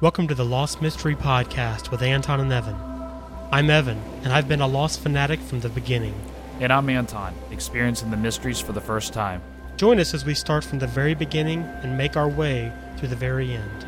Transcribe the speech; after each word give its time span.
Welcome 0.00 0.28
to 0.28 0.34
the 0.36 0.44
Lost 0.44 0.80
Mystery 0.80 1.16
Podcast 1.16 1.90
with 1.90 2.02
Anton 2.02 2.38
and 2.38 2.52
Evan. 2.52 2.76
I'm 3.50 3.68
Evan, 3.68 4.00
and 4.22 4.32
I've 4.32 4.46
been 4.46 4.60
a 4.60 4.66
Lost 4.68 5.00
fanatic 5.00 5.40
from 5.40 5.58
the 5.58 5.70
beginning. 5.70 6.14
And 6.60 6.72
I'm 6.72 6.88
Anton, 6.88 7.34
experiencing 7.50 8.12
the 8.12 8.16
mysteries 8.16 8.60
for 8.60 8.70
the 8.70 8.80
first 8.80 9.12
time. 9.12 9.42
Join 9.76 9.98
us 9.98 10.14
as 10.14 10.24
we 10.24 10.34
start 10.34 10.62
from 10.62 10.78
the 10.78 10.86
very 10.86 11.14
beginning 11.14 11.62
and 11.82 11.98
make 11.98 12.16
our 12.16 12.28
way 12.28 12.72
to 12.98 13.08
the 13.08 13.16
very 13.16 13.50
end. 13.50 13.86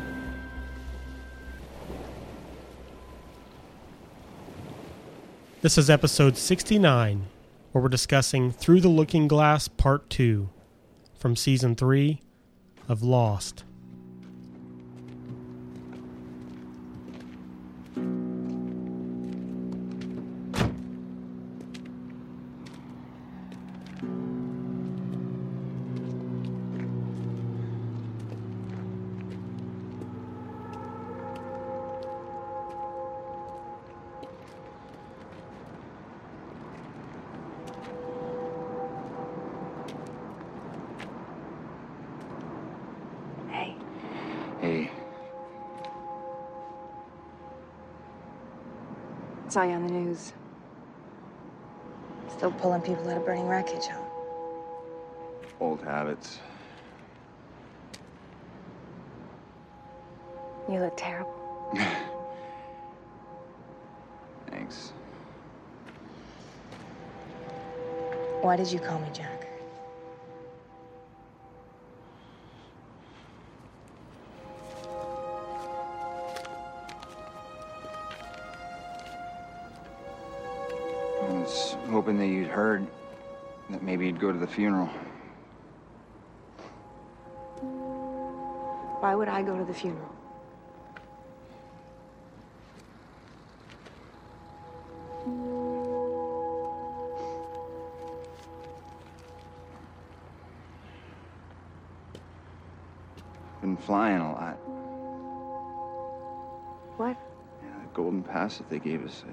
This 5.61 5.77
is 5.77 5.89
episode 5.89 6.35
69, 6.35 7.27
where 7.71 7.81
we're 7.81 7.87
discussing 7.87 8.51
Through 8.51 8.81
the 8.81 8.89
Looking 8.89 9.29
Glass 9.29 9.69
Part 9.69 10.09
2 10.09 10.49
from 11.17 11.37
Season 11.37 11.73
3 11.73 12.19
of 12.89 13.01
Lost. 13.01 13.63
Still 52.81 52.95
pulling 52.95 52.97
people 52.97 53.11
out 53.11 53.17
of 53.17 53.25
burning 53.25 53.47
wreckage, 53.47 53.87
huh? 53.87 53.99
old 55.59 55.81
habits. 55.81 56.39
You 60.69 60.79
look 60.79 60.93
terrible. 60.97 61.33
Thanks. 64.49 64.93
Why 68.41 68.55
did 68.55 68.71
you 68.71 68.79
call 68.79 68.99
me 68.99 69.09
Jack? 69.13 69.40
Heard 82.51 82.85
that 83.69 83.81
maybe 83.81 84.05
you'd 84.05 84.19
go 84.19 84.31
to 84.31 84.37
the 84.37 84.47
funeral. 84.47 84.87
Why 88.99 89.15
would 89.15 89.29
I 89.29 89.41
go 89.41 89.57
to 89.57 89.63
the 89.63 89.73
funeral? 89.73 90.15
Been 103.61 103.77
flying 103.77 104.19
a 104.19 104.31
lot. 104.33 104.55
What? 106.97 107.17
Yeah, 107.63 107.69
the 107.81 107.89
golden 107.93 108.23
pass 108.23 108.57
that 108.57 108.69
they 108.69 108.79
gave 108.79 109.05
us. 109.05 109.23
I, 109.25 109.31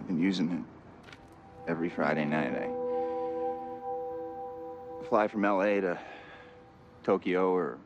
I've 0.00 0.06
been 0.06 0.18
using 0.18 0.50
it 0.50 0.75
every 1.68 1.88
Friday 1.88 2.24
night. 2.24 2.54
I 2.54 2.68
fly 5.08 5.28
from 5.28 5.42
LA 5.42 5.80
to 5.80 5.98
Tokyo 7.02 7.50
or 7.50 7.78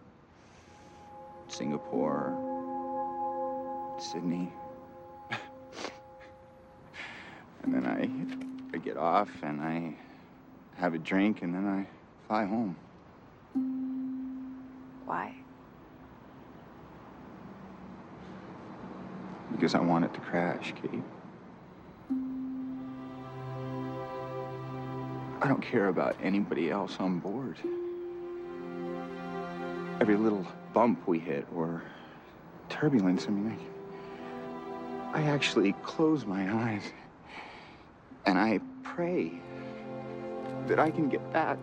Singapore, 1.49 2.37
Sydney. 3.99 4.53
and 7.63 7.75
then 7.75 7.87
I, 7.87 8.77
I 8.77 8.79
get 8.79 8.97
off 8.97 9.31
and 9.43 9.61
I 9.61 9.95
have 10.77 10.95
a 10.95 10.99
drink 10.99 11.43
and 11.43 11.55
then 11.55 11.67
I 11.67 11.87
fly 12.27 12.45
home. 12.45 12.77
Why? 15.07 15.35
Because 19.53 19.75
I 19.75 19.81
want 19.81 20.05
it 20.05 20.15
to 20.15 20.21
crash, 20.21 20.73
Kate. 20.81 21.03
I 25.43 25.49
don't 25.49 25.63
care 25.63 25.89
about 25.89 26.17
anybody 26.23 26.71
else 26.71 26.99
on 27.01 27.19
board. 27.19 27.57
Every 29.99 30.17
little 30.17 30.47
bump 30.75 31.09
we 31.09 31.19
hit 31.19 31.47
or 31.55 31.83
turbulence, 32.69 33.27
I 33.27 33.31
mean, 33.31 33.59
I, 35.15 35.21
I 35.21 35.23
actually 35.25 35.73
close 35.83 36.27
my 36.27 36.53
eyes 36.53 36.83
and 38.27 38.39
I 38.39 38.61
pray 38.83 39.41
that 40.67 40.79
I 40.79 40.91
can 40.91 41.09
get 41.09 41.33
back. 41.33 41.59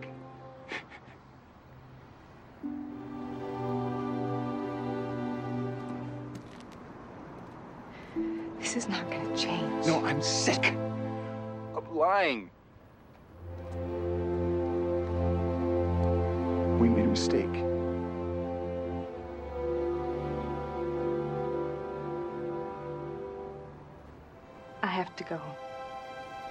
To 25.18 25.24
go. 25.24 25.40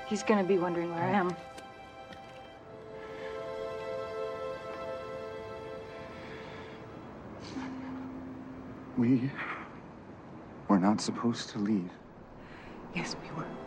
He's 0.08 0.24
gonna 0.24 0.44
be 0.44 0.58
wondering 0.58 0.94
where 0.94 1.04
I 1.04 1.12
am. 1.12 1.36
We 8.98 9.30
were 10.68 10.80
not 10.80 11.02
supposed 11.02 11.50
to 11.52 11.60
leave. 11.60 11.92
Yes, 12.96 13.16
we 13.22 13.36
were. 13.38 13.67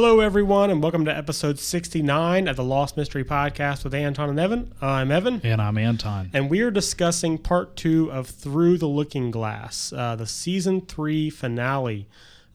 Hello, 0.00 0.20
everyone, 0.20 0.70
and 0.70 0.80
welcome 0.80 1.04
to 1.06 1.10
episode 1.10 1.58
69 1.58 2.46
of 2.46 2.54
the 2.54 2.62
Lost 2.62 2.96
Mystery 2.96 3.24
Podcast 3.24 3.82
with 3.82 3.92
Anton 3.92 4.30
and 4.30 4.38
Evan. 4.38 4.72
I'm 4.80 5.10
Evan. 5.10 5.40
And 5.42 5.60
I'm 5.60 5.76
Anton. 5.76 6.30
and 6.32 6.48
we 6.48 6.60
are 6.60 6.70
discussing 6.70 7.36
part 7.36 7.74
two 7.74 8.08
of 8.12 8.28
Through 8.28 8.78
the 8.78 8.86
Looking 8.86 9.32
Glass, 9.32 9.92
uh, 9.92 10.14
the 10.14 10.24
season 10.24 10.82
three 10.82 11.30
finale, 11.30 12.06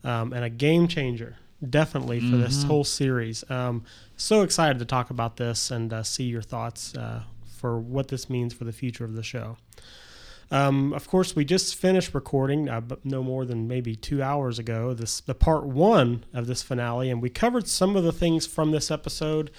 um, 0.06 0.32
and 0.32 0.46
a 0.46 0.50
game 0.50 0.88
changer, 0.88 1.36
definitely, 1.70 2.22
for 2.22 2.38
this 2.38 2.64
whole 2.64 2.86
series. 2.86 3.44
Um, 3.52 3.84
so 4.16 4.42
excited 4.42 4.80
to 4.80 4.86
talk 4.86 5.10
about 5.10 5.36
this 5.36 5.70
and 5.70 5.92
uh, 5.92 6.04
see 6.04 6.24
your 6.24 6.42
thoughts 6.42 6.96
uh, 6.96 7.24
for 7.58 7.78
what 7.78 8.08
this 8.08 8.30
means 8.30 8.54
for 8.54 8.64
the 8.64 8.72
future 8.72 9.04
of 9.04 9.16
the 9.16 9.24
show. 9.24 9.58
Um, 10.52 10.94
of 10.94 11.08
course, 11.08 11.36
we 11.36 11.46
just 11.46 11.76
finished 11.76 12.14
recording 12.14 12.70
uh, 12.70 12.82
but 12.82 13.04
no 13.06 13.24
more 13.24 13.46
than 13.46 13.68
maybe 13.68 13.96
two 13.96 14.22
hours 14.22 14.60
ago. 14.60 14.94
This 14.94 15.20
the 15.22 15.34
part 15.36 15.66
one 15.66 16.26
of 16.34 16.48
this 16.48 16.62
finale, 16.62 17.10
and 17.10 17.22
we 17.22 17.30
covered 17.30 17.68
some 17.68 17.96
of 17.96 18.04
the 18.04 18.12
things 18.12 18.46
from 18.46 18.72
this 18.72 18.92
episode. 18.92 19.52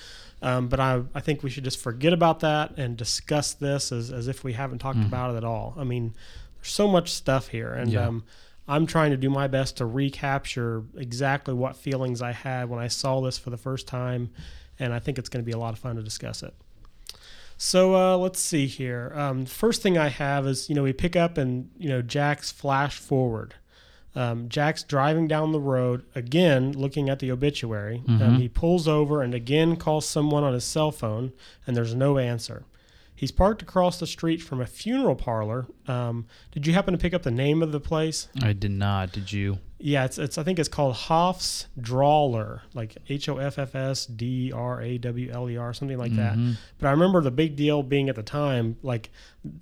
Um, 0.42 0.68
but 0.68 0.78
I, 0.78 1.02
I 1.14 1.20
think 1.20 1.42
we 1.42 1.48
should 1.48 1.64
just 1.64 1.78
forget 1.80 2.12
about 2.12 2.40
that 2.40 2.76
and 2.76 2.98
discuss 2.98 3.54
this 3.54 3.90
as, 3.92 4.10
as 4.12 4.28
if 4.28 4.44
we 4.44 4.52
haven't 4.52 4.78
talked 4.80 4.98
Mm. 4.98 5.06
about 5.06 5.34
it 5.34 5.38
at 5.38 5.44
all. 5.44 5.74
I 5.78 5.84
mean, 5.84 6.12
there's 6.56 6.70
so 6.72 6.86
much 6.86 7.12
stuff 7.12 7.48
here, 7.48 7.72
and 7.72 7.90
Yeah. 7.90 8.08
um, 8.08 8.24
I'm 8.68 8.86
trying 8.86 9.10
to 9.12 9.16
do 9.16 9.30
my 9.30 9.46
best 9.46 9.78
to 9.78 9.86
recapture 9.86 10.84
exactly 10.96 11.54
what 11.54 11.76
feelings 11.76 12.20
I 12.20 12.32
had 12.32 12.68
when 12.68 12.78
I 12.78 12.88
saw 12.88 13.20
this 13.22 13.38
for 13.38 13.48
the 13.50 13.56
first 13.56 13.86
time, 13.86 14.30
and 14.78 14.92
I 14.92 14.98
think 14.98 15.18
it's 15.18 15.28
going 15.30 15.42
to 15.42 15.46
be 15.46 15.52
a 15.52 15.58
lot 15.58 15.72
of 15.72 15.78
fun 15.78 15.96
to 15.96 16.02
discuss 16.02 16.42
it. 16.42 16.54
So 17.56 17.94
uh, 17.94 18.16
let's 18.16 18.40
see 18.40 18.66
here. 18.66 19.12
Um, 19.14 19.46
first 19.46 19.82
thing 19.82 19.96
I 19.96 20.08
have 20.08 20.46
is 20.46 20.68
you 20.68 20.74
know 20.74 20.82
we 20.82 20.92
pick 20.92 21.16
up 21.16 21.38
and 21.38 21.70
you 21.78 21.88
know 21.88 22.02
Jack's 22.02 22.50
flash 22.50 22.98
forward. 22.98 23.54
Um, 24.16 24.48
Jack's 24.48 24.84
driving 24.84 25.26
down 25.26 25.50
the 25.50 25.60
road 25.60 26.04
again, 26.14 26.72
looking 26.72 27.08
at 27.10 27.18
the 27.18 27.32
obituary. 27.32 28.02
Um, 28.06 28.38
he 28.38 28.48
pulls 28.48 28.86
over 28.86 29.22
and 29.22 29.34
again 29.34 29.74
calls 29.76 30.06
someone 30.08 30.44
on 30.44 30.52
his 30.54 30.62
cell 30.64 30.92
phone, 30.92 31.32
and 31.66 31.76
there's 31.76 31.94
no 31.96 32.18
answer. 32.18 32.64
He's 33.16 33.32
parked 33.32 33.62
across 33.62 33.98
the 33.98 34.06
street 34.06 34.42
from 34.42 34.60
a 34.60 34.66
funeral 34.66 35.14
parlor. 35.16 35.66
Um, 35.86 36.26
did 36.52 36.66
you 36.66 36.74
happen 36.74 36.92
to 36.92 36.98
pick 36.98 37.14
up 37.14 37.22
the 37.22 37.30
name 37.30 37.62
of 37.62 37.72
the 37.72 37.80
place? 37.80 38.28
I 38.42 38.52
did 38.52 38.72
not. 38.72 39.12
Did 39.12 39.32
you? 39.32 39.58
Yeah, 39.86 40.06
it's, 40.06 40.16
it's 40.16 40.38
I 40.38 40.42
think 40.44 40.58
it's 40.58 40.70
called 40.70 40.94
Hoff's 40.94 41.66
Drawler, 41.78 42.62
like 42.72 42.96
H 43.10 43.28
O 43.28 43.36
F 43.36 43.58
F 43.58 43.74
S 43.74 44.06
D 44.06 44.50
R 44.50 44.80
A 44.80 44.96
W 44.96 45.30
L 45.30 45.50
E 45.50 45.58
R, 45.58 45.74
something 45.74 45.98
like 45.98 46.16
that. 46.16 46.36
Mm-hmm. 46.36 46.52
But 46.78 46.86
I 46.86 46.90
remember 46.92 47.20
the 47.20 47.30
big 47.30 47.54
deal 47.54 47.82
being 47.82 48.08
at 48.08 48.16
the 48.16 48.22
time, 48.22 48.78
like 48.82 49.10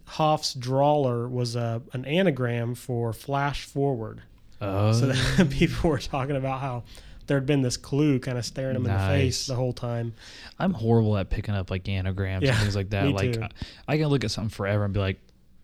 Hoff's 0.07 0.55
Drawler 0.55 1.29
was 1.29 1.57
a, 1.57 1.83
an 1.93 2.05
anagram 2.05 2.77
for 2.77 3.13
flash 3.13 3.65
forward. 3.65 4.23
Oh, 4.61 4.93
So 4.93 5.07
that 5.07 5.51
people 5.51 5.91
were 5.91 5.99
talking 5.99 6.37
about 6.37 6.61
how 6.61 6.85
there 7.27 7.37
had 7.37 7.47
been 7.47 7.63
this 7.63 7.77
clue 7.77 8.21
kind 8.21 8.39
of 8.39 8.45
staring 8.47 8.75
them 8.75 8.87
in 8.87 8.93
the 8.93 8.99
face 8.99 9.49
the 9.49 9.57
whole 9.57 9.73
time. 9.73 10.15
I'm 10.57 10.73
horrible 10.73 11.17
at 11.19 11.31
picking 11.31 11.57
up 11.57 11.69
like 11.69 11.89
anagrams 11.89 12.45
Yeah, 12.45 12.51
and 12.51 12.61
things 12.61 12.77
like 12.77 12.91
that. 12.91 13.07
me 13.07 13.13
like 13.13 13.33
too. 13.33 13.43
I, 13.43 13.95
I 13.95 13.99
can 13.99 14.07
look 14.07 14.23
at 14.23 14.31
something 14.31 14.51
forever 14.51 14.85
and 14.85 14.95
be 14.95 15.01
like, 15.01 15.19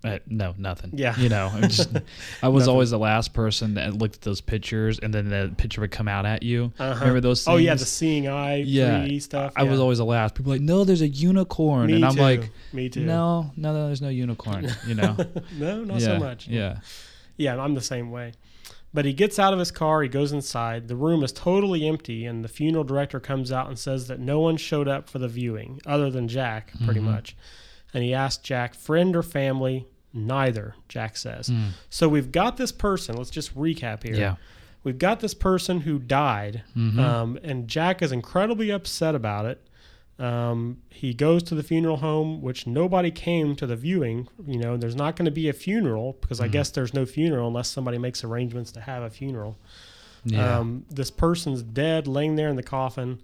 uh, 0.04 0.18
no, 0.28 0.54
nothing. 0.58 0.90
Yeah. 0.94 1.18
you 1.18 1.28
know, 1.28 1.50
just 1.62 1.90
I 2.42 2.48
was 2.48 2.68
always 2.68 2.90
the 2.90 2.98
last 2.98 3.32
person 3.32 3.74
that 3.74 3.94
looked 3.94 4.16
at 4.16 4.20
those 4.22 4.40
pictures, 4.40 4.98
and 5.00 5.12
then 5.12 5.28
the 5.28 5.52
picture 5.56 5.80
would 5.80 5.90
come 5.90 6.06
out 6.08 6.24
at 6.26 6.42
you. 6.42 6.72
Uh-huh. 6.78 7.00
Remember 7.00 7.20
those? 7.20 7.42
Things? 7.44 7.52
Oh 7.54 7.56
yeah, 7.56 7.74
the 7.74 7.84
seeing 7.84 8.28
eye 8.28 8.56
yeah 8.56 9.00
3D 9.00 9.22
stuff. 9.22 9.52
I 9.56 9.64
was 9.64 9.80
always 9.80 9.98
the 9.98 10.04
last. 10.04 10.34
People 10.34 10.50
were 10.50 10.56
like, 10.56 10.62
no, 10.64 10.84
there's 10.84 11.02
a 11.02 11.08
unicorn, 11.08 11.88
Me 11.88 11.94
and 11.94 12.04
I'm 12.04 12.14
too. 12.14 12.20
like, 12.20 12.50
me 12.72 12.88
too. 12.88 13.04
no, 13.04 13.50
no, 13.56 13.72
no, 13.72 13.86
there's 13.86 14.02
no 14.02 14.08
unicorn. 14.08 14.68
You 14.86 14.94
know, 14.94 15.16
no, 15.58 15.82
not 15.84 16.00
yeah, 16.00 16.06
so 16.06 16.18
much. 16.18 16.46
Yeah, 16.48 16.78
Yeah, 17.36 17.56
I'm 17.60 17.74
the 17.74 17.80
same 17.80 18.10
way. 18.10 18.32
But 18.94 19.04
he 19.04 19.12
gets 19.12 19.38
out 19.38 19.52
of 19.52 19.58
his 19.58 19.70
car, 19.70 20.00
he 20.02 20.08
goes 20.08 20.32
inside. 20.32 20.88
The 20.88 20.96
room 20.96 21.22
is 21.22 21.30
totally 21.30 21.86
empty, 21.86 22.24
and 22.24 22.42
the 22.42 22.48
funeral 22.48 22.84
director 22.84 23.20
comes 23.20 23.52
out 23.52 23.66
and 23.68 23.78
says 23.78 24.08
that 24.08 24.18
no 24.18 24.40
one 24.40 24.56
showed 24.56 24.88
up 24.88 25.10
for 25.10 25.18
the 25.18 25.28
viewing 25.28 25.78
other 25.84 26.08
than 26.10 26.26
Jack, 26.26 26.72
pretty 26.84 27.00
Mm-hmm. 27.00 27.10
much. 27.10 27.36
And 27.94 28.04
he 28.04 28.12
asks 28.14 28.42
Jack, 28.42 28.74
friend 28.74 29.16
or 29.16 29.22
family? 29.22 29.86
Neither, 30.12 30.74
Jack 30.88 31.16
says. 31.16 31.50
So 31.90 32.08
we've 32.08 32.32
got 32.32 32.56
this 32.56 32.72
person. 32.72 33.16
Let's 33.16 33.30
just 33.30 33.54
recap 33.56 34.02
here. 34.02 34.14
Mm. 34.14 34.18
yeah, 34.18 34.34
We've 34.84 34.98
got 34.98 35.20
this 35.20 35.34
person 35.34 35.80
who 35.80 35.98
died, 35.98 36.62
Mm-hmm. 36.76 36.98
um, 37.00 37.38
and 37.42 37.68
Jack 37.68 38.00
is 38.02 38.10
incredibly 38.12 38.70
upset 38.70 39.14
about 39.14 39.44
it. 39.46 39.62
Um, 40.18 40.78
he 40.90 41.14
goes 41.14 41.42
to 41.44 41.54
the 41.54 41.62
funeral 41.62 41.98
home, 41.98 42.42
which 42.42 42.66
nobody 42.66 43.10
came 43.10 43.54
to 43.56 43.66
the 43.66 43.76
viewing. 43.76 44.28
You 44.46 44.58
know, 44.58 44.76
there's 44.76 44.96
not 44.96 45.14
going 45.14 45.26
to 45.26 45.30
be 45.30 45.48
a 45.48 45.52
funeral 45.52 46.16
because 46.20 46.38
Mm-hmm. 46.38 46.44
I 46.46 46.48
guess 46.48 46.70
there's 46.70 46.92
no 46.94 47.06
funeral 47.06 47.46
unless 47.48 47.68
somebody 47.68 47.98
makes 47.98 48.24
arrangements 48.24 48.72
to 48.72 48.80
have 48.80 49.02
a 49.04 49.10
funeral. 49.10 49.56
yeah. 50.24 50.58
Um, 50.58 50.84
this 50.90 51.10
person's 51.10 51.62
dead, 51.62 52.06
laying 52.08 52.34
there 52.34 52.48
in 52.48 52.56
the 52.56 52.62
coffin, 52.64 53.20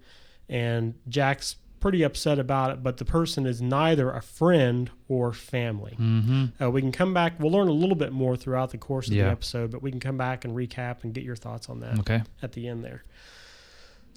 and 0.47 0.93
Jack's 1.09 1.57
pretty 1.79 2.03
upset 2.03 2.39
about 2.39 2.71
it. 2.71 2.81
But 2.83 2.97
the 2.97 3.05
person 3.05 3.45
is 3.45 3.61
neither 3.61 4.11
a 4.11 4.21
friend 4.21 4.89
or 5.07 5.33
family. 5.33 5.95
mm-hmm. 5.99 6.63
Uh, 6.63 6.69
we 6.69 6.81
can 6.81 6.91
come 6.91 7.13
back. 7.13 7.39
We'll 7.39 7.51
learn 7.51 7.67
a 7.67 7.71
little 7.73 7.95
bit 7.95 8.11
more 8.11 8.35
throughout 8.35 8.71
the 8.71 8.77
course 8.77 9.07
of 9.07 9.13
Yeah. 9.13 9.25
the 9.25 9.31
episode, 9.31 9.71
but 9.71 9.81
we 9.81 9.91
can 9.91 9.99
come 9.99 10.17
back 10.17 10.45
and 10.45 10.55
recap 10.55 11.03
and 11.03 11.13
get 11.13 11.23
your 11.23 11.35
thoughts 11.35 11.69
on 11.69 11.79
that 11.81 11.99
Okay. 11.99 12.23
at 12.41 12.53
the 12.53 12.67
end 12.67 12.83
there. 12.83 13.03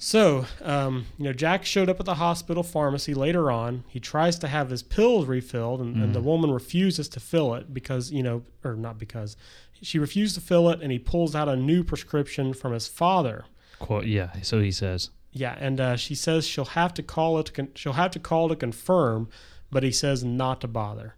So, 0.01 0.45
um, 0.61 1.07
you 1.17 1.25
know, 1.25 1.33
Jack 1.33 1.65
showed 1.65 1.89
up 1.89 1.99
at 1.99 2.05
the 2.05 2.15
hospital 2.15 2.63
pharmacy 2.63 3.13
later 3.13 3.51
on. 3.51 3.83
He 3.89 3.99
tries 3.99 4.39
to 4.39 4.47
have 4.47 4.69
his 4.69 4.81
pills 4.81 5.25
refilled, 5.25 5.81
and, 5.81 6.01
and 6.01 6.15
the 6.15 6.21
woman 6.21 6.51
refuses 6.51 7.09
to 7.09 7.19
fill 7.19 7.53
it 7.55 7.73
because, 7.73 8.09
you 8.09 8.23
know, 8.23 8.43
or 8.63 8.75
not 8.75 8.97
because, 8.97 9.35
she 9.81 9.99
refused 9.99 10.35
to 10.35 10.41
fill 10.41 10.69
it, 10.69 10.81
and 10.81 10.91
he 10.93 10.99
pulls 10.99 11.35
out 11.35 11.49
a 11.49 11.55
new 11.57 11.83
prescription 11.83 12.53
from 12.53 12.71
his 12.71 12.87
father. 12.87 13.43
Quote. 13.79 14.05
Yeah. 14.05 14.29
So 14.41 14.61
he 14.61 14.71
says. 14.71 15.09
Yeah, 15.31 15.55
and 15.59 15.79
uh, 15.79 15.95
she 15.95 16.15
says 16.15 16.45
she'll 16.47 16.65
have 16.65 16.93
to 16.95 17.03
call 17.03 17.39
it. 17.39 17.47
To 17.47 17.51
con- 17.51 17.71
she'll 17.75 17.93
have 17.93 18.11
to 18.11 18.19
call 18.19 18.49
to 18.49 18.55
confirm, 18.55 19.29
but 19.71 19.83
he 19.83 19.91
says 19.91 20.23
not 20.23 20.61
to 20.61 20.67
bother. 20.67 21.15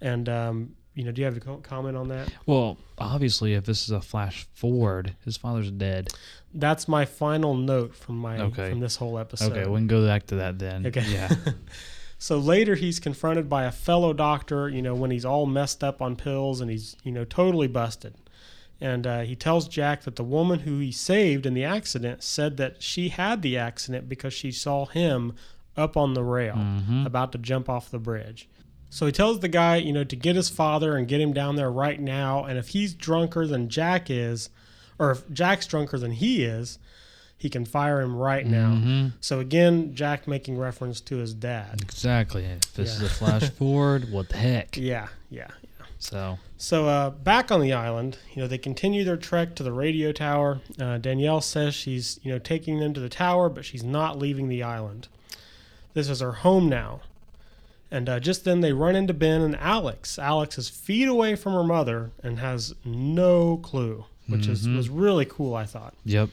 And 0.00 0.28
um, 0.28 0.76
you 0.94 1.04
know, 1.04 1.12
do 1.12 1.20
you 1.22 1.26
have 1.26 1.36
a 1.36 1.40
co- 1.40 1.56
comment 1.58 1.96
on 1.96 2.08
that? 2.08 2.30
Well, 2.44 2.76
obviously, 2.98 3.54
if 3.54 3.64
this 3.64 3.84
is 3.84 3.90
a 3.90 4.00
flash 4.00 4.46
forward, 4.54 5.14
his 5.24 5.36
father's 5.36 5.70
dead. 5.70 6.08
That's 6.52 6.86
my 6.88 7.04
final 7.04 7.54
note 7.54 7.94
from 7.94 8.18
my 8.18 8.38
Okay. 8.38 8.70
from 8.70 8.80
this 8.80 8.96
whole 8.96 9.18
episode. 9.18 9.52
okay, 9.52 9.68
we 9.68 9.78
can 9.78 9.86
go 9.86 10.06
back 10.06 10.26
to 10.28 10.36
that 10.36 10.58
then. 10.58 10.86
Okay. 10.86 11.04
Yeah. 11.08 11.28
So 12.18 12.38
later 12.38 12.76
he's 12.76 12.98
confronted 12.98 13.48
by 13.48 13.64
a 13.64 13.70
fellow 13.70 14.14
doctor, 14.14 14.70
you 14.70 14.80
know, 14.80 14.94
when 14.94 15.10
he's 15.10 15.26
all 15.26 15.44
messed 15.44 15.84
up 15.84 16.00
on 16.00 16.16
pills 16.16 16.62
and 16.62 16.70
he's, 16.70 16.96
you 17.04 17.12
know, 17.12 17.24
totally 17.26 17.66
busted. 17.68 18.14
And 18.80 19.06
uh, 19.06 19.20
he 19.22 19.34
tells 19.34 19.68
Jack 19.68 20.02
that 20.02 20.16
the 20.16 20.24
woman 20.24 20.60
who 20.60 20.78
he 20.78 20.92
saved 20.92 21.46
in 21.46 21.54
the 21.54 21.64
accident 21.64 22.22
said 22.22 22.56
that 22.58 22.82
she 22.82 23.08
had 23.08 23.40
the 23.42 23.56
accident 23.56 24.08
because 24.08 24.34
she 24.34 24.52
saw 24.52 24.84
him 24.86 25.32
up 25.76 25.96
on 25.96 26.14
the 26.14 26.22
rail 26.22 26.58
about 27.06 27.32
to 27.32 27.38
jump 27.38 27.68
off 27.68 27.90
the 27.90 27.98
bridge. 27.98 28.48
So 28.90 29.06
he 29.06 29.12
tells 29.12 29.40
the 29.40 29.48
guy, 29.48 29.76
you 29.76 29.92
know, 29.92 30.04
to 30.04 30.16
get 30.16 30.36
his 30.36 30.48
father 30.48 30.96
and 30.96 31.08
get 31.08 31.20
him 31.20 31.32
down 31.32 31.56
there 31.56 31.70
right 31.70 32.00
now. 32.00 32.44
And 32.44 32.58
if 32.58 32.68
he's 32.68 32.94
drunker 32.94 33.46
than 33.46 33.68
Jack 33.68 34.10
is, 34.10 34.48
or 34.98 35.10
if 35.10 35.30
Jack's 35.32 35.66
drunker 35.66 35.98
than 35.98 36.12
he 36.12 36.44
is, 36.44 36.78
he 37.38 37.50
can 37.50 37.64
fire 37.66 38.00
him 38.00 38.16
right 38.16 38.46
now. 38.46 39.10
So 39.20 39.40
again, 39.40 39.94
Jack 39.94 40.26
making 40.26 40.56
reference 40.58 41.00
to 41.02 41.16
his 41.16 41.34
dad. 41.34 41.80
exactly. 41.82 42.44
If 42.44 42.72
this 42.74 42.96
is 42.96 43.02
a 43.02 43.08
flash 43.08 43.50
forward, 43.58 44.10
what 44.10 44.28
the 44.30 44.36
heck? 44.38 44.76
Yeah, 44.76 45.08
yeah. 45.30 45.48
So 45.98 46.38
So 46.56 46.86
uh, 46.88 47.10
back 47.10 47.50
on 47.50 47.60
the 47.60 47.72
island, 47.72 48.18
you 48.34 48.42
know, 48.42 48.48
they 48.48 48.58
continue 48.58 49.04
their 49.04 49.16
trek 49.16 49.54
to 49.56 49.62
the 49.62 49.72
radio 49.72 50.12
tower. 50.12 50.60
Uh, 50.80 50.98
Danielle 50.98 51.40
says 51.40 51.74
she's, 51.74 52.20
you 52.22 52.32
know, 52.32 52.38
taking 52.38 52.80
them 52.80 52.94
to 52.94 53.00
the 53.00 53.08
tower, 53.08 53.48
but 53.48 53.64
she's 53.64 53.84
not 53.84 54.18
leaving 54.18 54.48
the 54.48 54.62
island. 54.62 55.08
This 55.94 56.08
is 56.08 56.20
her 56.20 56.32
home 56.32 56.68
now. 56.68 57.00
And 57.90 58.08
uh, 58.08 58.20
just 58.20 58.44
then 58.44 58.60
they 58.60 58.72
run 58.72 58.96
into 58.96 59.14
Ben 59.14 59.40
and 59.42 59.56
Alex. 59.56 60.18
Alex 60.18 60.58
is 60.58 60.68
feet 60.68 61.08
away 61.08 61.36
from 61.36 61.52
her 61.52 61.62
mother 61.64 62.10
and 62.22 62.40
has 62.40 62.74
no 62.84 63.58
clue, 63.58 64.04
which 64.26 64.48
is 64.48 64.68
was 64.68 64.88
really 64.88 65.24
cool, 65.24 65.54
I 65.54 65.64
thought. 65.64 65.94
Yep. 66.04 66.30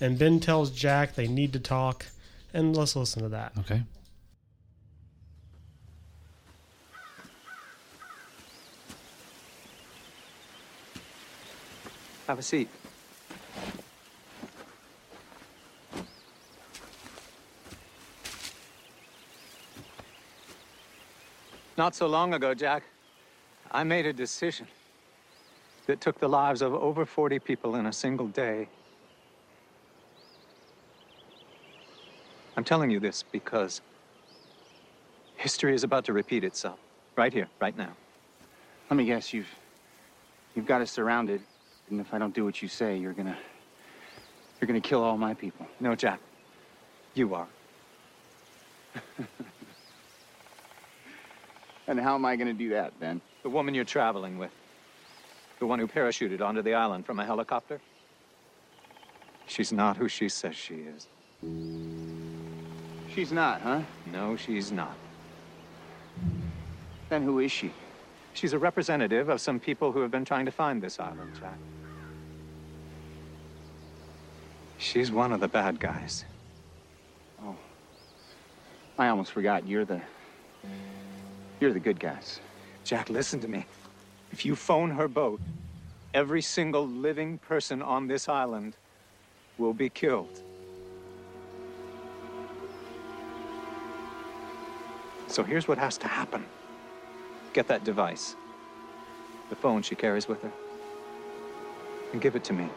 And 0.00 0.18
Ben 0.18 0.38
tells 0.38 0.70
Jack 0.70 1.14
they 1.14 1.26
need 1.26 1.52
to 1.54 1.58
talk, 1.58 2.06
and 2.54 2.76
let's 2.76 2.94
listen 2.94 3.22
to 3.22 3.28
that. 3.30 3.52
Okay. 3.58 3.82
Have 12.26 12.38
a 12.40 12.42
seat. 12.42 12.68
Not 21.78 21.94
so 21.94 22.06
long 22.06 22.34
ago, 22.34 22.52
Jack, 22.52 22.82
I 23.70 23.84
made 23.84 24.06
a 24.06 24.12
decision 24.12 24.66
that 25.86 26.00
took 26.00 26.18
the 26.18 26.28
lives 26.28 26.62
of 26.62 26.74
over 26.74 27.04
40 27.04 27.38
people 27.38 27.76
in 27.76 27.86
a 27.86 27.92
single 27.92 28.26
day. 28.26 28.66
I'm 32.56 32.64
telling 32.64 32.90
you 32.90 32.98
this 32.98 33.22
because 33.22 33.82
history 35.36 35.74
is 35.74 35.84
about 35.84 36.06
to 36.06 36.12
repeat 36.12 36.42
itself. 36.42 36.78
Right 37.14 37.32
here, 37.32 37.48
right 37.60 37.76
now. 37.76 37.92
Let 38.90 38.96
me 38.96 39.04
guess, 39.04 39.32
you've 39.32 39.48
you've 40.54 40.66
got 40.66 40.80
us 40.80 40.90
surrounded, 40.90 41.40
and 41.90 42.00
if 42.00 42.12
I 42.12 42.18
don't 42.18 42.34
do 42.34 42.44
what 42.44 42.60
you 42.62 42.68
say, 42.68 42.96
you're 42.96 43.12
gonna 43.12 43.36
you're 44.60 44.66
gonna 44.66 44.80
kill 44.80 45.02
all 45.02 45.16
my 45.16 45.34
people. 45.34 45.66
No, 45.80 45.94
Jack. 45.94 46.20
You 47.14 47.34
are. 47.34 47.48
And 51.88 52.00
how 52.00 52.14
am 52.14 52.24
I 52.24 52.36
gonna 52.36 52.52
do 52.52 52.70
that, 52.70 52.98
Ben? 52.98 53.20
The 53.42 53.48
woman 53.48 53.74
you're 53.74 53.84
traveling 53.84 54.38
with. 54.38 54.50
The 55.60 55.66
one 55.66 55.78
who 55.78 55.86
parachuted 55.86 56.40
onto 56.40 56.62
the 56.62 56.74
island 56.74 57.06
from 57.06 57.20
a 57.20 57.24
helicopter. 57.24 57.80
She's 59.46 59.72
not 59.72 59.96
who 59.96 60.08
she 60.08 60.28
says 60.28 60.56
she 60.56 60.74
is. 60.74 61.06
She's 63.14 63.30
not, 63.32 63.62
huh? 63.62 63.82
No, 64.12 64.36
she's 64.36 64.72
not. 64.72 64.96
Then 67.08 67.22
who 67.22 67.38
is 67.38 67.52
she? 67.52 67.72
She's 68.32 68.52
a 68.52 68.58
representative 68.58 69.28
of 69.28 69.40
some 69.40 69.60
people 69.60 69.92
who 69.92 70.00
have 70.00 70.10
been 70.10 70.24
trying 70.24 70.44
to 70.44 70.52
find 70.52 70.82
this 70.82 70.98
island, 70.98 71.30
Jack. 71.40 71.56
She's 74.86 75.10
one 75.10 75.32
of 75.32 75.40
the 75.40 75.48
bad 75.48 75.80
guys. 75.80 76.24
Oh. 77.42 77.56
I 78.96 79.08
almost 79.08 79.32
forgot. 79.32 79.66
You're 79.66 79.84
the. 79.84 80.00
You're 81.58 81.72
the 81.72 81.80
good 81.80 81.98
guys. 81.98 82.38
Jack, 82.84 83.10
listen 83.10 83.40
to 83.40 83.48
me. 83.48 83.66
If 84.30 84.44
you 84.44 84.54
phone 84.54 84.92
her 84.92 85.08
boat, 85.08 85.40
every 86.14 86.40
single 86.40 86.86
living 86.86 87.38
person 87.38 87.82
on 87.82 88.06
this 88.06 88.28
island 88.28 88.76
will 89.58 89.74
be 89.74 89.88
killed. 89.88 90.40
So 95.26 95.42
here's 95.42 95.66
what 95.66 95.78
has 95.78 95.98
to 95.98 96.06
happen 96.06 96.46
get 97.52 97.66
that 97.66 97.82
device, 97.82 98.36
the 99.50 99.56
phone 99.56 99.82
she 99.82 99.96
carries 99.96 100.28
with 100.28 100.42
her, 100.42 100.52
and 102.12 102.22
give 102.22 102.36
it 102.36 102.44
to 102.44 102.52
me. 102.52 102.68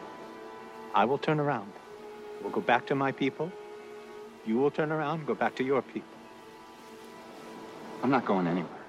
I 0.92 1.04
will 1.04 1.18
turn 1.18 1.38
around. 1.38 1.70
We'll 2.40 2.50
go 2.50 2.60
back 2.60 2.86
to 2.86 2.94
my 2.94 3.12
people. 3.12 3.52
You 4.46 4.56
will 4.56 4.70
turn 4.70 4.90
around, 4.90 5.18
and 5.18 5.26
go 5.26 5.34
back 5.34 5.54
to 5.56 5.64
your 5.64 5.82
people. 5.82 6.08
I'm 8.02 8.10
not 8.10 8.24
going 8.24 8.46
anywhere. 8.46 8.80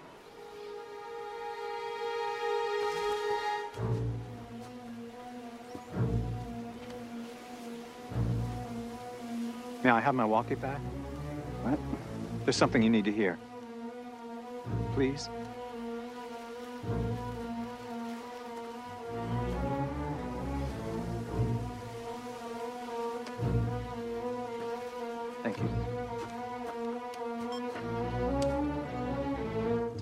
May 9.84 9.90
I 9.90 10.00
have 10.00 10.16
my 10.16 10.26
walkie 10.26 10.56
back? 10.56 10.80
What? 11.64 11.80
There's 12.46 12.56
something 12.56 12.82
you 12.82 12.90
need 12.90 13.06
to 13.06 13.12
hear. 13.12 13.38
Please? 14.94 15.30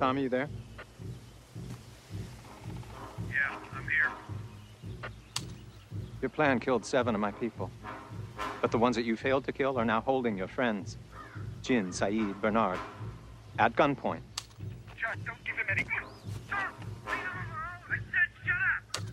Tommy, 0.09 0.23
you 0.23 0.29
there? 0.29 0.49
Yeah, 3.29 3.55
I'm 3.75 3.83
here. 3.83 4.09
Your 6.19 6.29
plan 6.29 6.59
killed 6.59 6.83
seven 6.83 7.13
of 7.13 7.21
my 7.21 7.31
people. 7.31 7.69
But 8.59 8.71
the 8.71 8.79
ones 8.79 8.95
that 8.95 9.03
you 9.03 9.15
failed 9.15 9.45
to 9.45 9.51
kill 9.51 9.77
are 9.77 9.85
now 9.85 10.01
holding 10.01 10.35
your 10.35 10.47
friends 10.47 10.97
Jin, 11.61 11.89
Sayid, 11.89 12.41
Bernard 12.41 12.79
at 13.59 13.75
gunpoint. 13.75 14.21
Just 14.99 15.23
don't 15.27 15.45
give 15.45 15.55
him 15.55 15.67
any. 15.69 15.83
Sir, 15.83 16.57
leave 17.05 17.13
him 17.13 17.37
alone. 17.45 17.77
I 17.87 17.97
said 18.09 18.29
shut 18.47 19.03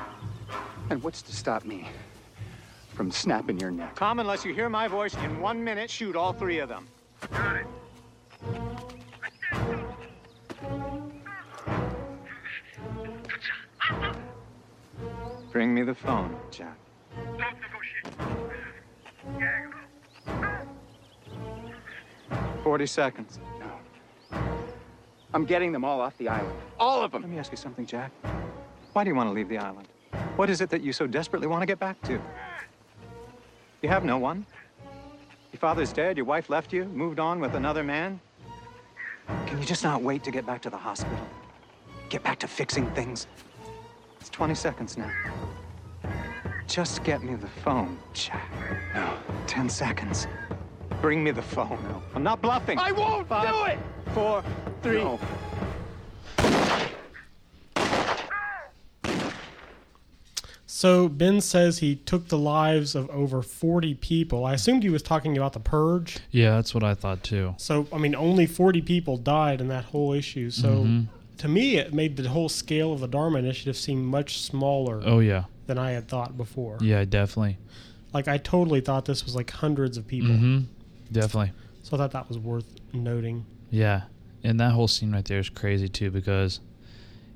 up. 0.00 0.10
And 0.90 1.00
what's 1.04 1.22
to 1.22 1.32
stop 1.32 1.64
me 1.64 1.88
from 2.94 3.12
snapping 3.12 3.60
your 3.60 3.70
neck? 3.70 3.94
Come, 3.94 4.18
unless 4.18 4.44
you 4.44 4.52
hear 4.52 4.68
my 4.68 4.88
voice, 4.88 5.14
in 5.14 5.40
one 5.40 5.62
minute, 5.62 5.88
shoot 5.88 6.16
all 6.16 6.32
three 6.32 6.58
of 6.58 6.68
them. 6.68 6.88
The 15.94 16.00
phone, 16.00 16.36
Jack. 16.50 16.76
Don't 17.16 17.38
negotiate. 17.38 18.06
40 22.62 22.86
seconds. 22.86 23.38
No. 23.60 24.38
I'm 25.32 25.44
getting 25.44 25.72
them 25.72 25.84
all 25.84 26.00
off 26.00 26.16
the 26.18 26.28
island. 26.28 26.56
All 26.80 27.02
of 27.02 27.12
them. 27.12 27.22
Let 27.22 27.30
me 27.30 27.38
ask 27.38 27.50
you 27.50 27.56
something, 27.56 27.86
Jack. 27.86 28.10
Why 28.92 29.04
do 29.04 29.10
you 29.10 29.16
want 29.16 29.28
to 29.28 29.32
leave 29.32 29.48
the 29.48 29.58
island? 29.58 29.88
What 30.36 30.50
is 30.50 30.60
it 30.60 30.70
that 30.70 30.82
you 30.82 30.92
so 30.92 31.06
desperately 31.06 31.46
want 31.46 31.62
to 31.62 31.66
get 31.66 31.78
back 31.78 32.00
to? 32.02 32.20
You 33.82 33.88
have 33.88 34.04
no 34.04 34.18
one. 34.18 34.46
Your 35.52 35.60
father's 35.60 35.92
dead, 35.92 36.16
your 36.16 36.26
wife 36.26 36.50
left 36.50 36.72
you, 36.72 36.86
moved 36.86 37.20
on 37.20 37.38
with 37.38 37.54
another 37.54 37.84
man. 37.84 38.18
Can 39.46 39.58
you 39.58 39.64
just 39.64 39.84
not 39.84 40.02
wait 40.02 40.24
to 40.24 40.30
get 40.30 40.46
back 40.46 40.62
to 40.62 40.70
the 40.70 40.76
hospital? 40.76 41.28
Get 42.08 42.22
back 42.22 42.40
to 42.40 42.48
fixing 42.48 42.90
things? 42.90 43.26
It's 44.20 44.30
20 44.30 44.54
seconds 44.54 44.96
now. 44.96 45.12
Just 46.66 47.04
get 47.04 47.22
me 47.22 47.34
the 47.34 47.46
phone, 47.48 47.98
Jack. 48.14 48.50
No. 48.94 49.16
10 49.46 49.68
seconds. 49.68 50.26
Bring 51.00 51.22
me 51.22 51.30
the 51.30 51.42
phone. 51.42 51.78
No. 51.84 52.02
I'm 52.14 52.22
not 52.22 52.40
bluffing. 52.40 52.78
I 52.78 52.90
won't 52.92 53.28
Five, 53.28 53.48
do 53.48 53.64
it! 53.72 53.78
Four, 54.14 54.42
three. 54.82 55.04
No. 55.04 55.20
So 60.66 61.08
Ben 61.08 61.40
says 61.40 61.78
he 61.78 61.94
took 61.96 62.28
the 62.28 62.38
lives 62.38 62.94
of 62.94 63.08
over 63.10 63.42
40 63.42 63.94
people. 63.94 64.44
I 64.44 64.54
assumed 64.54 64.82
he 64.82 64.90
was 64.90 65.02
talking 65.02 65.36
about 65.36 65.52
the 65.52 65.60
purge. 65.60 66.18
Yeah, 66.30 66.56
that's 66.56 66.74
what 66.74 66.82
I 66.82 66.94
thought 66.94 67.22
too. 67.22 67.54
So 67.58 67.86
I 67.92 67.98
mean, 67.98 68.14
only 68.14 68.46
40 68.46 68.82
people 68.82 69.16
died 69.16 69.60
in 69.60 69.68
that 69.68 69.84
whole 69.84 70.12
issue. 70.12 70.50
So 70.50 70.68
Mm-hmm. 70.84 71.02
to 71.38 71.48
me, 71.48 71.76
it 71.76 71.92
made 71.94 72.16
the 72.16 72.28
whole 72.28 72.48
scale 72.48 72.92
of 72.92 73.00
the 73.00 73.06
Dharma 73.08 73.38
Initiative 73.38 73.76
seem 73.76 74.04
much 74.04 74.40
smaller 74.40 75.00
Oh 75.04 75.20
yeah, 75.20 75.44
than 75.66 75.78
I 75.78 75.92
had 75.92 76.08
thought 76.08 76.36
before. 76.36 76.78
yeah, 76.80 77.04
definitely. 77.04 77.58
Like 78.12 78.28
I 78.28 78.38
totally 78.38 78.80
thought 78.80 79.04
this 79.06 79.24
was 79.24 79.34
like 79.34 79.50
hundreds 79.50 79.96
of 79.96 80.06
people. 80.06 80.34
hmm 80.36 80.58
Definitely. 81.12 81.52
So 81.82 81.96
I 81.96 81.98
thought 81.98 82.12
that 82.12 82.28
was 82.28 82.38
worth 82.38 82.66
noting. 82.92 83.44
Yeah, 83.70 84.02
and 84.42 84.58
that 84.60 84.72
whole 84.72 84.88
scene 84.88 85.12
right 85.12 85.24
there 85.24 85.38
is 85.38 85.48
crazy 85.50 85.88
too 85.88 86.10
because, 86.10 86.60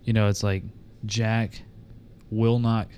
you 0.04 0.12
know, 0.12 0.28
it's 0.28 0.42
like 0.42 0.62
Jack 1.06 1.62
will 2.30 2.58
not 2.58 2.88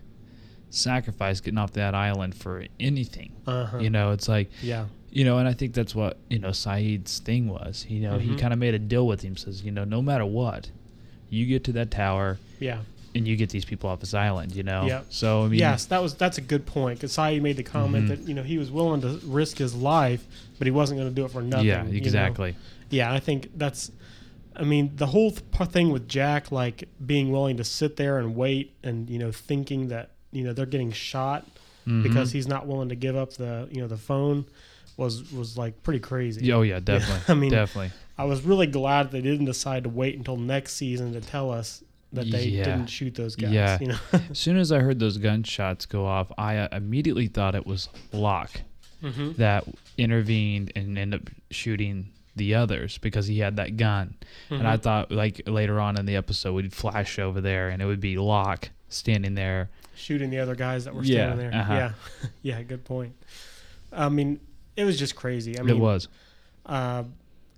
sacrifice 0.71 1.41
getting 1.41 1.59
off 1.59 1.73
that 1.73 1.95
island 1.95 2.35
for 2.35 2.65
anything. 2.79 3.33
Uh-huh. 3.47 3.79
You 3.79 3.91
know, 3.91 4.13
it's 4.13 4.29
like 4.29 4.51
Yeah. 4.63 4.87
you 5.11 5.25
know, 5.25 5.39
and 5.39 5.49
I 5.49 5.53
think 5.53 5.75
that's 5.75 5.95
what 5.95 6.19
you 6.29 6.39
know 6.39 6.51
Sayid's 6.51 7.19
thing 7.19 7.49
was. 7.49 7.87
You 7.89 8.01
know, 8.01 8.19
he 8.19 8.31
Mhm. 8.31 8.39
kind 8.39 8.53
of 8.53 8.59
made 8.59 8.75
a 8.75 8.79
deal 8.79 9.07
with 9.07 9.23
him. 9.23 9.37
Says, 9.37 9.63
you 9.65 9.73
know, 9.73 9.85
no 9.85 10.01
matter 10.03 10.25
what, 10.27 10.71
you 11.29 11.47
get 11.47 11.65
to 11.65 11.73
that 11.73 11.91
tower 11.91 12.39
Yeah. 12.61 12.81
And 13.15 13.27
you 13.27 13.37
get 13.37 13.51
these 13.51 13.65
people 13.65 13.91
off 13.91 14.01
this 14.01 14.15
island. 14.15 14.55
You 14.55 14.63
know. 14.63 14.87
Yep. 14.87 15.07
So 15.11 15.45
I 15.45 15.49
mean, 15.49 15.59
yes, 15.59 15.87
that 15.87 16.03
was 16.03 16.15
that's 16.15 16.39
a 16.39 16.43
good 16.43 16.67
point. 16.67 16.99
Because 16.99 17.13
Kasai 17.17 17.41
made 17.41 17.57
the 17.57 17.63
comment 17.63 18.07
Mhm. 18.07 18.09
that 18.09 18.19
you 18.29 18.35
know 18.35 18.43
he 18.43 18.59
was 18.59 18.71
willing 18.71 19.01
to 19.03 19.21
risk 19.25 19.59
his 19.59 19.75
life, 19.75 20.27
but 20.59 20.67
he 20.67 20.71
wasn't 20.71 20.99
going 21.01 21.11
to 21.11 21.15
do 21.15 21.25
it 21.25 21.31
for 21.31 21.43
nothing. 21.43 21.67
yeah, 21.67 21.85
you 21.85 21.91
know? 21.93 21.97
exactly. 21.97 22.55
Yeah, 22.91 23.13
I 23.13 23.21
think 23.21 23.51
that's. 23.57 23.91
I 24.57 24.65
mean, 24.65 24.91
the 24.97 25.07
whole 25.07 25.31
th- 25.31 25.71
thing 25.71 25.91
with 25.91 26.09
Jack, 26.09 26.51
like 26.53 26.89
being 27.05 27.31
willing 27.31 27.57
to 27.59 27.65
sit 27.65 27.97
there 27.97 28.19
and 28.19 28.35
wait, 28.37 28.75
and 28.83 29.09
you 29.09 29.19
know, 29.19 29.31
thinking 29.33 29.89
that 29.89 30.11
you 30.33 30.45
know 30.45 30.53
they're 30.53 30.67
getting 30.67 30.93
shot 30.93 31.47
Mhm. 31.87 32.03
because 32.03 32.33
he's 32.33 32.47
not 32.49 32.67
willing 32.67 32.89
to 32.91 32.95
give 32.97 33.17
up 33.17 33.33
the 33.35 33.69
you 33.71 33.81
know 33.81 33.87
the 33.89 33.97
phone, 33.97 34.45
was 34.97 35.33
was 35.33 35.57
like 35.57 35.83
pretty 35.83 36.01
crazy. 36.01 36.53
Oh 36.53 36.63
yeah, 36.63 36.81
definitely. 36.81 37.23
I 37.29 37.35
mean, 37.39 37.51
definitely. 37.53 37.93
I 38.19 38.25
was 38.25 38.43
really 38.43 38.67
glad 38.67 39.13
they 39.13 39.23
didn't 39.23 39.47
decide 39.47 39.85
to 39.85 39.89
wait 39.89 40.17
until 40.19 40.37
next 40.37 40.75
season 40.75 41.13
to 41.15 41.21
tell 41.23 41.51
us 41.51 41.83
that 42.13 42.31
they 42.31 42.47
Yeah. 42.47 42.65
didn't 42.65 42.87
shoot 42.89 43.15
those 43.15 43.37
guys. 43.37 43.53
Yeah. 43.53 43.79
You 43.81 43.89
know. 43.89 43.99
as 44.31 44.39
soon 44.39 44.57
as 44.57 44.73
I 44.73 44.81
heard 44.81 44.99
those 44.99 45.19
gunshots 45.19 45.87
go 45.87 46.07
off, 46.07 46.31
I 46.37 46.57
uh, 46.57 46.69
immediately 46.73 47.27
thought 47.29 47.55
it 47.55 47.67
was 47.67 47.89
Locke 48.13 48.63
Mhm. 49.03 49.37
that 49.37 49.65
intervened 49.97 50.73
and 50.77 50.99
ended 50.99 51.23
up 51.29 51.31
shooting 51.51 52.11
the 52.37 52.55
others 52.55 52.99
because 52.99 53.27
he 53.27 53.39
had 53.39 53.57
that 53.57 53.77
gun. 53.77 54.15
And 54.51 54.67
I 54.67 54.77
Mhm. 54.77 54.83
thought, 54.83 55.11
like 55.13 55.43
later 55.47 55.81
on 55.81 55.99
in 55.99 56.07
the 56.07 56.17
episode, 56.17 56.55
we'd 56.55 56.73
flash 56.73 57.19
over 57.19 57.41
there 57.41 57.69
and 57.71 57.81
it 57.83 57.87
would 57.87 58.01
be 58.01 58.17
Locke 58.19 58.71
standing 58.89 59.35
there. 59.35 59.71
shooting 59.95 60.31
the 60.31 60.39
other 60.39 60.55
guys 60.55 60.85
that 60.87 60.95
were 60.95 61.03
Yeah, 61.05 61.27
standing 61.29 61.51
there. 61.51 61.61
uh-huh. 61.61 61.75
Yeah, 61.75 61.93
yeah, 62.43 62.63
good 62.63 62.85
point. 62.85 63.15
I 63.93 64.09
mean, 64.09 64.41
it 64.77 64.85
was 64.85 64.99
just 64.99 65.15
crazy. 65.15 65.59
I 65.59 65.63
mean, 65.63 65.77
it 65.77 65.79
was. 65.79 66.09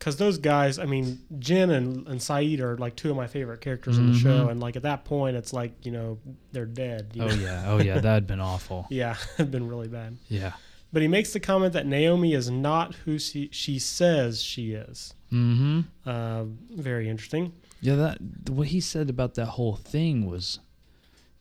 Because 0.03 0.17
those 0.17 0.37
guys. 0.39 0.81
I 0.81 0.85
mean, 0.87 1.21
Jin 1.39 1.71
and, 1.71 2.09
and 2.09 2.19
Sayid 2.19 2.59
are 2.59 2.77
like 2.77 2.97
two 2.97 3.09
of 3.09 3.17
my 3.17 3.29
favorite 3.29 3.61
characters 3.61 3.99
in 3.99 4.11
the 4.13 4.19
show, 4.19 4.47
Mhm. 4.47 4.51
and 4.51 4.61
like 4.61 4.75
at 4.75 4.83
that 4.83 5.05
point, 5.05 5.37
it's 5.37 5.53
like 5.53 5.87
you 5.87 5.93
know 5.93 6.19
they're 6.51 6.67
dead. 6.67 7.13
you 7.15 7.23
Oh 7.23 7.29
know? 7.29 7.35
yeah. 7.35 7.65
Oh 7.69 7.79
yeah. 7.79 8.01
That'd 8.01 8.27
been 8.27 8.41
awful. 8.41 8.87
yeah, 8.91 9.15
it'd 9.39 9.53
been 9.53 9.69
really 9.69 9.87
bad. 9.87 10.17
Yeah. 10.29 10.55
But 10.93 11.03
he 11.03 11.09
makes 11.09 11.33
the 11.33 11.39
comment 11.39 11.73
that 11.75 11.87
Naomi 11.87 12.35
is 12.35 12.51
not 12.51 12.95
who 13.05 13.17
she, 13.19 13.49
she 13.53 13.79
says 13.79 14.43
she 14.43 14.73
is. 14.73 15.15
Mm-hmm. 15.33 15.81
Uh, 16.05 16.45
very 16.73 17.09
interesting. 17.09 17.53
Yeah, 17.81 17.95
that 17.95 18.19
what 18.51 18.67
he 18.69 18.81
said 18.81 19.09
about 19.09 19.35
that 19.37 19.47
whole 19.47 19.77
thing 19.77 20.27
was, 20.27 20.59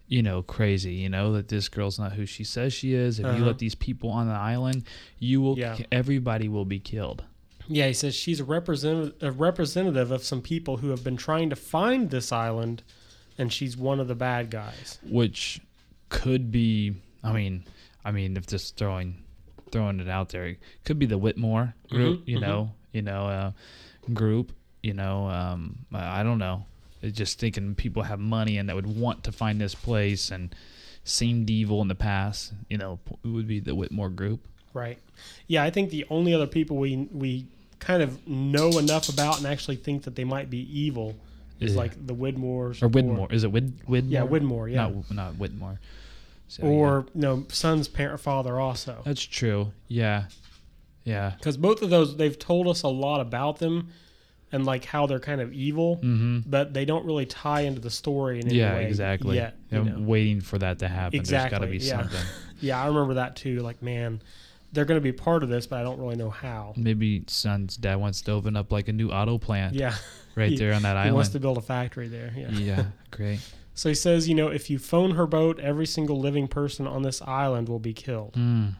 you 0.07 0.21
know, 0.21 0.41
crazy. 0.43 0.93
You 0.93 1.09
know 1.09 1.33
that 1.33 1.47
this 1.47 1.67
girl's 1.67 1.97
not 1.97 2.13
who 2.13 2.25
she 2.27 2.43
says 2.43 2.73
she 2.73 2.93
is. 2.93 3.19
If 3.19 3.25
you 3.25 3.31
Uh-huh. 3.31 3.45
let 3.45 3.57
these 3.57 3.75
people 3.75 4.09
on 4.11 4.27
the 4.27 4.33
island, 4.35 4.83
you 5.19 5.41
will. 5.41 5.57
Yeah. 5.57 5.77
Everybody 5.91 6.47
will 6.47 6.65
be 6.65 6.79
killed. 6.79 7.23
Yeah, 7.73 7.87
he 7.87 7.93
says 7.93 8.13
she's 8.15 8.39
a 8.39 8.43
representative, 8.43 9.13
a 9.21 9.31
representative 9.31 10.11
of 10.11 10.23
some 10.23 10.41
people 10.41 10.77
who 10.77 10.89
have 10.89 11.03
been 11.03 11.15
trying 11.17 11.49
to 11.51 11.55
find 11.55 12.09
this 12.09 12.31
island, 12.31 12.83
and 13.37 13.51
she's 13.51 13.77
one 13.77 13.99
of 13.99 14.07
the 14.07 14.15
bad 14.15 14.49
guys. 14.49 14.99
which 15.03 15.61
could 16.09 16.51
be 16.51 16.93
I 17.23 17.31
mean 17.31 17.63
I 18.03 18.11
mean 18.11 18.35
if 18.35 18.45
just 18.45 18.75
throwing 18.75 19.23
throwing 19.71 20.01
it 20.01 20.09
out 20.09 20.29
there 20.29 20.47
it 20.47 20.59
could 20.83 20.99
be 20.99 21.05
the 21.05 21.17
Whitmore 21.17 21.73
group 21.89 22.19
Mhm, 22.19 22.27
you 22.27 22.37
mhm. 22.37 22.41
know 22.41 22.71
you 22.91 23.01
know 23.01 23.25
uh, 23.27 23.51
group 24.13 24.51
you 24.83 24.93
know 24.93 25.27
um 25.29 25.85
I, 25.93 26.19
I 26.19 26.23
don't 26.23 26.37
know 26.39 26.65
It's 27.01 27.17
just 27.17 27.39
thinking 27.39 27.75
people 27.75 28.03
have 28.03 28.19
money 28.19 28.57
and 28.57 28.67
that 28.67 28.75
would 28.75 28.87
want 28.99 29.23
to 29.23 29.31
find 29.31 29.61
this 29.61 29.73
place 29.73 30.29
and 30.31 30.53
seemed 31.05 31.49
evil 31.49 31.81
in 31.81 31.87
the 31.87 31.95
past 31.95 32.51
you 32.69 32.77
know 32.77 32.99
it 33.23 33.27
would 33.29 33.47
be 33.47 33.61
the 33.61 33.73
Whitmore 33.75 34.09
group 34.09 34.41
Right. 34.73 34.99
Yeah, 35.47 35.63
I 35.65 35.69
think 35.69 35.89
the 35.89 36.05
only 36.09 36.33
other 36.33 36.47
people 36.47 36.75
we 36.77 37.07
we 37.11 37.45
kind 37.81 38.01
of 38.01 38.25
know 38.27 38.77
enough 38.79 39.09
about 39.09 39.37
and 39.39 39.45
actually 39.47 39.75
think 39.75 40.03
that 40.03 40.15
they 40.15 40.23
might 40.23 40.49
be 40.49 40.59
evil 40.79 41.15
is 41.59 41.73
Yeah. 41.73 41.79
like 41.81 42.07
the 42.07 42.15
Widmores 42.15 42.81
or 42.81 42.87
Widmore. 42.89 43.31
Is 43.33 43.43
it 43.43 43.51
Wid 43.51 43.85
Widmore? 43.85 44.09
Yeah, 44.11 44.21
Widmore, 44.25 44.71
yeah. 44.71 44.87
Not, 44.87 45.11
not 45.11 45.35
Whitmore. 45.35 45.79
So, 46.47 46.63
or 46.63 47.05
you 47.13 47.21
know, 47.21 47.45
Sun's 47.49 47.87
parent 47.89 48.19
father 48.21 48.59
also. 48.59 49.01
that's 49.05 49.21
true. 49.23 49.71
Yeah, 49.87 50.25
yeah. 51.03 51.33
Because 51.37 51.57
both 51.57 51.81
of 51.81 51.89
those, 51.89 52.15
they've 52.17 52.37
told 52.37 52.67
us 52.67 52.83
a 52.83 52.87
lot 52.87 53.19
about 53.21 53.57
them 53.59 53.89
and 54.51 54.65
like 54.65 54.83
how 54.85 55.05
they're 55.07 55.19
kind 55.19 55.39
of 55.41 55.53
evil, 55.53 55.97
Mm-hmm. 55.97 56.39
but 56.49 56.73
they 56.73 56.83
don't 56.85 57.05
really 57.05 57.25
tie 57.25 57.61
into 57.61 57.79
the 57.81 57.89
story 57.89 58.39
in 58.41 58.47
any 58.47 58.57
Yeah, 58.59 58.75
way 58.75 58.85
exactly. 58.87 59.35
yet. 59.37 59.55
I'm 59.71 59.85
know? 59.85 60.07
waiting 60.07 60.41
for 60.41 60.57
that 60.59 60.79
to 60.79 60.87
happen. 60.87 61.17
There's 61.23 61.29
got 61.31 61.59
to 61.61 61.67
Exactly, 61.67 61.77
be 61.77 61.85
yeah. 61.85 61.97
something. 62.01 62.25
Yeah, 62.63 62.79
I 62.83 62.87
remember 62.87 63.15
that 63.15 63.35
too. 63.37 63.61
Like, 63.61 63.81
man, 63.81 64.21
they're 64.73 64.85
going 64.85 64.97
to 64.99 65.03
be 65.03 65.11
part 65.11 65.43
of 65.43 65.49
this, 65.49 65.67
but 65.67 65.79
I 65.79 65.83
don't 65.83 65.99
really 65.99 66.15
know 66.15 66.29
how. 66.29 66.73
Maybe 66.77 67.23
Sun's 67.27 67.75
dad 67.77 67.95
wants 67.95 68.21
to 68.21 68.31
open 68.31 68.55
up 68.55 68.71
like 68.71 68.87
a 68.87 68.93
new 68.93 69.09
auto 69.09 69.37
plant 69.37 69.75
Yeah, 69.75 69.93
right 70.35 70.51
He- 70.51 70.57
there 70.57 70.73
on 70.73 70.81
that 70.83 70.95
island. 70.95 71.09
he 71.11 71.15
wants 71.15 71.29
to 71.29 71.39
build 71.39 71.57
a 71.57 71.61
factory 71.61 72.07
there. 72.07 72.33
Yeah. 72.35 72.51
yeah, 72.51 72.83
great. 73.11 73.39
So 73.73 73.89
he 73.89 73.95
says, 73.95 74.27
you 74.29 74.35
know, 74.35 74.47
if 74.49 74.69
you 74.69 74.77
phone 74.79 75.11
her 75.11 75.25
boat, 75.27 75.59
every 75.59 75.85
single 75.87 76.19
living 76.19 76.47
person 76.47 76.85
on 76.87 77.01
this 77.03 77.21
island 77.21 77.67
will 77.69 77.79
be 77.79 77.93
killed. 77.93 78.33
Mm. 78.33 78.75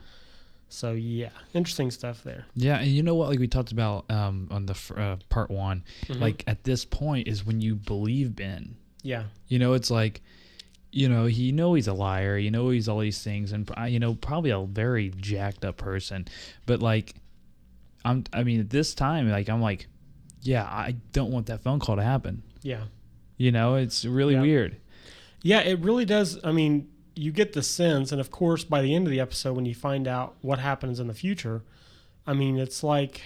So 0.70 0.94
yeah, 0.94 1.30
interesting 1.54 1.92
stuff 1.92 2.24
there. 2.24 2.46
Yeah, 2.56 2.78
and 2.78 2.88
you 2.88 3.04
know 3.04 3.16
what? 3.16 3.30
Like 3.30 3.40
we 3.40 3.48
talked 3.48 3.72
about 3.74 4.10
um, 4.10 4.48
on 4.52 4.66
the 4.66 4.78
uh, 4.96 5.18
part 5.30 5.50
one, 5.52 5.84
Mm-hmm. 6.08 6.22
like 6.22 6.44
at 6.48 6.64
this 6.64 6.86
point 6.86 7.28
is 7.28 7.46
when 7.46 7.60
you 7.62 7.76
believe 7.76 8.36
Ben. 8.36 8.76
Yeah, 9.04 9.24
You 9.48 9.58
know, 9.60 9.74
it's 9.74 9.90
like, 9.92 10.22
you 10.92 11.08
know, 11.10 11.26
you 11.26 11.52
know 11.54 11.74
he's 11.74 11.88
a 11.88 11.94
liar. 11.94 12.38
You 12.38 12.52
know 12.52 12.70
he's 12.70 12.88
all 12.90 13.00
these 13.00 13.24
things, 13.24 13.52
and 13.52 13.70
uh, 13.80 13.84
you 13.84 14.00
know 14.00 14.16
probably 14.16 14.50
a 14.52 14.60
very 14.60 15.10
jacked 15.18 15.64
up 15.66 15.78
person. 15.78 16.28
But 16.66 16.82
like, 16.82 17.16
I'm. 18.04 18.24
I 18.34 18.44
mean, 18.44 18.60
at 18.60 18.70
this 18.70 18.94
time, 18.94 19.30
like 19.30 19.50
I'm 19.50 19.62
like, 19.62 19.88
yeah, 20.42 20.64
I 20.64 20.96
don't 21.14 21.32
want 21.32 21.46
that 21.48 21.62
phone 21.64 21.80
call 21.80 21.96
to 21.96 22.04
happen. 22.04 22.44
yeah, 22.62 22.84
You 23.38 23.52
know, 23.52 23.76
it's 23.76 24.06
really 24.06 24.34
Yeah. 24.34 24.42
weird. 24.42 24.78
yeah. 25.44 25.62
It 25.62 25.80
really 25.80 26.06
does. 26.06 26.38
I 26.44 26.52
mean, 26.52 26.88
you 27.16 27.32
get 27.32 27.54
the 27.54 27.64
sense, 27.64 28.12
and 28.12 28.20
of 28.22 28.32
course, 28.32 28.64
by 28.64 28.82
the 28.82 28.94
end 28.96 29.06
of 29.08 29.12
the 29.12 29.20
episode, 29.20 29.56
when 29.56 29.66
you 29.66 29.76
find 29.76 30.08
out 30.08 30.36
what 30.42 30.60
happens 30.60 31.00
in 31.00 31.08
the 31.08 31.14
future, 31.14 31.62
I 32.28 32.34
mean, 32.34 32.58
it's 32.58 32.84
like 32.84 33.22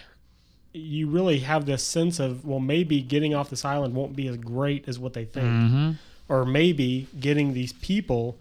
you 0.74 1.08
really 1.08 1.40
have 1.40 1.66
this 1.66 1.84
sense 1.84 2.20
of 2.20 2.44
well, 2.46 2.60
maybe 2.60 3.02
getting 3.02 3.34
off 3.34 3.50
this 3.50 3.64
island 3.66 3.94
won't 3.96 4.16
be 4.16 4.28
as 4.28 4.36
great 4.38 4.88
as 4.90 5.00
what 5.00 5.14
they 5.14 5.24
think, 5.26 5.46
Mm-hmm. 5.48 5.92
Or 6.30 6.46
maybe 6.46 7.08
getting 7.20 7.54
these 7.54 7.74
people. 7.74 8.38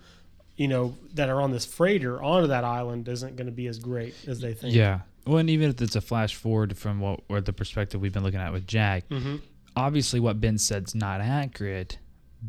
You 0.57 0.69
know 0.69 0.95
that 1.15 1.29
are 1.29 1.41
on 1.41 1.51
this 1.51 1.67
freighter 1.67 2.23
onto 2.23 2.47
that 2.49 2.63
island 2.63 3.09
isn't 3.09 3.35
going 3.35 3.47
to 3.47 3.53
be 3.53 3.67
as 3.67 3.81
great 3.81 4.15
as 4.29 4.41
they 4.41 4.55
think. 4.55 4.73
Yeah. 4.75 5.01
Well, 5.27 5.39
and 5.39 5.51
even 5.51 5.71
if 5.71 5.81
it's 5.83 5.97
a 5.97 6.01
flash 6.01 6.35
forward 6.37 6.77
from 6.79 7.01
what 7.01 7.21
or 7.29 7.41
the 7.41 7.53
perspective 7.53 8.01
we've 8.01 8.13
been 8.13 8.23
looking 8.23 8.39
at 8.41 8.53
with 8.53 8.67
Jack, 8.67 9.09
Mhm. 9.09 9.41
obviously 9.75 10.21
what 10.21 10.41
Ben 10.41 10.59
said's 10.59 10.95
not 10.95 11.21
accurate, 11.21 11.99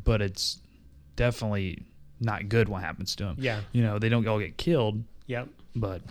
but 0.03 0.21
it's 0.21 0.59
definitely 1.15 1.83
not 2.19 2.47
good 2.47 2.69
what 2.69 2.83
happens 2.83 3.15
to 3.15 3.23
him. 3.25 3.37
Yeah. 3.39 3.61
You 3.71 3.81
know, 3.81 3.97
they 3.97 4.09
don't 4.09 4.27
all 4.27 4.39
get 4.39 4.57
killed, 4.57 5.03
Yep. 5.25 5.47
but 5.75 6.01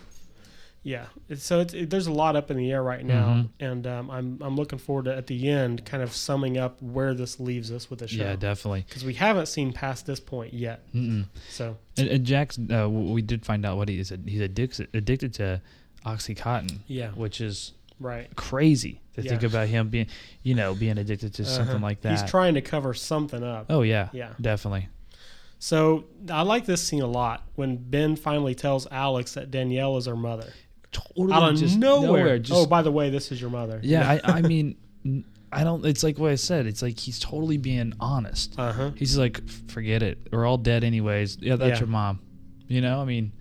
Yeah, 0.87 1.07
so 1.37 1.61
it's, 1.61 1.73
it, 1.73 1.89
there's 1.89 2.07
a 2.07 2.13
lot 2.13 2.37
up 2.37 2.51
in 2.51 2.59
the 2.59 2.71
air 2.71 2.83
right 2.83 3.03
now, 3.05 3.27
Mhm. 3.29 3.49
and 3.59 3.87
um, 3.87 4.11
I'm 4.11 4.39
I'm 4.43 4.55
looking 4.55 4.79
forward 4.79 5.07
to 5.07 5.17
at 5.17 5.27
the 5.29 5.49
end, 5.49 5.85
kind 5.87 6.03
of 6.03 6.13
summing 6.13 6.59
up 6.59 6.81
where 6.83 7.15
this 7.15 7.41
leaves 7.41 7.73
us 7.73 7.89
with 7.89 8.01
the 8.01 8.07
show. 8.09 8.23
yeah, 8.23 8.37
definitely. 8.37 8.85
because 8.87 9.03
we 9.03 9.15
haven't 9.15 9.47
seen 9.47 9.73
past 9.73 10.05
this 10.05 10.21
point 10.21 10.53
yet. 10.53 10.83
Mm-mm. 10.93 11.25
So 11.49 11.79
And, 11.97 12.09
and 12.09 12.25
Jack's, 12.27 12.59
uh, 12.71 12.89
we 12.91 13.23
did 13.23 13.47
find 13.47 13.65
out 13.65 13.79
what 13.79 13.89
he 13.89 13.99
is. 13.99 14.13
He's 14.27 14.43
addicted 14.43 14.89
addicted 14.95 15.33
to 15.35 15.63
OxyContin. 16.05 16.81
Yeah. 16.87 17.11
which 17.13 17.41
is 17.41 17.73
right, 17.99 18.29
crazy 18.37 19.01
to 19.15 19.23
think 19.23 19.43
about 19.43 19.69
him 19.69 19.89
being, 19.89 20.09
you 20.43 20.55
know, 20.55 20.75
being 20.75 20.99
addicted 20.99 21.33
to 21.35 21.45
something 21.47 21.77
Uh-huh. 21.77 21.83
like 21.83 22.01
that. 22.03 22.11
He's 22.21 22.29
trying 22.31 22.55
to 22.55 22.61
cover 22.61 22.93
something 22.95 23.43
up. 23.43 23.67
oh 23.71 23.83
yeah, 23.83 24.09
Yeah. 24.13 24.35
definitely. 24.41 24.89
So 25.59 26.05
I 26.29 26.43
like 26.43 26.67
this 26.67 26.83
scene 26.87 27.01
a 27.03 27.07
lot 27.07 27.45
when 27.55 27.77
Ben 27.77 28.17
finally 28.17 28.55
tells 28.55 28.87
Alex 28.91 29.33
that 29.35 29.51
Danielle 29.51 29.97
is 29.97 30.05
her 30.07 30.17
mother 30.17 30.53
Totally 30.95 31.33
out 31.35 31.53
of 31.53 31.59
just 31.59 31.77
nowhere. 31.77 32.39
just- 32.39 32.59
oh, 32.59 32.65
by 32.67 32.81
the 32.83 32.91
way, 32.93 33.11
this 33.11 33.31
is 33.33 33.41
your 33.41 33.51
mother. 33.51 33.81
Yeah, 33.83 34.19
I, 34.25 34.39
I 34.39 34.41
mean, 34.53 34.77
I 35.53 35.63
don't. 35.65 35.85
It's 35.85 36.03
like 36.03 36.19
what 36.19 36.31
I 36.31 36.37
said. 36.37 36.67
It's 36.67 36.81
like 36.83 36.99
he's 36.99 37.19
totally 37.19 37.59
being 37.59 37.93
honest. 38.01 38.55
Uh 38.59 38.73
huh. 38.73 38.91
He's 38.97 39.19
like, 39.19 39.47
forget 39.69 40.03
it. 40.03 40.29
We're 40.33 40.47
all 40.47 40.57
dead 40.59 40.85
anyways. 40.85 41.39
Yeah, 41.41 41.57
that's 41.57 41.75
Yeah. 41.75 41.79
your 41.81 41.89
mom. 41.89 42.21
You 42.69 42.81
know, 42.81 43.01
I 43.01 43.05
mean, 43.05 43.33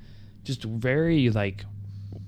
just 0.43 0.63
very 0.63 1.29
like, 1.29 1.63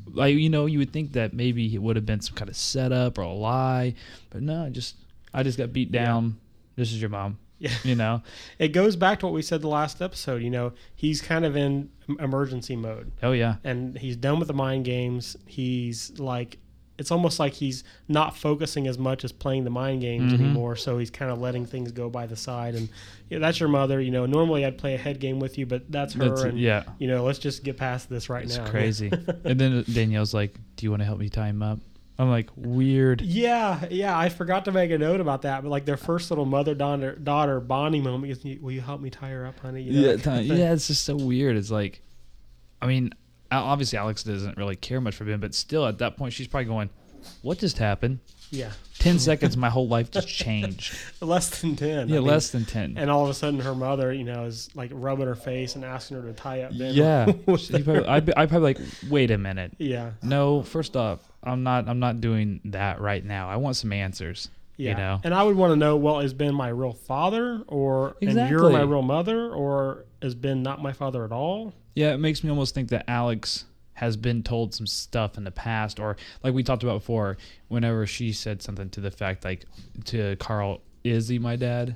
like 0.08 0.36
you 0.36 0.50
know, 0.50 0.66
you 0.68 0.80
would 0.80 0.94
think 0.94 1.14
that 1.14 1.34
maybe 1.34 1.74
it 1.76 1.82
would 1.82 1.96
have 1.98 2.06
been 2.06 2.22
some 2.22 2.36
kind 2.36 2.50
of 2.50 2.56
setup 2.56 3.18
or 3.18 3.24
a 3.24 3.34
lie, 3.34 3.96
but 4.30 4.42
no, 4.42 4.70
just 4.70 4.96
I 5.34 5.44
just 5.44 5.58
got 5.58 5.74
beat 5.74 5.92
Yeah. 5.94 6.06
down. 6.06 6.40
This 6.76 6.92
is 6.94 7.02
your 7.02 7.10
mom. 7.10 7.38
Yeah. 7.60 7.72
You 7.84 7.96
know. 7.96 8.22
It 8.60 8.70
goes 8.70 8.96
back 8.96 9.20
to 9.20 9.26
what 9.28 9.34
we 9.34 9.41
said 9.41 9.62
the 9.62 9.68
last 9.70 10.02
episode. 10.02 10.41
You 10.41 10.50
know, 10.50 10.74
he's 10.96 11.22
kind 11.22 11.46
of 11.46 11.56
in 11.56 11.89
emergency 12.20 12.76
mode. 12.76 13.12
Oh 13.24 13.32
yeah. 13.32 13.56
and 13.63 13.98
he's 13.98 14.15
done 14.18 14.39
with 14.39 14.48
the 14.50 14.54
mind 14.54 14.86
games. 14.86 15.36
He's 15.46 16.20
like, 16.20 16.58
it's 16.98 17.12
almost 17.12 17.39
like 17.39 17.52
he's 17.54 17.84
not 18.08 18.38
focusing 18.38 18.88
as 18.88 18.98
much 18.98 19.26
as 19.26 19.32
playing 19.34 19.63
the 19.65 19.70
mind 19.70 20.00
games 20.02 20.32
Mhm. 20.32 20.39
anymore. 20.39 20.76
So 20.78 20.98
he's 20.98 21.10
kind 21.10 21.30
of 21.32 21.39
letting 21.39 21.65
things 21.65 21.91
go 21.91 22.10
by 22.10 22.26
the 22.26 22.38
side. 22.38 22.74
And 22.76 22.88
yeah, 23.30 23.39
that's 23.39 23.60
your 23.60 23.68
mother. 23.70 24.00
You 24.00 24.12
know, 24.12 24.26
normally 24.26 24.63
I'd 24.65 24.78
play 24.78 24.94
a 24.94 24.98
head 24.98 25.20
game 25.20 25.39
with 25.39 25.58
you, 25.58 25.65
but 25.65 25.91
that's 25.91 26.13
her. 26.13 26.20
That's- 26.30 26.44
and 26.44 26.58
yeah. 26.60 26.84
you 27.00 27.08
know, 27.10 27.24
let's 27.26 27.39
just 27.39 27.63
get 27.63 27.76
past 27.78 28.10
this 28.10 28.30
right 28.30 28.46
It's 28.46 28.56
now. 28.58 28.63
It's 28.63 28.72
crazy. 28.72 29.12
and 29.44 29.60
then 29.60 29.84
Danielle's 29.91 30.34
like, 30.34 30.58
"Do 30.78 30.86
you 30.86 30.89
want 30.89 31.02
to 31.02 31.06
help 31.06 31.20
me 31.20 31.28
tie 31.30 31.48
him 31.50 31.62
up?" 31.63 31.80
I'm 32.17 32.30
like, 32.30 32.49
"Weird." 32.56 33.21
Yeah, 33.21 33.86
yeah, 33.89 34.17
I 34.17 34.30
forgot 34.30 34.65
to 34.65 34.71
make 34.71 34.91
a 34.91 34.97
note 34.97 35.19
about 35.19 35.41
that. 35.41 35.63
But 35.63 35.69
like 35.69 35.86
their 35.86 35.97
first 35.97 36.32
little 36.32 36.45
mother 36.45 36.73
daughter 36.73 37.15
daughter 37.15 37.60
bonding 37.60 38.04
moment 38.04 38.32
is, 38.32 38.62
"Will 38.62 38.71
you 38.71 38.82
help 38.82 39.01
me 39.01 39.10
tie 39.10 39.30
her 39.30 39.45
up, 39.45 39.60
honey?" 39.60 39.84
You 39.84 39.93
know, 39.93 39.99
yeah, 39.99 40.15
that 40.15 40.23
kind 40.23 40.51
of 40.51 40.58
yeah, 40.58 40.73
it's 40.73 40.88
just 40.88 41.04
so 41.04 41.15
weird. 41.15 41.58
It's 41.58 41.71
like, 41.71 42.01
I 42.82 42.88
mean, 42.88 43.13
obviously 43.51 43.97
Alex 43.97 44.23
doesn't 44.23 44.58
really 44.58 44.75
care 44.75 45.01
much 45.01 45.15
for 45.15 45.25
Ben, 45.25 45.39
but 45.39 45.54
still, 45.54 45.86
at 45.86 45.97
that 45.99 46.15
point, 46.15 46.34
she's 46.34 46.47
probably 46.47 46.65
going, 46.65 46.89
"What 47.41 47.60
just 47.60 47.78
happened?" 47.80 48.19
yeah. 48.51 48.71
Ten 48.99 49.19
seconds, 49.19 49.58
my 49.58 49.69
whole 49.69 49.88
life 49.88 50.12
just 50.12 50.28
changed. 50.28 50.97
Less 51.21 51.62
than 51.62 51.75
ten. 51.75 52.08
Yeah, 52.08 52.15
I 52.15 52.19
mean, 52.19 52.28
less 52.28 52.49
than 52.49 52.65
ten. 52.65 52.97
And 52.97 53.10
all 53.10 53.23
of 53.23 53.30
a 53.30 53.34
sudden, 53.34 53.60
her 53.60 53.75
mother, 53.75 54.13
you 54.13 54.23
know, 54.23 54.45
is 54.45 54.69
like 54.75 54.91
rubbing 54.93 55.28
her 55.28 55.36
face 55.36 55.75
and 55.75 55.84
asking 55.84 56.17
her 56.17 56.23
to 56.23 56.34
tie 56.34 56.62
up. 56.62 56.78
Ben 56.78 56.93
yeah, 56.93 57.25
probably, 57.45 58.06
I'd, 58.06 58.25
be, 58.25 58.36
I'd 58.36 58.49
probably 58.49 58.73
like, 58.73 58.80
wait 59.10 59.32
a 59.32 59.38
minute. 59.38 59.73
Yeah. 59.78 60.12
No, 60.23 60.63
first 60.63 60.95
off, 60.95 61.19
I'm 61.46 61.64
not. 61.64 61.88
I'm 61.88 62.00
not 62.00 62.22
doing 62.22 62.62
that 62.66 63.00
right 63.00 63.24
now. 63.24 63.50
I 63.50 63.58
want 63.58 63.76
some 63.76 63.94
answers. 63.94 64.50
Yeah. 64.78 64.92
You 64.92 64.98
know. 64.98 65.22
And 65.24 65.34
I 65.34 65.44
would 65.44 65.56
want 65.56 65.72
to 65.72 65.76
know, 65.78 65.96
well, 65.96 66.20
is 66.20 66.34
Ben 66.34 66.54
my 66.54 66.68
real 66.70 66.92
father 66.92 67.64
or 67.68 68.18
and 68.22 68.50
you're 68.50 68.70
my 68.70 68.82
real 68.82 69.02
mother 69.02 69.50
or 69.52 70.06
is 70.22 70.36
Ben 70.36 70.64
not 70.64 70.82
my 70.82 70.92
father 70.92 71.24
at 71.24 71.32
all? 71.32 71.74
Yeah, 71.96 72.14
it 72.14 72.18
makes 72.18 72.44
me 72.44 72.50
almost 72.50 72.76
think 72.76 72.90
that 72.90 73.10
Alex 73.10 73.66
has 73.94 74.18
been 74.18 74.44
told 74.44 74.74
some 74.74 74.86
stuff 74.86 75.38
in 75.38 75.46
the 75.46 75.52
past, 75.52 76.00
or 76.02 76.18
like 76.44 76.54
we 76.54 76.64
talked 76.64 76.84
about 76.84 77.00
before, 77.00 77.38
whenever 77.70 78.06
she 78.06 78.34
said 78.34 78.62
something 78.62 78.90
to 78.90 79.00
the 79.00 79.12
fact 79.12 79.46
like 79.46 79.66
to 80.06 80.36
Carl, 80.36 80.82
"Is 81.06 81.30
he 81.30 81.40
my 81.40 81.56
dad?" 81.56 81.96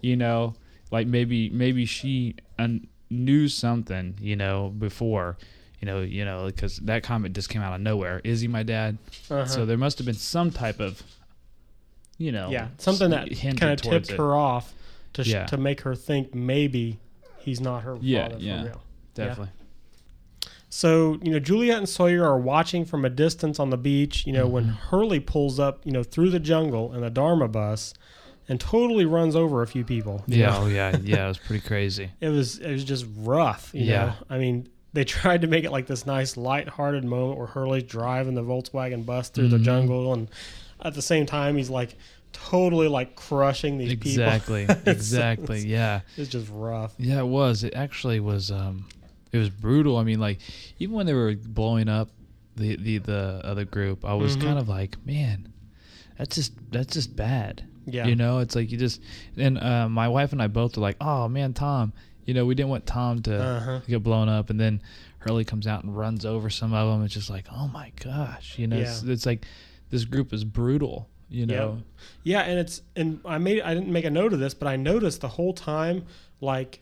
You 0.00 0.16
know, 0.16 0.54
like 0.92 1.08
maybe 1.08 1.50
maybe 1.50 1.86
she 1.86 2.36
un- 2.58 2.86
knew 3.10 3.48
something, 3.48 4.16
you 4.20 4.36
know, 4.36 4.72
before. 4.78 5.36
You 5.84 5.90
know, 5.90 6.00
you 6.00 6.24
know, 6.24 6.46
because 6.46 6.78
that 6.78 7.02
comment 7.02 7.34
just 7.34 7.50
came 7.50 7.60
out 7.60 7.74
of 7.74 7.80
nowhere. 7.82 8.22
Is 8.24 8.40
he 8.40 8.48
my 8.48 8.62
dad? 8.62 8.96
Uh-huh. 9.30 9.44
So 9.44 9.66
there 9.66 9.76
must 9.76 9.98
have 9.98 10.06
been 10.06 10.14
some 10.14 10.50
type 10.50 10.80
of, 10.80 11.02
you 12.16 12.32
know, 12.32 12.48
yeah, 12.48 12.68
something 12.78 13.10
that 13.10 13.30
hinted 13.30 13.60
kind 13.60 13.72
of 13.74 13.82
tipped 13.82 14.08
it. 14.10 14.16
her 14.16 14.34
off 14.34 14.72
to 15.12 15.22
sh- 15.24 15.28
Yeah. 15.28 15.44
to 15.46 15.58
make 15.58 15.82
her 15.82 15.94
think 15.94 16.34
maybe 16.34 17.00
he's 17.38 17.60
not 17.60 17.82
her 17.82 17.98
Yeah, 18.00 18.28
father 18.30 18.40
yeah. 18.42 18.60
for 18.62 18.66
real. 18.68 18.82
Definitely. 19.14 19.48
So, 20.70 21.18
you 21.22 21.30
know, 21.30 21.38
Juliet 21.38 21.78
and 21.78 21.88
Sawyer 21.88 22.24
are 22.24 22.38
watching 22.38 22.84
from 22.84 23.04
a 23.04 23.10
distance 23.10 23.60
on 23.60 23.70
the 23.70 23.76
beach, 23.76 24.26
you 24.26 24.32
know, 24.32 24.46
when 24.46 24.64
Mm-hmm. 24.64 24.74
Hurley 24.88 25.20
pulls 25.20 25.60
up, 25.60 25.80
you 25.84 25.92
know, 25.92 26.02
through 26.02 26.30
the 26.30 26.40
jungle 26.40 26.92
in 26.94 27.02
the 27.02 27.10
Dharma 27.10 27.46
bus 27.46 27.94
and 28.48 28.58
totally 28.58 29.04
runs 29.04 29.36
over 29.36 29.62
a 29.62 29.66
few 29.66 29.84
people. 29.84 30.24
Yeah. 30.26 30.56
Oh 30.58 30.66
yeah. 30.66 30.96
Yeah. 31.02 31.26
It 31.26 31.28
was 31.28 31.38
pretty 31.38 31.66
crazy. 31.66 32.10
it 32.20 32.28
was 32.30 32.58
it 32.58 32.72
was 32.72 32.84
just 32.84 33.06
rough. 33.18 33.70
You 33.74 33.84
Yeah. 33.84 34.04
know? 34.06 34.12
I 34.30 34.38
mean, 34.38 34.68
they 34.94 35.04
tried 35.04 35.42
to 35.42 35.46
make 35.46 35.64
it 35.64 35.70
like 35.72 35.86
this 35.86 36.06
nice 36.06 36.36
light-hearted 36.36 37.04
moment 37.04 37.36
where 37.38 37.46
Hurley's 37.48 37.82
driving 37.82 38.34
the 38.34 38.42
Volkswagen 38.42 39.04
bus 39.04 39.28
through 39.28 39.48
the 39.48 39.58
Mhm. 39.58 39.62
jungle, 39.64 40.12
and 40.14 40.28
at 40.80 40.94
the 40.94 41.02
same 41.02 41.26
time 41.26 41.56
he's 41.56 41.68
like 41.70 41.96
totally 42.32 42.88
like 42.88 43.14
crushing 43.14 43.78
these 43.78 43.92
Exactly. 43.92 44.66
people. 44.66 44.82
exactly. 44.92 45.56
it's, 45.58 45.64
Yeah. 45.66 46.00
it's 46.16 46.30
just 46.30 46.48
rough. 46.50 46.94
Yeah, 46.98 47.20
it 47.20 47.26
was. 47.26 47.62
It 47.64 47.74
actually 47.74 48.20
was. 48.20 48.50
Um, 48.50 48.86
it 49.32 49.38
was 49.38 49.50
brutal. 49.50 49.96
I 49.98 50.04
mean, 50.04 50.20
like 50.20 50.38
even 50.78 50.94
when 50.96 51.06
they 51.06 51.12
were 51.14 51.34
blowing 51.34 51.88
up 51.88 52.08
the 52.56 52.76
the 52.76 52.98
the 52.98 53.40
other 53.44 53.64
group, 53.64 54.04
I 54.04 54.14
was 54.14 54.36
Mhm. 54.36 54.42
kind 54.42 54.58
of 54.58 54.68
like, 54.68 54.96
man, 55.06 55.48
that's 56.18 56.36
just 56.36 56.52
that's 56.70 56.92
just 56.94 57.14
bad. 57.16 57.64
Yeah. 57.86 58.06
You 58.06 58.16
know, 58.16 58.38
it's 58.38 58.54
like 58.54 58.70
you 58.72 58.78
just 58.78 59.00
and 59.36 59.58
uh, 59.58 59.88
my 59.88 60.08
wife 60.08 60.32
and 60.32 60.40
I 60.40 60.46
both 60.46 60.76
were 60.76 60.82
like, 60.82 60.96
oh 61.00 61.28
man, 61.28 61.52
Tom, 61.52 61.92
You 62.24 62.34
know, 62.34 62.46
we 62.46 62.54
didn't 62.54 62.70
want 62.70 62.86
Tom 62.86 63.20
to 63.22 63.36
Uh-huh. 63.42 63.80
get 63.86 64.02
blown 64.02 64.28
up, 64.28 64.50
and 64.50 64.58
then 64.58 64.80
Hurley 65.18 65.44
comes 65.44 65.66
out 65.66 65.84
and 65.84 65.96
runs 65.96 66.24
over 66.26 66.50
some 66.50 66.72
of 66.74 66.88
them. 66.90 67.04
It's 67.04 67.14
just 67.14 67.30
like, 67.30 67.46
oh 67.52 67.68
my 67.68 67.92
gosh, 68.02 68.58
you 68.58 68.66
know, 68.66 68.78
Yeah. 68.78 68.98
it's 69.06 69.26
like 69.26 69.46
this 69.90 70.04
group 70.04 70.32
is 70.32 70.44
brutal. 70.44 71.08
You 71.30 71.46
know, 71.46 71.82
Yeah, 72.22 72.42
and 72.42 72.58
it's 72.60 72.82
and 72.94 73.18
I 73.24 73.38
made 73.38 73.60
I 73.62 73.74
didn't 73.74 73.90
make 73.90 74.04
a 74.04 74.10
note 74.10 74.32
of 74.32 74.38
this, 74.38 74.54
but 74.54 74.68
I 74.68 74.76
noticed 74.76 75.20
the 75.22 75.28
whole 75.28 75.52
time, 75.52 76.04
like 76.40 76.80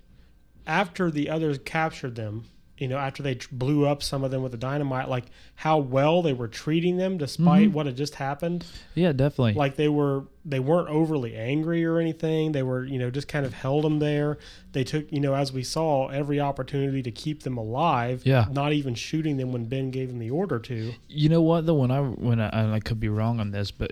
after 0.66 1.10
the 1.10 1.30
others 1.30 1.58
captured 1.64 2.16
them, 2.16 2.44
you 2.82 2.88
know, 2.88 2.98
after 2.98 3.22
they 3.22 3.38
blew 3.50 3.86
up 3.86 4.02
some 4.02 4.24
of 4.24 4.30
them 4.30 4.42
with 4.42 4.52
the 4.52 4.58
dynamite, 4.58 5.08
like 5.08 5.24
how 5.54 5.78
well 5.78 6.20
they 6.20 6.32
were 6.32 6.48
treating 6.48 6.96
them 6.98 7.16
despite 7.16 7.68
Mm-hmm. 7.68 7.72
what 7.74 7.86
had 7.86 7.96
just 7.96 8.16
happened. 8.16 8.66
yeah, 8.94 9.12
definitely. 9.12 9.54
Like 9.54 9.76
they 9.76 9.88
were 9.88 10.24
they 10.44 10.58
weren't 10.58 10.88
overly 10.88 11.36
angry 11.36 11.84
or 11.84 11.98
anything. 11.98 12.52
They 12.52 12.62
were 12.64 12.84
you 12.84 12.98
know 12.98 13.10
just 13.10 13.28
kind 13.28 13.46
of 13.46 13.54
held 13.54 13.84
them 13.84 14.00
there. 14.00 14.38
They 14.72 14.84
took 14.84 15.10
you 15.12 15.20
know 15.20 15.34
as 15.34 15.52
we 15.52 15.62
saw 15.62 16.08
every 16.08 16.40
opportunity 16.40 17.02
to 17.04 17.10
keep 17.10 17.44
them 17.44 17.56
alive. 17.56 18.22
Yeah. 18.24 18.46
not 18.50 18.72
even 18.72 18.94
shooting 18.94 19.36
them 19.36 19.52
when 19.52 19.64
Ben 19.66 19.90
gave 19.90 20.08
them 20.08 20.18
the 20.18 20.30
order 20.30 20.58
to. 20.58 20.92
You 21.08 21.28
know 21.28 21.42
what 21.42 21.64
though? 21.66 21.74
When 21.74 21.90
I 21.90 22.00
when 22.00 22.40
I, 22.40 22.74
I 22.74 22.80
could 22.80 22.98
be 23.00 23.08
wrong 23.08 23.38
on 23.40 23.52
this, 23.52 23.70
but 23.70 23.90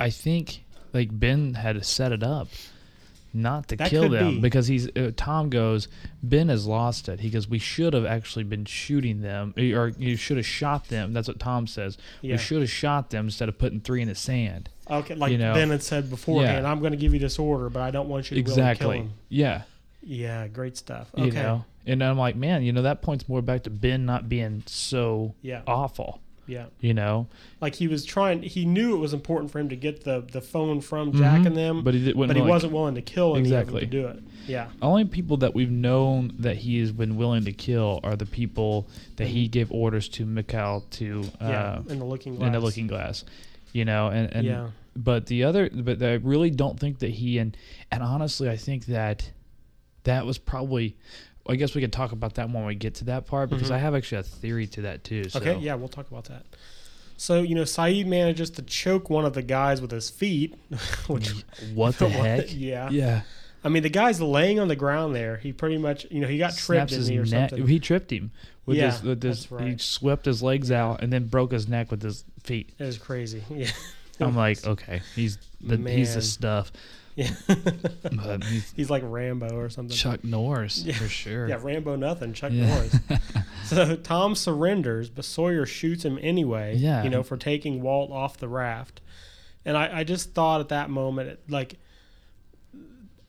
I 0.00 0.10
think 0.10 0.64
like 0.94 1.08
Ben 1.12 1.54
had 1.54 1.74
to 1.76 1.82
set 1.84 2.10
it 2.12 2.22
up 2.22 2.48
not 3.34 3.68
to 3.68 3.76
That 3.76 3.90
kill 3.90 4.08
them 4.08 4.36
be. 4.36 4.40
because 4.40 4.68
he's 4.68 4.88
uh, 4.96 5.10
Tom 5.16 5.50
goes 5.50 5.88
Ben 6.22 6.48
has 6.48 6.66
lost 6.66 7.08
it. 7.08 7.20
He 7.20 7.30
goes 7.30 7.48
we 7.48 7.58
should 7.58 7.92
have 7.92 8.06
actually 8.06 8.44
been 8.44 8.64
shooting 8.64 9.20
them 9.20 9.52
or 9.58 9.88
you 9.98 10.16
should 10.16 10.36
have 10.36 10.46
shot 10.46 10.88
them. 10.88 11.12
That's 11.12 11.26
what 11.28 11.40
Tom 11.40 11.66
says. 11.66 11.98
Yeah. 12.22 12.34
We 12.34 12.38
should 12.38 12.60
have 12.60 12.70
shot 12.70 13.10
them 13.10 13.26
instead 13.26 13.48
of 13.48 13.58
putting 13.58 13.80
three 13.80 14.02
in 14.02 14.08
the 14.08 14.14
sand. 14.14 14.68
Okay, 14.90 15.14
like 15.14 15.32
You 15.32 15.38
know. 15.38 15.54
Ben 15.54 15.70
had 15.70 15.82
said 15.82 16.08
beforehand, 16.10 16.64
Yeah. 16.64 16.70
I'm 16.70 16.78
going 16.80 16.92
to 16.92 16.98
give 16.98 17.12
you 17.12 17.18
this 17.20 17.38
order, 17.38 17.68
but 17.70 17.82
I 17.82 17.90
don't 17.90 18.08
want 18.08 18.30
you 18.30 18.36
to 18.36 18.42
really 18.42 18.54
kill 18.56 18.64
Exactly. 18.68 18.96
him. 18.98 19.12
Yeah. 19.28 19.62
Yeah, 20.02 20.46
great 20.48 20.76
stuff. 20.76 21.10
You 21.16 21.24
Okay. 21.24 21.42
know. 21.42 21.64
And 21.86 22.02
I'm 22.04 22.16
like, 22.18 22.36
man, 22.36 22.62
you 22.62 22.72
know 22.72 22.82
that 22.82 23.02
points 23.02 23.28
more 23.28 23.42
back 23.42 23.64
to 23.64 23.70
Ben 23.70 24.06
not 24.06 24.28
being 24.28 24.62
so 24.66 25.34
Yeah. 25.42 25.62
awful. 25.66 26.20
Yeah. 26.46 26.66
You 26.80 26.92
know, 26.94 27.28
Like 27.60 27.74
he 27.74 27.88
was 27.88 28.04
trying 28.04 28.42
he 28.42 28.64
knew 28.64 28.94
it 28.94 28.98
was 28.98 29.14
important 29.14 29.50
for 29.50 29.58
him 29.58 29.68
to 29.70 29.76
get 29.76 30.04
the 30.04 30.20
the 30.30 30.40
phone 30.40 30.80
from 30.80 31.12
Jack 31.12 31.46
and 31.46 31.56
them, 31.56 31.76
Mm-hmm. 31.76 31.84
but 31.84 31.94
he 31.94 32.04
did, 32.04 32.16
but 32.16 32.34
he 32.36 32.40
like- 32.42 32.48
wasn't 32.50 32.72
willing 32.72 32.94
to 32.96 33.02
kill 33.02 33.36
Exactly. 33.36 33.80
to 33.80 33.86
do 33.86 34.06
it. 34.08 34.22
Yeah. 34.46 34.66
only 34.82 35.06
people 35.06 35.38
that 35.38 35.54
we've 35.54 35.70
known 35.70 36.32
that 36.40 36.56
he 36.58 36.78
has 36.80 36.92
been 36.92 37.16
willing 37.16 37.44
to 37.46 37.52
kill 37.52 38.00
are 38.04 38.14
the 38.14 38.26
people 38.26 38.86
that 39.16 39.28
he 39.28 39.48
gave 39.48 39.72
orders 39.72 40.06
to 40.10 40.26
Mikhail 40.26 40.84
to 40.90 41.24
uh, 41.40 41.48
Yeah. 41.48 41.78
in 41.88 41.98
the 41.98 42.04
looking 42.04 42.36
glass. 42.36 42.46
in 42.48 42.52
the 42.52 42.60
looking 42.60 42.86
glass 42.86 43.24
you 43.72 43.84
know 43.86 44.08
and, 44.08 44.30
and 44.34 44.46
Yeah. 44.46 44.68
but 44.94 45.26
the 45.26 45.44
other 45.44 45.70
but 45.72 46.02
I 46.02 46.14
really 46.14 46.50
don't 46.50 46.78
think 46.78 46.98
that 46.98 47.10
he 47.10 47.38
and 47.38 47.56
and 47.90 48.02
honestly 48.02 48.50
I 48.50 48.56
think 48.58 48.84
that 48.86 49.30
that 50.02 50.26
was 50.26 50.36
probably 50.36 50.94
I 51.48 51.56
guess 51.56 51.74
we 51.74 51.80
could 51.80 51.92
talk 51.92 52.12
about 52.12 52.34
that 52.34 52.50
when 52.50 52.64
we 52.64 52.74
get 52.74 52.94
to 52.96 53.04
that 53.06 53.26
part 53.26 53.50
because 53.50 53.70
I 53.70 53.78
have 53.78 53.94
actually 53.94 54.18
a 54.18 54.22
theory 54.22 54.66
to 54.68 54.82
that 54.82 55.04
too 55.04 55.24
so 55.28 55.38
Mm-hmm. 55.40 55.48
Okay, 55.48 55.58
yeah, 55.60 55.74
we'll 55.74 55.88
talk 55.88 56.10
about 56.10 56.24
that. 56.24 56.44
So, 57.16 57.42
you 57.42 57.54
know, 57.54 57.62
Sayid 57.62 58.06
manages 58.06 58.50
to 58.50 58.62
choke 58.62 59.08
one 59.10 59.24
of 59.24 59.34
the 59.34 59.42
guys 59.42 59.80
with 59.80 59.90
his 59.90 60.10
feet, 60.10 60.54
which 61.06 61.30
what 61.74 61.98
the 61.98 62.08
heck 62.10 62.46
yeah. 62.54 62.88
yeah 62.90 63.22
I 63.62 63.68
mean, 63.70 63.82
the 63.82 63.88
guy's 63.88 64.20
laying 64.20 64.60
on 64.60 64.68
the 64.68 64.76
ground 64.76 65.14
there. 65.14 65.36
He 65.38 65.52
pretty 65.52 65.78
much, 65.78 66.06
you 66.10 66.20
know, 66.20 66.26
he 66.28 66.36
got 66.38 66.50
tripped 66.54 66.90
snaps 66.90 66.92
his 66.92 67.06
he 67.06 67.18
or 67.18 67.24
neck 67.24 67.50
something. 67.50 67.66
he 67.66 67.78
tripped 67.78 68.10
him 68.12 68.30
with 68.66 68.76
Yeah, 68.76 68.90
his 68.90 69.02
with 69.02 69.22
his 69.22 69.50
right. 69.50 69.68
he 69.72 69.78
swept 69.78 70.26
his 70.26 70.42
legs 70.42 70.70
out 70.70 71.02
and 71.02 71.10
then 71.12 71.28
broke 71.28 71.52
his 71.52 71.66
neck 71.68 71.90
with 71.90 72.02
his 72.02 72.24
feet 72.42 72.70
It 72.78 72.84
was 72.84 72.98
crazy. 72.98 73.42
Yeah. 73.48 73.70
I'm 74.20 74.36
like, 74.36 74.64
okay, 74.66 75.00
he's 75.14 75.38
the 75.60 75.76
he's 75.76 76.14
the 76.14 76.22
stuff. 76.22 76.72
Yeah. 77.16 77.30
But 78.16 78.44
he's 78.50 78.72
He's 78.76 78.90
like 78.90 79.02
Rambo 79.04 79.56
or 79.56 79.68
something. 79.68 79.96
Chuck 79.96 80.24
Norris 80.24 80.84
for 80.96 81.08
sure. 81.08 81.48
Yeah, 81.48 81.58
Rambo 81.62 81.96
nothing, 81.96 82.32
Chuck 82.32 82.52
Yeah. 82.52 82.66
Norris. 82.66 82.96
so 83.66 83.96
Tom 83.96 84.34
surrenders, 84.34 85.10
but 85.10 85.24
Sawyer 85.24 85.64
shoots 85.66 86.04
him 86.04 86.18
anyway. 86.22 86.76
Yeah. 86.76 87.02
You 87.04 87.10
know, 87.10 87.22
for 87.22 87.36
taking 87.36 87.82
Walt 87.82 88.10
off 88.10 88.38
the 88.38 88.48
raft. 88.48 89.00
And 89.64 89.76
I, 89.76 90.00
I 90.00 90.04
just 90.04 90.34
thought 90.34 90.60
at 90.60 90.68
that 90.68 90.90
moment, 90.90 91.38
like 91.48 91.76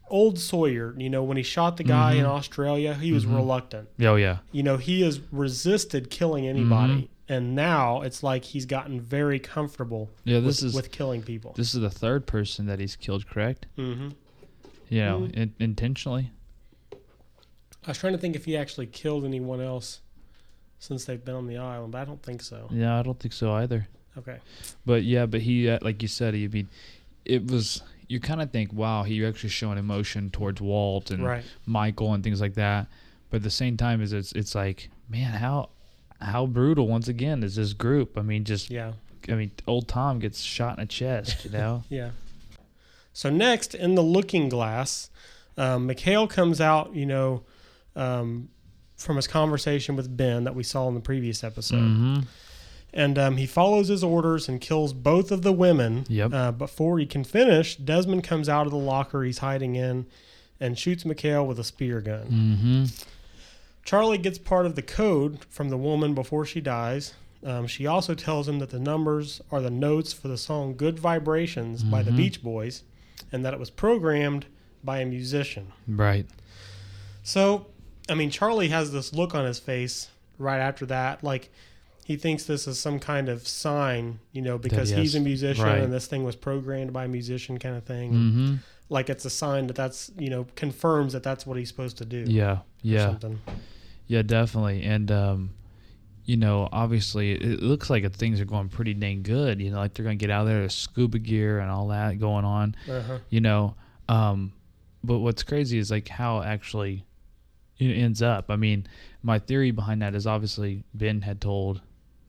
old 0.09 0.37
Sawyer, 0.37 0.93
you 0.97 1.09
know, 1.09 1.23
when 1.23 1.37
he 1.37 1.43
shot 1.43 1.77
the 1.77 1.83
guy 1.83 2.11
Mm-hmm. 2.13 2.19
in 2.21 2.25
Australia, 2.25 2.93
he 2.93 3.11
was 3.11 3.25
reluctant. 3.25 3.89
Oh 4.01 4.15
yeah, 4.15 4.37
You 4.51 4.63
know, 4.63 4.77
he 4.77 5.01
has 5.01 5.19
resisted 5.31 6.09
killing 6.09 6.47
anybody. 6.47 6.93
Mm-hmm. 6.93 7.11
And 7.27 7.55
now 7.55 8.01
it's 8.01 8.21
like 8.21 8.43
he's 8.45 8.65
gotten 8.67 9.01
very 9.01 9.39
comfortable 9.39 10.11
yeah. 10.25 10.39
This 10.39 10.61
with, 10.61 10.69
is 10.69 10.75
with 10.75 10.91
killing 10.91 11.23
people. 11.23 11.53
this 11.57 11.73
is 11.73 11.81
the 11.81 11.89
third 11.89 12.27
person 12.27 12.67
that 12.67 12.79
he's 12.79 12.95
killed. 12.95 13.27
Correct? 13.27 13.65
Mm-hmm. 13.77 14.09
You 14.89 15.01
know, 15.01 15.19
Mm-hmm. 15.21 15.33
in, 15.41 15.53
intentionally. 15.59 16.31
I 16.91 17.89
was 17.89 17.97
trying 17.97 18.13
to 18.13 18.19
think 18.19 18.35
if 18.35 18.45
he 18.45 18.55
actually 18.57 18.87
killed 18.87 19.25
anyone 19.25 19.61
else 19.61 20.01
since 20.79 21.05
they've 21.05 21.23
been 21.23 21.35
on 21.35 21.47
the 21.47 21.57
island, 21.57 21.91
but 21.91 22.01
I 22.01 22.05
don't 22.05 22.21
think 22.21 22.41
so. 22.41 22.67
Yeah, 22.71 22.99
I 22.99 23.03
don't 23.03 23.19
think 23.19 23.33
so 23.33 23.53
either. 23.53 23.87
Okay. 24.17 24.37
But 24.85 25.03
yeah, 25.03 25.25
but 25.25 25.41
he, 25.41 25.69
uh, 25.69 25.79
like 25.81 26.01
you 26.01 26.07
said, 26.07 26.33
he 26.33 26.47
mean, 26.47 26.69
it 27.25 27.49
was. 27.49 27.81
You 28.07 28.19
kind 28.19 28.39
of 28.39 28.51
think, 28.51 28.71
wow, 28.71 29.01
he 29.01 29.25
actually 29.25 29.49
showing 29.49 29.79
emotion 29.79 30.29
towards 30.29 30.61
Walt 30.61 31.09
and 31.09 31.23
Right. 31.25 31.43
Michael 31.65 32.13
and 32.13 32.23
things 32.23 32.39
like 32.39 32.53
that. 32.53 32.85
But 33.31 33.37
at 33.37 33.43
the 33.43 33.49
same 33.49 33.77
time, 33.77 33.99
is 33.99 34.13
it's 34.13 34.31
it's 34.33 34.53
like, 34.53 34.89
man, 35.09 35.31
how 35.33 35.69
how 36.21 36.45
brutal 36.45 36.87
once 36.87 37.07
again 37.07 37.43
is 37.43 37.55
this 37.55 37.73
group? 37.73 38.17
I 38.17 38.21
mean, 38.21 38.43
just 38.43 38.69
Yeah. 38.69 38.93
I 39.27 39.33
mean, 39.33 39.51
old 39.67 39.87
Tom 39.87 40.19
gets 40.19 40.41
shot 40.41 40.77
in 40.77 40.83
the 40.83 40.87
chest, 40.87 41.45
you 41.45 41.51
know. 41.51 41.83
Yeah. 41.89 42.11
So 43.13 43.29
next, 43.29 43.73
in 43.73 43.95
the 43.95 44.03
looking 44.03 44.49
glass, 44.49 45.09
um, 45.57 45.87
Mikhail 45.87 46.27
comes 46.27 46.59
out, 46.59 46.93
you 46.93 47.05
know, 47.05 47.43
um, 47.95 48.49
from 48.97 49.15
his 49.15 49.25
conversation 49.25 49.95
with 49.95 50.15
Ben 50.15 50.43
that 50.43 50.53
we 50.53 50.63
saw 50.63 50.89
in 50.89 50.95
the 50.95 50.99
previous 50.99 51.43
episode. 51.43 51.77
mm-hmm. 51.77 52.19
And 52.93 53.19
um, 53.19 53.37
he 53.37 53.45
follows 53.45 53.89
his 53.89 54.03
orders 54.03 54.47
and 54.47 54.61
kills 54.61 54.93
both 54.93 55.29
of 55.31 55.41
the 55.41 55.51
women. 55.51 56.05
Yep. 56.07 56.33
Uh, 56.33 56.51
before 56.53 56.97
he 56.97 57.05
can 57.05 57.25
finish, 57.25 57.75
Desmond 57.75 58.23
comes 58.23 58.47
out 58.47 58.67
of 58.67 58.71
the 58.71 58.77
locker 58.77 59.23
he's 59.23 59.39
hiding 59.39 59.75
in 59.75 60.05
and 60.59 60.79
shoots 60.79 61.03
Mikhail 61.05 61.45
with 61.45 61.59
a 61.59 61.63
spear 61.63 61.99
gun. 61.99 62.27
Mm-hmm. 62.27 62.85
Charlie 63.85 64.17
gets 64.17 64.39
part 64.39 64.65
of 64.65 64.75
the 64.75 64.81
code 64.81 65.45
from 65.45 65.69
the 65.69 65.77
woman 65.77 66.13
before 66.13 66.45
she 66.45 66.59
dies. 66.59 67.13
Um, 67.45 67.67
she 67.67 67.85
also 67.85 68.15
tells 68.15 68.47
him 68.47 68.57
that 68.57 68.71
the 68.71 68.79
numbers 68.79 69.41
are 69.51 69.61
the 69.61 69.69
notes 69.69 70.11
for 70.11 70.27
the 70.27 70.37
song 70.37 70.75
Good 70.75 70.97
Vibrations 70.97 71.83
by 71.83 72.01
the 72.01 72.11
Beach 72.11 72.41
Boys 72.41 72.81
and 73.31 73.45
that 73.45 73.53
it 73.53 73.59
was 73.59 73.69
programmed 73.69 74.47
by 74.83 74.99
a 74.99 75.05
musician. 75.05 75.71
Right. 75.87 76.25
So, 77.21 77.67
I 78.09 78.15
mean, 78.15 78.31
Charlie 78.31 78.69
has 78.69 78.91
this 78.91 79.13
look 79.13 79.35
on 79.35 79.45
his 79.45 79.59
face 79.59 80.09
right 80.39 80.59
after 80.59 80.87
that. 80.87 81.23
Like, 81.23 81.51
he 82.03 82.15
thinks 82.15 82.45
this 82.45 82.67
is 82.67 82.79
some 82.79 82.99
kind 82.99 83.29
of 83.29 83.47
sign, 83.47 84.19
you 84.31 84.41
know, 84.41 84.57
because 84.57 84.89
yes, 84.89 84.99
he's 84.99 85.15
a 85.15 85.19
musician 85.19 85.65
right. 85.65 85.81
and 85.81 85.93
this 85.93 86.07
thing 86.07 86.23
was 86.23 86.35
programmed 86.35 86.93
by 86.93 87.05
a 87.05 87.07
musician 87.07 87.59
kind 87.59 87.75
of 87.75 87.83
thing. 87.83 88.11
Mm-hmm. 88.13 88.55
Like, 88.89 89.09
it's 89.09 89.25
a 89.25 89.29
sign 89.29 89.67
that 89.67 89.75
that's, 89.75 90.11
you 90.17 90.29
know, 90.29 90.47
confirms 90.55 91.13
that 91.13 91.21
that's 91.21 91.45
what 91.45 91.57
he's 91.57 91.67
supposed 91.67 91.97
to 91.97 92.05
do. 92.05 92.25
Yeah. 92.27 92.59
Yeah. 92.81 93.05
Something. 93.11 93.41
Yeah. 94.07 94.21
Definitely. 94.21 94.83
And 94.83 95.11
um, 95.11 95.49
you 96.25 96.37
know, 96.37 96.67
obviously, 96.71 97.33
it 97.33 97.61
looks 97.61 97.89
like 97.89 98.11
things 98.13 98.41
are 98.41 98.45
going 98.45 98.69
pretty 98.69 98.93
dang 98.95 99.21
good. 99.23 99.61
You 99.61 99.71
know, 99.71 99.77
like 99.77 99.93
they're 99.93 100.03
gonna 100.03 100.15
get 100.15 100.29
out 100.31 100.41
of 100.41 100.47
there, 100.47 100.59
there's 100.61 100.73
scuba 100.75 101.19
gear 101.19 101.59
and 101.59 101.69
all 101.69 101.87
that 101.89 102.19
going 102.19 102.45
on. 102.45 102.75
Uh-huh. 102.89 103.19
You 103.29 103.41
know, 103.41 103.75
um, 104.09 104.51
but 105.03 105.19
what's 105.19 105.43
crazy 105.43 105.77
is 105.77 105.91
like 105.91 106.07
how 106.07 106.41
actually 106.41 107.05
it 107.77 107.91
ends 107.93 108.21
up. 108.21 108.45
I 108.49 108.55
mean, 108.55 108.87
my 109.21 109.37
theory 109.37 109.69
behind 109.71 110.01
that 110.01 110.15
is 110.15 110.25
obviously 110.25 110.83
Ben 110.95 111.21
had 111.21 111.41
told 111.41 111.81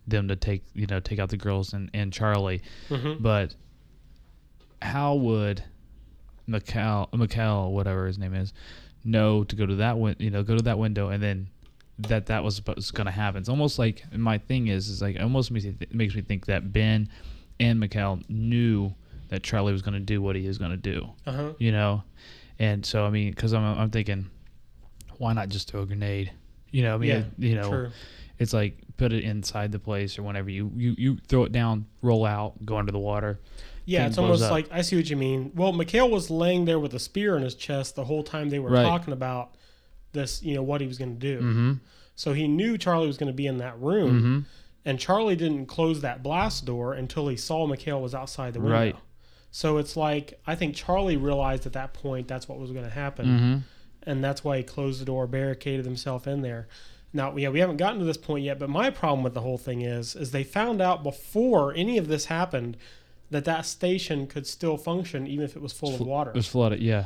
them 0.06 0.28
to 0.28 0.36
take 0.36 0.62
you 0.74 0.86
know 0.86 1.00
take 1.00 1.18
out 1.18 1.30
the 1.30 1.36
girls 1.38 1.72
and 1.72 1.88
and 1.94 2.12
Charlie, 2.12 2.62
Mhm. 2.90 3.22
but 3.22 3.54
how 4.82 5.14
would 5.14 5.64
Mikhail, 6.46 7.08
Mikhail, 7.12 7.72
whatever 7.72 8.06
his 8.06 8.18
name 8.18 8.34
is, 8.34 8.52
know 9.04 9.42
to 9.44 9.56
go 9.56 9.66
to 9.66 9.76
that 9.76 9.98
win- 9.98 10.16
you 10.18 10.30
know 10.30 10.42
go 10.42 10.56
to 10.56 10.62
that 10.64 10.78
window 10.78 11.08
and 11.08 11.22
then 11.22 11.48
that 11.98 12.26
that 12.26 12.44
was 12.44 12.56
supposed 12.56 12.92
going 12.94 13.06
to 13.06 13.10
happen. 13.10 13.40
It's 13.40 13.48
almost 13.48 13.78
like 13.78 14.04
my 14.12 14.38
thing 14.38 14.68
is 14.68 14.88
is 14.88 15.00
like 15.00 15.16
it 15.16 15.22
almost 15.22 15.50
makes 15.50 15.64
me 15.64 15.72
th- 15.72 15.92
makes 15.92 16.14
me 16.14 16.20
think 16.22 16.46
that 16.46 16.72
Ben 16.72 17.08
and 17.58 17.80
Mikhail 17.80 18.20
knew 18.28 18.94
that 19.28 19.42
Charlie 19.42 19.72
was 19.72 19.82
going 19.82 19.94
to 19.94 20.00
do 20.00 20.20
what 20.22 20.36
he 20.36 20.46
is 20.46 20.58
going 20.58 20.70
to 20.72 20.76
do. 20.76 21.08
Uh-huh. 21.26 21.52
You 21.58 21.72
know, 21.72 22.02
and 22.58 22.84
so 22.84 23.04
I 23.06 23.10
mean, 23.10 23.30
because 23.30 23.52
I'm 23.54 23.64
I'm 23.64 23.90
thinking, 23.90 24.26
why 25.18 25.32
not 25.32 25.48
just 25.48 25.70
throw 25.70 25.82
a 25.82 25.86
grenade? 25.86 26.32
You 26.70 26.82
know, 26.82 26.94
I 26.94 26.98
mean, 26.98 27.08
Yeah, 27.10 27.16
it- 27.18 27.26
you 27.38 27.54
know, 27.54 27.68
true. 27.70 27.90
it's 28.38 28.52
like 28.52 28.76
put 28.98 29.12
it 29.12 29.24
inside 29.24 29.72
the 29.72 29.78
place 29.78 30.18
or 30.18 30.22
whenever 30.22 30.50
you 30.50 30.70
you 30.76 30.94
you 30.98 31.16
throw 31.28 31.44
it 31.44 31.52
down, 31.52 31.86
roll 32.02 32.26
out, 32.26 32.64
go 32.66 32.76
under 32.76 32.92
the 32.92 32.98
water. 32.98 33.40
Yeah, 33.86 34.06
it's 34.06 34.18
almost 34.18 34.42
up. 34.42 34.50
like 34.50 34.68
I 34.72 34.82
see 34.82 34.96
what 34.96 35.08
you 35.08 35.16
mean. 35.16 35.52
Well, 35.54 35.72
Mikhail 35.72 36.10
was 36.10 36.28
laying 36.28 36.64
there 36.66 36.78
with 36.80 36.92
a 36.92 36.98
spear 36.98 37.36
in 37.36 37.42
his 37.42 37.54
chest 37.54 37.94
the 37.94 38.04
whole 38.04 38.22
time 38.24 38.50
they 38.50 38.58
were 38.58 38.68
Right. 38.70 38.82
talking 38.82 39.12
about 39.12 39.54
this, 40.16 40.42
you 40.42 40.54
know, 40.54 40.62
what 40.62 40.80
he 40.80 40.86
was 40.88 40.98
going 40.98 41.14
to 41.14 41.20
do. 41.20 41.38
Mm-hmm. 41.38 41.72
So 42.16 42.32
he 42.32 42.48
knew 42.48 42.76
Charlie 42.78 43.06
was 43.06 43.18
going 43.18 43.30
to 43.30 43.36
be 43.36 43.46
in 43.46 43.58
that 43.58 43.78
room, 43.80 44.10
Mm-hmm. 44.18 44.38
and 44.84 44.98
Charlie 44.98 45.36
didn't 45.36 45.66
close 45.66 46.00
that 46.00 46.22
blast 46.22 46.64
door 46.64 46.94
until 46.94 47.28
he 47.28 47.36
saw 47.36 47.66
Mikhail 47.66 48.00
was 48.02 48.14
outside 48.14 48.54
the 48.54 48.60
window. 48.60 48.74
Right. 48.74 48.96
So 49.50 49.78
it's 49.78 49.96
like 49.96 50.40
I 50.46 50.54
think 50.54 50.74
Charlie 50.74 51.16
realized 51.16 51.66
at 51.66 51.72
that 51.74 51.92
point 51.94 52.26
that's 52.28 52.48
what 52.48 52.58
was 52.58 52.72
going 52.72 52.84
to 52.84 52.90
happen, 52.90 53.26
Mm-hmm. 53.26 53.56
and 54.10 54.24
that's 54.24 54.42
why 54.42 54.56
he 54.58 54.62
closed 54.64 55.00
the 55.00 55.04
door, 55.04 55.26
barricaded 55.26 55.84
himself 55.84 56.26
in 56.26 56.42
there. 56.42 56.68
Now, 57.12 57.34
yeah, 57.36 57.48
we 57.48 57.60
haven't 57.60 57.78
gotten 57.78 57.98
to 58.00 58.04
this 58.04 58.18
point 58.18 58.44
yet, 58.44 58.58
but 58.58 58.68
my 58.68 58.90
problem 58.90 59.22
with 59.22 59.32
the 59.32 59.40
whole 59.40 59.56
thing 59.58 59.80
is, 59.80 60.14
is 60.16 60.32
they 60.32 60.44
found 60.44 60.82
out 60.82 61.02
before 61.02 61.72
any 61.74 61.96
of 61.96 62.08
this 62.08 62.26
happened 62.26 62.76
that 63.30 63.44
that 63.46 63.64
station 63.64 64.26
could 64.26 64.46
still 64.46 64.76
function 64.76 65.26
even 65.26 65.44
if 65.44 65.56
it 65.56 65.62
was 65.62 65.72
full 65.72 65.94
of 65.94 66.00
water, 66.00 66.30
It 66.30 66.36
was 66.36 66.48
flooded. 66.48 66.80
Yeah. 66.80 67.04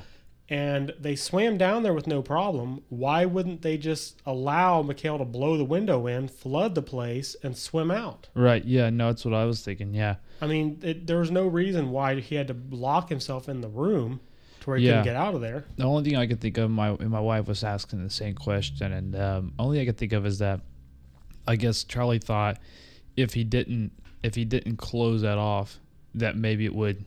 And 0.50 0.92
they 0.98 1.14
swam 1.14 1.56
down 1.56 1.84
there 1.84 1.94
with 1.94 2.08
no 2.08 2.22
problem. 2.22 2.82
Why 2.88 3.24
wouldn't 3.24 3.62
they 3.62 3.78
just 3.78 4.20
allow 4.26 4.82
Mikhail 4.82 5.16
to 5.18 5.24
blow 5.24 5.56
the 5.56 5.64
window 5.64 6.08
in, 6.08 6.26
flood 6.26 6.74
the 6.74 6.82
place, 6.82 7.36
and 7.42 7.56
swim 7.56 7.90
out? 7.90 8.28
Right. 8.34 8.64
Yeah. 8.64 8.90
No, 8.90 9.06
that's 9.06 9.24
what 9.24 9.32
I 9.32 9.44
was 9.44 9.62
thinking. 9.64 9.94
Yeah. 9.94 10.16
I 10.42 10.46
mean, 10.48 10.80
it, 10.82 11.06
there 11.06 11.18
was 11.18 11.30
no 11.30 11.46
reason 11.46 11.90
why 11.90 12.18
he 12.18 12.34
had 12.34 12.48
to 12.48 12.56
lock 12.70 13.08
himself 13.08 13.48
in 13.48 13.60
the 13.60 13.68
room 13.68 14.20
to 14.62 14.70
where 14.70 14.76
he 14.78 14.86
Yeah. 14.86 14.92
couldn't 15.02 15.04
get 15.04 15.16
out 15.16 15.34
of 15.34 15.40
there. 15.40 15.66
The 15.76 15.84
only 15.84 16.02
thing 16.02 16.16
I 16.18 16.26
could 16.26 16.40
think 16.40 16.58
of, 16.58 16.68
my 16.70 16.92
my 16.96 17.20
wife 17.20 17.46
was 17.46 17.62
asking 17.62 18.02
the 18.02 18.10
same 18.10 18.34
question, 18.34 18.92
and 18.92 19.14
um, 19.14 19.52
only 19.58 19.80
I 19.80 19.84
could 19.84 19.96
think 19.98 20.12
of 20.12 20.26
is 20.26 20.40
that 20.40 20.60
I 21.46 21.54
guess 21.56 21.84
Charlie 21.84 22.18
thought 22.18 22.58
if 23.16 23.34
he 23.34 23.44
didn't 23.44 23.92
if 24.22 24.34
he 24.34 24.44
didn't 24.44 24.76
close 24.78 25.22
that 25.22 25.38
off, 25.38 25.78
that 26.14 26.36
maybe 26.36 26.64
it 26.64 26.74
would 26.74 27.04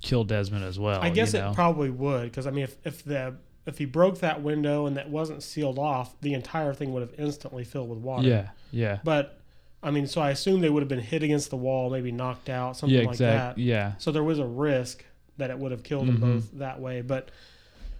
kill 0.00 0.24
Desmond 0.24 0.64
as 0.64 0.78
well. 0.78 1.00
I 1.00 1.10
guess 1.10 1.32
you 1.34 1.40
know? 1.40 1.50
it 1.50 1.54
probably 1.54 1.90
would 1.90 2.24
because 2.24 2.46
I 2.46 2.50
mean, 2.50 2.64
if 2.64 2.76
if 2.84 3.04
the 3.04 3.36
if 3.66 3.78
he 3.78 3.84
broke 3.84 4.20
that 4.20 4.42
window 4.42 4.86
and 4.86 4.96
that 4.96 5.10
wasn't 5.10 5.42
sealed 5.42 5.78
off, 5.78 6.18
the 6.22 6.32
entire 6.34 6.72
thing 6.72 6.92
would 6.94 7.02
have 7.02 7.12
instantly 7.18 7.64
filled 7.64 7.90
with 7.90 7.98
water. 7.98 8.26
yeah, 8.26 8.48
yeah, 8.70 8.98
But 9.04 9.38
I 9.82 9.90
mean, 9.90 10.06
so 10.06 10.20
I 10.22 10.30
assume 10.30 10.60
they 10.60 10.70
would 10.70 10.80
have 10.82 10.88
been 10.88 10.98
hit 11.00 11.22
against 11.22 11.50
the 11.50 11.56
wall, 11.58 11.90
maybe 11.90 12.10
knocked 12.10 12.48
out, 12.48 12.76
something 12.78 12.98
yeah, 12.98 13.06
like 13.06 13.18
that. 13.18 13.58
Yeah, 13.58 13.92
So 13.98 14.10
there 14.10 14.24
was 14.24 14.38
a 14.38 14.46
risk 14.46 15.04
that 15.36 15.50
it 15.50 15.58
would 15.58 15.70
have 15.70 15.82
killed 15.82 16.08
them 16.08 16.16
Mhm. 16.16 16.20
both 16.20 16.52
that 16.58 16.80
way. 16.80 17.02
But 17.02 17.30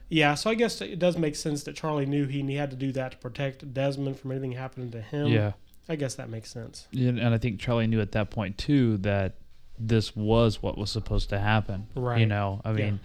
yeah, 0.09 0.35
so 0.35 0.49
I 0.51 0.55
guess 0.55 0.81
it 0.81 0.99
does 0.99 1.19
make 1.19 1.37
sense 1.37 1.63
that 1.65 1.77
Charlie 1.77 2.07
knew 2.07 2.27
he, 2.27 2.41
he 2.43 2.55
had 2.55 2.71
to 2.71 2.77
do 2.77 2.91
that 2.93 3.13
to 3.13 3.19
protect 3.19 3.73
Desmond 3.75 4.19
from 4.19 4.33
anything 4.33 4.53
happening 4.53 4.91
to 4.93 5.01
him. 5.03 5.27
yeah. 5.29 5.53
I 5.91 5.97
guess 5.97 6.15
that 6.17 6.29
makes 6.31 6.51
sense. 6.51 6.87
Yeah, 6.93 7.11
and 7.11 7.35
I 7.35 7.39
think 7.39 7.61
Charlie 7.61 7.87
knew 7.87 8.01
at 8.01 8.13
that 8.13 8.31
point 8.31 8.57
too 8.59 8.97
that 8.99 9.35
this 9.81 10.15
was 10.17 10.63
what 10.63 10.77
was 10.79 10.91
supposed 10.91 11.29
to 11.31 11.39
happen. 11.39 11.87
Right. 11.95 12.21
You 12.21 12.27
know, 12.27 12.61
I 12.65 12.71
Yeah. 12.73 12.77
mean, 12.77 13.01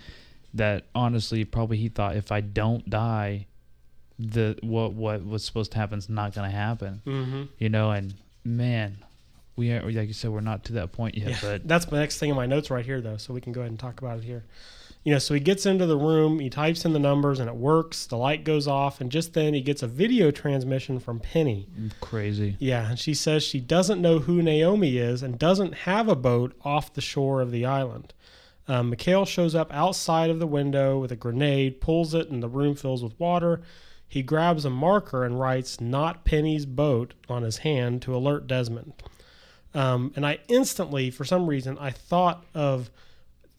that 0.55 0.85
honestly, 0.93 1.45
probably 1.45 1.77
he 1.77 1.89
thought 1.89 2.15
if 2.15 2.31
I 2.31 2.41
don't 2.41 2.89
die, 2.89 3.47
the 4.19 4.57
what 4.61 4.93
what 4.93 5.25
was 5.25 5.43
supposed 5.43 5.71
to 5.71 5.77
happen 5.77 5.97
is 5.97 6.07
not 6.09 6.33
going 6.35 6.49
to 6.49 6.55
happen. 6.55 7.01
Mm-hmm. 7.05 7.43
You 7.57 7.69
know, 7.69 7.91
and 7.91 8.13
man, 8.43 8.97
we 9.55 9.71
are 9.71 9.81
like 9.81 10.07
you 10.07 10.13
said, 10.13 10.31
we're 10.31 10.41
not 10.41 10.63
to 10.65 10.73
that 10.73 10.91
point 10.91 11.15
yet. 11.17 11.29
Yeah, 11.31 11.37
But 11.41 11.67
that's 11.67 11.85
the 11.85 11.97
next 11.97 12.19
thing 12.19 12.29
in 12.29 12.35
my 12.35 12.45
notes 12.45 12.69
right 12.69 12.85
here, 12.85 13.01
though, 13.01 13.17
so 13.17 13.33
we 13.33 13.41
can 13.41 13.51
go 13.53 13.61
ahead 13.61 13.71
and 13.71 13.79
talk 13.79 14.01
about 14.01 14.19
it 14.19 14.23
here. 14.23 14.43
You 15.03 15.11
know, 15.11 15.19
so 15.19 15.33
he 15.33 15.41
gets 15.41 15.65
into 15.65 15.85
the 15.85 15.97
room, 15.97 16.39
he 16.39 16.49
types 16.49 16.85
in 16.85 16.93
the 16.93 16.99
numbers, 16.99 17.39
and 17.39 17.49
it 17.49 17.55
works. 17.55 18.05
The 18.05 18.15
light 18.15 18.45
goes 18.45 18.67
off, 18.67 19.01
and 19.01 19.11
just 19.11 19.33
then 19.33 19.53
he 19.53 19.61
gets 19.61 19.83
a 19.83 19.87
video 19.87 20.31
transmission 20.31 20.99
from 20.99 21.19
Penny. 21.19 21.67
crazy. 21.99 22.55
Yeah, 22.59 22.89
and 22.89 22.97
she 22.97 23.13
says 23.13 23.43
she 23.43 23.59
doesn't 23.59 24.01
know 24.01 24.19
who 24.19 24.41
Naomi 24.41 24.97
is 24.97 25.21
and 25.21 25.37
doesn't 25.37 25.73
have 25.73 26.07
a 26.07 26.15
boat 26.15 26.55
off 26.63 26.93
the 26.93 27.01
shore 27.01 27.41
of 27.41 27.51
the 27.51 27.65
island. 27.65 28.13
Um, 28.67 28.91
Mikhail 28.91 29.25
shows 29.25 29.55
up 29.55 29.73
outside 29.73 30.29
of 30.29 30.39
the 30.39 30.47
window 30.47 30.97
with 30.99 31.11
a 31.11 31.17
grenade, 31.17 31.81
pulls 31.81 32.13
it, 32.13 32.29
and 32.29 32.41
the 32.41 32.47
room 32.47 32.75
fills 32.75 33.03
with 33.03 33.19
water. 33.19 33.61
He 34.07 34.21
grabs 34.21 34.63
a 34.63 34.69
marker 34.69 35.25
and 35.25 35.37
writes 35.37 35.81
"Not 35.81 36.23
Penny's 36.23 36.65
boat" 36.65 37.13
on 37.27 37.43
his 37.43 37.57
hand 37.57 38.01
to 38.03 38.15
alert 38.15 38.47
Desmond. 38.47 38.93
Um, 39.73 40.13
and 40.15 40.25
I 40.25 40.39
instantly, 40.47 41.09
for 41.09 41.25
some 41.25 41.47
reason, 41.47 41.77
I 41.79 41.89
thought 41.89 42.45
of 42.53 42.89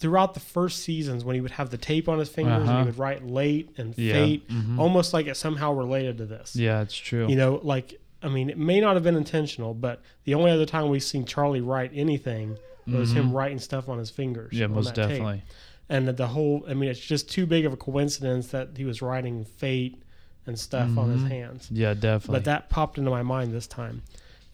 throughout 0.05 0.35
the 0.35 0.41
first 0.41 0.81
seasons 0.83 1.25
when 1.25 1.35
he 1.35 1.41
would 1.41 1.53
have 1.53 1.71
the 1.71 1.79
tape 1.79 2.11
on 2.11 2.19
his 2.19 2.29
fingers 2.29 2.69
Uh-huh. 2.69 2.81
he 2.81 2.85
would 2.85 2.99
write 2.99 3.27
"late" 3.27 3.71
and 3.79 3.97
Yeah, 3.97 4.13
"fate," 4.13 4.47
mhm. 4.51 4.79
almost 4.79 5.15
like 5.15 5.27
it 5.27 5.35
somehow 5.39 5.73
related 5.73 6.19
to 6.19 6.27
this. 6.27 6.55
Yeah, 6.55 6.83
it's 6.83 6.95
true. 6.95 7.27
You 7.27 7.37
know, 7.37 7.59
like 7.63 7.99
I 8.23 8.29
mean, 8.29 8.51
it 8.51 8.59
may 8.59 8.81
not 8.81 8.95
have 8.97 9.03
been 9.03 9.17
intentional, 9.17 9.73
but 9.73 10.03
the 10.25 10.35
only 10.35 10.51
other 10.51 10.67
time 10.67 10.91
we've 10.91 11.03
seen 11.03 11.25
Charlie 11.25 11.63
write 11.63 11.91
anything 11.95 12.59
was 12.87 13.13
him 13.13 13.33
writing 13.33 13.59
stuff 13.59 13.89
on 13.89 13.97
his 13.99 14.11
fingers. 14.11 14.51
Mm-hmm. 14.53 14.61
yeah, 14.61 14.67
most 14.67 14.95
that 14.95 14.95
tape. 14.97 15.09
definitely. 15.09 15.43
And 15.89 16.07
the 16.09 16.27
whole, 16.27 16.65
I 16.69 16.75
mean, 16.75 16.91
it's 16.91 17.01
just 17.01 17.31
too 17.31 17.47
big 17.47 17.65
of 17.65 17.73
a 17.73 17.77
coincidence 17.79 18.49
that 18.49 18.71
he 18.77 18.85
was 18.85 19.01
writing 19.01 19.45
fate 19.47 20.03
and 20.47 20.59
stuff 20.59 20.99
on 20.99 21.11
his 21.13 21.23
Mhm. 21.23 21.29
hands. 21.29 21.69
Yeah, 21.71 21.95
definitely. 21.95 22.37
But 22.41 22.45
that 22.45 22.69
popped 22.69 22.99
into 22.99 23.11
my 23.11 23.23
mind 23.23 23.53
this 23.55 23.67
time. 23.67 24.03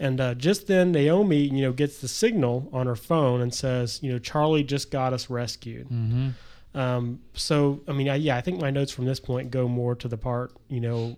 And 0.00 0.20
uh, 0.20 0.34
just 0.34 0.66
then, 0.66 0.90
Naomi, 0.92 1.42
you 1.42 1.60
know, 1.62 1.72
gets 1.72 2.00
the 2.00 2.08
signal 2.08 2.68
on 2.72 2.86
her 2.86 2.96
phone 2.96 3.42
and 3.42 3.54
says, 3.54 4.00
you 4.02 4.10
know, 4.10 4.18
Charlie 4.18 4.64
just 4.64 4.90
got 4.90 5.12
us 5.12 5.28
rescued. 5.30 5.86
hmm 5.88 6.30
Um, 6.74 7.20
so, 7.34 7.82
I 7.86 7.92
mean, 7.92 8.08
I, 8.08 8.14
yeah, 8.14 8.36
I 8.36 8.40
think 8.40 8.60
my 8.60 8.70
notes 8.70 8.92
from 8.92 9.04
this 9.04 9.20
point 9.20 9.50
go 9.50 9.68
more 9.68 9.94
to 9.96 10.08
the 10.08 10.16
part, 10.16 10.52
you 10.68 10.80
know, 10.80 11.16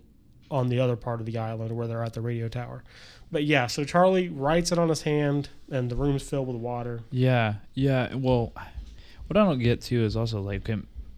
on 0.51 0.67
the 0.67 0.79
other 0.79 0.95
part 0.97 1.19
of 1.21 1.25
the 1.25 1.37
island 1.37 1.75
where 1.75 1.87
they're 1.87 2.03
at 2.03 2.13
the 2.13 2.21
radio 2.21 2.47
tower. 2.49 2.83
But 3.31 3.45
yeah, 3.45 3.67
so 3.67 3.83
Charlie 3.83 4.29
writes 4.29 4.71
it 4.71 4.77
on 4.77 4.89
his 4.89 5.01
hand, 5.03 5.49
and 5.71 5.89
the 5.89 5.95
room's 5.95 6.21
filled 6.29 6.47
with 6.47 6.57
water. 6.57 7.01
Yeah, 7.09 7.55
yeah. 7.73 8.13
Well, 8.13 8.53
what 9.27 9.37
I 9.37 9.45
don't 9.45 9.59
get 9.59 9.81
to 9.83 10.03
is 10.03 10.15
also 10.15 10.41
like 10.41 10.69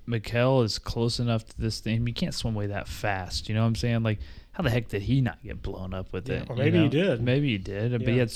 Mikhail 0.06 0.62
is 0.62 0.78
close 0.80 1.20
enough 1.20 1.46
to 1.48 1.60
this 1.60 1.80
thing. 1.80 2.06
You 2.08 2.14
can't 2.14 2.34
swim 2.34 2.56
away 2.56 2.68
that 2.68 2.88
fast. 2.88 3.50
You 3.50 3.56
know 3.56 3.62
what 3.62 3.68
I'm 3.68 3.76
saying? 3.76 4.04
Like, 4.04 4.20
how 4.56 4.64
the 4.64 4.70
heck 4.70 4.88
did 4.88 5.02
he 5.02 5.20
not 5.22 5.42
get 5.44 5.62
blown 5.62 5.94
up 5.94 6.12
with 6.14 6.30
Yeah, 6.30 6.38
it? 6.38 6.50
or 6.50 6.56
you 6.56 6.64
maybe 6.64 6.80
he 6.80 6.88
did. 6.88 7.22
Maybe 7.22 7.48
he 7.50 7.58
did. 7.58 7.92
But 7.92 8.08
he 8.08 8.18
had 8.18 8.32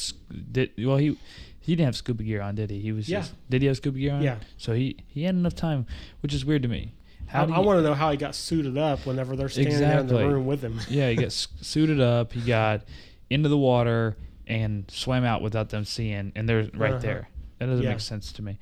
did 0.52 0.72
well. 0.78 0.98
He 0.98 1.18
he 1.62 1.76
didn't 1.76 1.86
have 1.86 1.96
scuba 1.96 2.24
gear 2.24 2.42
on, 2.42 2.56
did 2.56 2.70
he? 2.70 2.80
He 2.80 2.92
was 2.92 3.08
Yeah. 3.08 3.20
just. 3.20 3.34
Did 3.50 3.62
he 3.62 3.68
have 3.68 3.78
scuba 3.78 3.98
gear 3.98 4.14
on? 4.14 4.22
Yeah. 4.22 4.38
So 4.58 4.74
he 4.74 4.98
he 5.08 5.24
had 5.24 5.36
enough 5.36 5.56
time, 5.56 5.86
which 6.22 6.34
is 6.34 6.44
weird 6.44 6.64
to 6.64 6.68
me. 6.68 6.94
How 7.28 7.46
I, 7.46 7.58
I 7.58 7.60
want 7.60 7.78
to 7.80 7.84
know 7.84 7.94
how 7.94 8.12
he 8.12 8.18
got 8.18 8.34
suited 8.36 8.78
up 8.78 9.06
whenever 9.06 9.36
they're 9.36 9.50
standing 9.50 9.78
there 9.80 10.00
in 10.00 10.08
the 10.08 10.28
room 10.28 10.46
with 10.46 10.62
him. 10.62 10.80
Yeah, 10.90 11.10
he 11.10 11.16
got 11.16 11.32
suited 11.62 12.02
up. 12.02 12.34
He 12.34 12.42
got 12.42 12.82
into 13.30 13.48
the 13.50 13.58
water 13.58 14.18
and 14.48 14.90
swam 14.90 15.24
out 15.24 15.42
without 15.42 15.70
them 15.70 15.86
seeing, 15.86 16.32
and 16.36 16.50
they're 16.50 16.70
right 16.74 16.94
Uh-huh. 16.94 17.00
there. 17.00 17.30
That 17.60 17.68
doesn't 17.68 17.84
Yeah. 17.84 17.92
make 17.92 18.00
sense 18.00 18.32
to 18.34 18.42
me. 18.42 18.58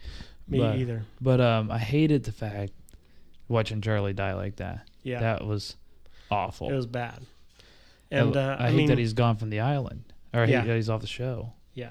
Me 0.50 0.60
But- 0.60 0.78
either. 0.78 1.06
But 1.22 1.40
um, 1.42 1.72
I 1.72 1.78
hated 1.80 2.24
the 2.26 2.32
fact 2.34 2.74
watching 3.48 3.80
Charlie 3.82 4.12
die 4.14 4.34
like 4.34 4.58
that. 4.58 4.86
Yeah, 5.04 5.22
That 5.22 5.46
was 5.48 5.78
awful. 6.30 6.70
it 6.70 6.76
was 6.76 6.86
bad. 6.88 7.20
And 8.12 8.36
I, 8.38 8.44
uh, 8.54 8.56
I 8.58 8.66
I, 8.68 8.70
hate 8.72 8.78
mean, 8.78 8.88
that 8.88 8.98
he's 8.98 9.14
gone 9.14 9.38
from 9.38 9.50
the 9.50 9.60
island, 9.60 10.14
or 10.34 10.46
Yeah. 10.46 10.64
that 10.66 10.76
he's 10.76 10.90
off 10.90 11.02
the 11.02 11.08
show, 11.08 11.54
yeah, 11.74 11.90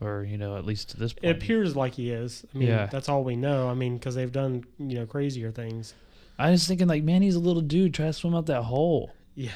or 0.00 0.24
you 0.24 0.38
know, 0.38 0.56
at 0.56 0.64
least 0.64 0.90
to 0.90 0.96
this 0.96 1.12
point, 1.12 1.24
it 1.24 1.36
appears 1.36 1.76
like 1.76 1.94
he 1.94 2.10
is. 2.10 2.44
I 2.54 2.58
mean, 2.58 2.68
Yeah. 2.68 2.86
that's 2.86 3.08
all 3.08 3.24
we 3.24 3.36
know. 3.36 3.68
I 3.68 3.74
mean, 3.74 3.98
because 3.98 4.14
they've 4.14 4.32
done 4.32 4.64
you 4.78 4.96
know 4.96 5.06
crazier 5.06 5.50
things. 5.50 5.94
I 6.38 6.50
was 6.50 6.66
thinking, 6.66 6.88
like, 6.88 7.02
man, 7.04 7.20
he's 7.20 7.34
a 7.34 7.40
little 7.40 7.60
dude. 7.62 7.92
Try 7.92 8.06
to 8.06 8.12
swim 8.14 8.34
out 8.34 8.46
that 8.46 8.62
hole. 8.62 9.12
Yeah, 9.34 9.50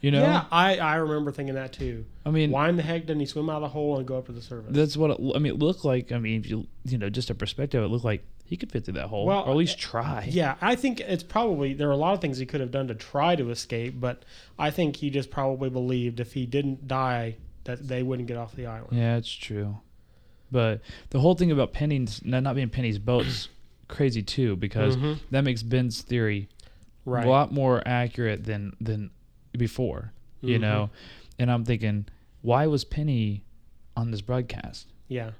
You 0.00 0.10
know. 0.10 0.22
yeah. 0.22 0.44
I 0.50 0.78
I 0.78 0.96
remember 0.96 1.30
thinking 1.30 1.54
that 1.54 1.72
too. 1.72 2.04
I 2.24 2.30
mean, 2.30 2.50
Why 2.50 2.68
in 2.68 2.74
the 2.76 2.82
heck 2.82 3.02
didn't 3.02 3.20
he 3.20 3.26
swim 3.26 3.48
out 3.48 3.56
of 3.56 3.62
the 3.62 3.68
hole 3.68 3.96
and 3.98 4.06
go 4.06 4.18
up 4.18 4.26
to 4.26 4.32
the 4.32 4.42
surface? 4.42 4.74
that's 4.74 4.96
what 4.96 5.12
it, 5.12 5.18
I 5.36 5.38
mean. 5.38 5.52
It 5.54 5.58
looked 5.60 5.84
like. 5.84 6.10
I 6.10 6.18
mean, 6.18 6.40
if 6.40 6.50
you 6.50 6.66
you 6.84 6.98
know, 6.98 7.08
just 7.08 7.30
a 7.30 7.34
perspective, 7.34 7.84
it 7.84 7.86
looked 7.86 8.04
like 8.04 8.24
he 8.46 8.56
could 8.56 8.70
fit 8.72 8.84
through 8.84 8.94
that 8.94 9.08
hole, 9.08 9.26
Well, 9.26 9.42
or 9.44 9.50
at 9.50 9.56
least 9.56 9.78
try. 9.78 10.26
Yeah, 10.30 10.54
I 10.60 10.76
think 10.76 11.00
it's 11.00 11.22
probably 11.22 11.74
there 11.74 11.88
are 11.88 11.92
a 11.92 11.96
lot 11.96 12.14
of 12.14 12.20
things 12.20 12.38
he 12.38 12.46
could 12.46 12.60
have 12.60 12.70
done 12.70 12.88
to 12.88 12.94
try 12.94 13.36
to 13.36 13.50
escape, 13.50 14.00
but 14.00 14.24
I 14.58 14.70
think 14.70 14.96
he 14.96 15.10
just 15.10 15.30
probably 15.30 15.68
believed 15.68 16.20
if 16.20 16.32
he 16.34 16.46
didn't 16.46 16.86
die 16.88 17.36
that 17.64 17.88
they 17.88 18.02
wouldn't 18.02 18.28
get 18.28 18.36
off 18.36 18.54
the 18.54 18.66
island. 18.66 18.96
Yeah, 18.96 19.16
it's 19.16 19.30
true. 19.32 19.78
But 20.52 20.80
the 21.10 21.18
whole 21.20 21.34
thing 21.34 21.50
about 21.50 21.72
Penny's 21.72 22.24
not 22.24 22.42
not 22.44 22.54
being 22.54 22.68
Penny's 22.70 22.98
boat's 23.00 23.48
crazy 23.88 24.22
too, 24.22 24.54
because 24.56 24.96
Mhm. 24.96 25.18
that 25.32 25.42
makes 25.42 25.62
Ben's 25.62 26.02
theory 26.02 26.48
Right. 27.04 27.26
a 27.26 27.28
lot 27.30 27.52
more 27.52 27.82
accurate 27.86 28.44
than 28.44 28.74
than 28.80 29.10
before. 29.52 30.12
You 30.40 30.58
Mhm. 30.58 30.60
know, 30.60 30.90
and 31.38 31.50
I'm 31.50 31.64
thinking, 31.64 32.06
why 32.42 32.66
was 32.68 32.84
Penny 32.84 33.42
on 33.96 34.10
this 34.12 34.20
broadcast? 34.20 34.86
Yeah. 35.08 35.32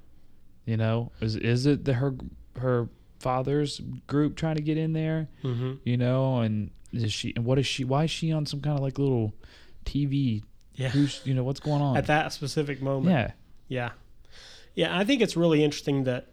You 0.65 0.75
know, 0.75 1.11
is 1.21 1.35
is 1.37 1.65
it 1.65 1.85
the 1.85 1.93
her 1.93 2.15
her 2.57 2.89
father's 3.19 3.79
group 4.07 4.35
trying 4.35 4.55
to 4.55 4.61
get 4.61 4.77
in 4.77 4.93
there? 4.93 5.27
hmm 5.41 5.73
You 5.83 5.97
know, 5.97 6.39
and 6.39 6.71
is 6.93 7.11
she 7.13 7.33
and 7.35 7.45
what 7.45 7.59
is 7.59 7.65
she? 7.67 7.83
Why 7.83 8.05
is 8.05 8.11
she 8.11 8.31
on 8.31 8.45
some 8.45 8.61
kind 8.61 8.77
of 8.77 8.83
like 8.83 8.97
little 8.99 9.33
TV? 9.85 10.43
Yeah. 10.75 10.89
Who's 10.89 11.21
you 11.25 11.33
know 11.33 11.43
what's 11.43 11.59
going 11.59 11.81
on? 11.81 11.97
At 11.97 12.07
that 12.07 12.33
specific 12.33 12.81
moment. 12.81 13.09
yeah, 13.15 13.31
Yeah. 13.67 13.89
Yeah, 14.75 14.95
I 14.97 15.03
think 15.05 15.21
it's 15.23 15.35
really 15.35 15.63
interesting 15.63 16.03
that 16.03 16.27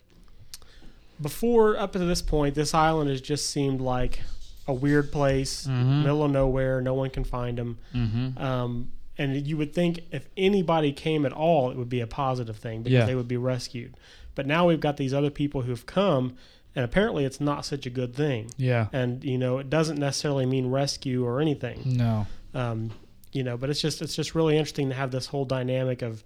before 1.20 1.78
up 1.78 1.92
to 1.92 1.98
this 1.98 2.20
point, 2.22 2.54
this 2.54 2.74
island 2.74 3.08
has 3.10 3.20
just 3.20 3.48
seemed 3.50 3.80
like 3.80 4.20
a 4.66 4.72
weird 4.74 5.12
place, 5.12 5.66
Mhm. 5.66 6.02
middle 6.02 6.22
of 6.24 6.30
nowhere, 6.30 6.80
no 6.80 6.94
one 6.94 7.10
can 7.10 7.24
find 7.24 7.58
them. 7.58 7.78
mm-hmm. 7.94 8.36
Um, 8.42 8.90
and 9.16 9.46
you 9.46 9.56
would 9.56 9.72
think 9.72 10.00
if 10.10 10.28
anybody 10.36 10.92
came 10.92 11.24
at 11.24 11.32
all, 11.32 11.70
it 11.70 11.76
would 11.76 11.88
be 11.88 12.00
a 12.00 12.06
positive 12.06 12.56
thing 12.56 12.82
because 12.82 12.92
Yeah. 12.94 13.04
they 13.06 13.14
would 13.14 13.28
be 13.28 13.36
rescued. 13.36 13.94
But 14.34 14.46
now 14.46 14.66
we've 14.66 14.80
got 14.80 14.96
these 14.96 15.14
other 15.14 15.30
people 15.30 15.62
who've 15.62 15.86
come, 15.86 16.34
and 16.76 16.84
apparently 16.84 17.24
it's 17.24 17.40
not 17.40 17.64
such 17.64 17.86
a 17.86 17.90
good 17.90 18.14
thing. 18.14 18.50
yeah. 18.56 18.88
And 18.92 19.24
you 19.24 19.38
know, 19.38 19.58
it 19.58 19.70
doesn't 19.70 19.98
necessarily 19.98 20.46
mean 20.46 20.70
rescue 20.70 21.24
or 21.24 21.40
anything. 21.40 21.82
No. 21.96 22.26
Um, 22.54 22.90
you 23.32 23.42
know, 23.42 23.56
but 23.56 23.70
it's 23.70 23.80
just 23.80 24.00
it's 24.02 24.14
just 24.14 24.34
really 24.34 24.56
interesting 24.56 24.88
to 24.90 24.94
have 24.94 25.10
this 25.10 25.26
whole 25.26 25.44
dynamic 25.44 26.02
of 26.02 26.22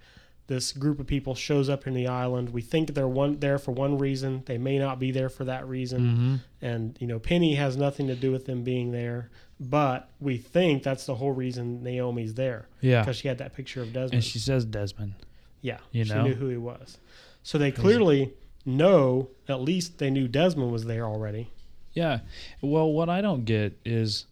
this 0.46 0.72
group 0.72 0.98
of 0.98 1.06
people 1.06 1.34
shows 1.34 1.68
up 1.68 1.87
in 1.87 1.92
the 1.92 2.06
island. 2.06 2.48
We 2.50 2.62
think 2.62 2.94
they're 2.94 3.06
one 3.06 3.38
there 3.38 3.58
for 3.58 3.72
one 3.72 3.98
reason. 3.98 4.42
They 4.46 4.56
may 4.56 4.78
not 4.78 4.98
be 4.98 5.11
there 5.11 5.28
for 5.28 5.44
that 5.44 5.68
reason. 5.68 6.00
Mm-hmm. 6.00 6.34
And 6.62 6.96
you 7.00 7.06
know, 7.06 7.18
Penny 7.18 7.54
has 7.56 7.76
nothing 7.76 8.06
to 8.08 8.14
do 8.14 8.32
with 8.32 8.46
them 8.46 8.62
being 8.62 8.90
there, 8.90 9.30
but 9.61 10.08
we 10.20 10.38
think 10.38 10.82
that's 10.82 11.04
the 11.04 11.14
whole 11.16 11.32
reason 11.32 11.82
Naomi's 11.82 12.32
there 12.34 12.66
Yeah. 12.80 13.00
because 13.02 13.16
she 13.16 13.28
had 13.28 13.38
that 13.38 13.54
picture 13.54 13.82
of 13.82 13.88
Desmond. 13.92 14.14
And 14.14 14.24
she 14.24 14.38
says 14.38 14.64
Desmond. 14.64 15.14
yeah, 15.61 15.78
you 15.92 16.04
she 16.06 16.14
know? 16.14 16.22
knew 16.24 16.34
who 16.34 16.48
he 16.48 16.56
was. 16.56 16.96
So 17.42 17.58
they 17.58 17.70
clearly 17.70 18.32
know. 18.68 19.31
At 19.48 19.61
least 19.61 19.98
they 19.98 20.11
knew 20.11 20.28
Desmond 20.28 20.70
was 20.72 20.85
there 20.85 21.04
already. 21.04 21.50
Yeah. 21.92 22.20
Well, 22.61 22.92
what 22.92 23.09
I 23.09 23.20
don't 23.20 23.44
get 23.44 23.78
is 23.85 24.26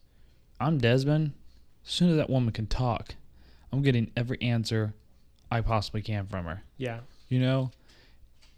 I'm 0.61 0.79
Desmond. 0.79 1.33
As 1.85 1.93
soon 1.93 2.11
as 2.11 2.17
that 2.17 2.31
woman 2.31 2.53
can 2.53 2.67
talk, 2.67 3.15
I'm 3.73 3.83
getting 3.83 4.11
every 4.17 4.41
answer 4.41 4.95
I 5.51 5.61
possibly 5.61 6.03
can 6.03 6.27
from 6.27 6.45
her. 6.45 6.63
Yeah. 6.77 7.01
You 7.29 7.41
know? 7.41 7.71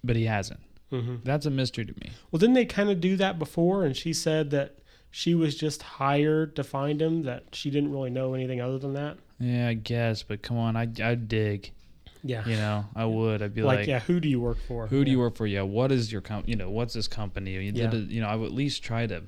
But 0.05 0.17
he 0.17 0.25
hasn't. 0.25 0.61
hmm 0.91 1.17
That's 1.25 1.47
a 1.47 1.51
mystery 1.51 1.85
to 1.85 1.95
me. 2.01 2.11
Well, 2.31 2.39
didn't 2.39 2.55
they 2.55 2.67
kind 2.67 2.91
of 2.91 3.01
do 3.01 3.17
that 3.17 3.39
before? 3.39 3.85
And 3.85 3.97
she 3.97 4.13
said 4.13 4.51
that 4.51 4.79
she 5.11 5.35
was 5.35 5.57
just 5.57 5.83
hired 5.83 6.55
to 6.57 6.65
find 6.65 7.01
him. 7.01 7.23
That 7.23 7.45
she 7.53 7.71
didn't 7.71 7.93
really 7.93 8.11
know 8.11 8.35
anything 8.35 8.61
other 8.61 8.79
than 8.79 8.95
that. 8.95 9.17
Yeah, 9.41 9.69
I 9.69 9.75
guess, 9.75 10.23
but 10.23 10.43
come 10.43 10.57
on, 10.59 10.77
I 10.77 10.89
I 11.03 11.15
dig. 11.15 11.73
Yeah. 12.23 12.47
You 12.47 12.57
know, 12.57 12.85
I 12.97 13.05
would. 13.05 13.43
I'd 13.43 13.55
be 13.55 13.63
like, 13.63 13.81
like, 13.81 13.89
yeah, 13.89 14.01
who 14.01 14.21
do 14.21 14.29
you 14.29 14.41
work 14.41 14.59
for? 14.67 14.87
who 14.87 15.05
do 15.05 15.11
you 15.11 15.19
work 15.19 15.37
for? 15.37 15.47
Yeah, 15.47 15.63
what 15.63 15.93
is 15.93 16.11
your 16.11 16.21
com? 16.21 16.43
You 16.47 16.57
know, 16.57 16.71
what's 16.71 16.95
this 16.95 17.09
company? 17.09 17.53
You, 17.53 17.61
Yeah. 17.75 17.87
did 17.89 18.11
you 18.11 18.21
know, 18.21 18.29
I 18.29 18.35
would 18.37 18.47
at 18.47 18.53
least 18.55 18.83
try 18.83 19.07
to. 19.07 19.23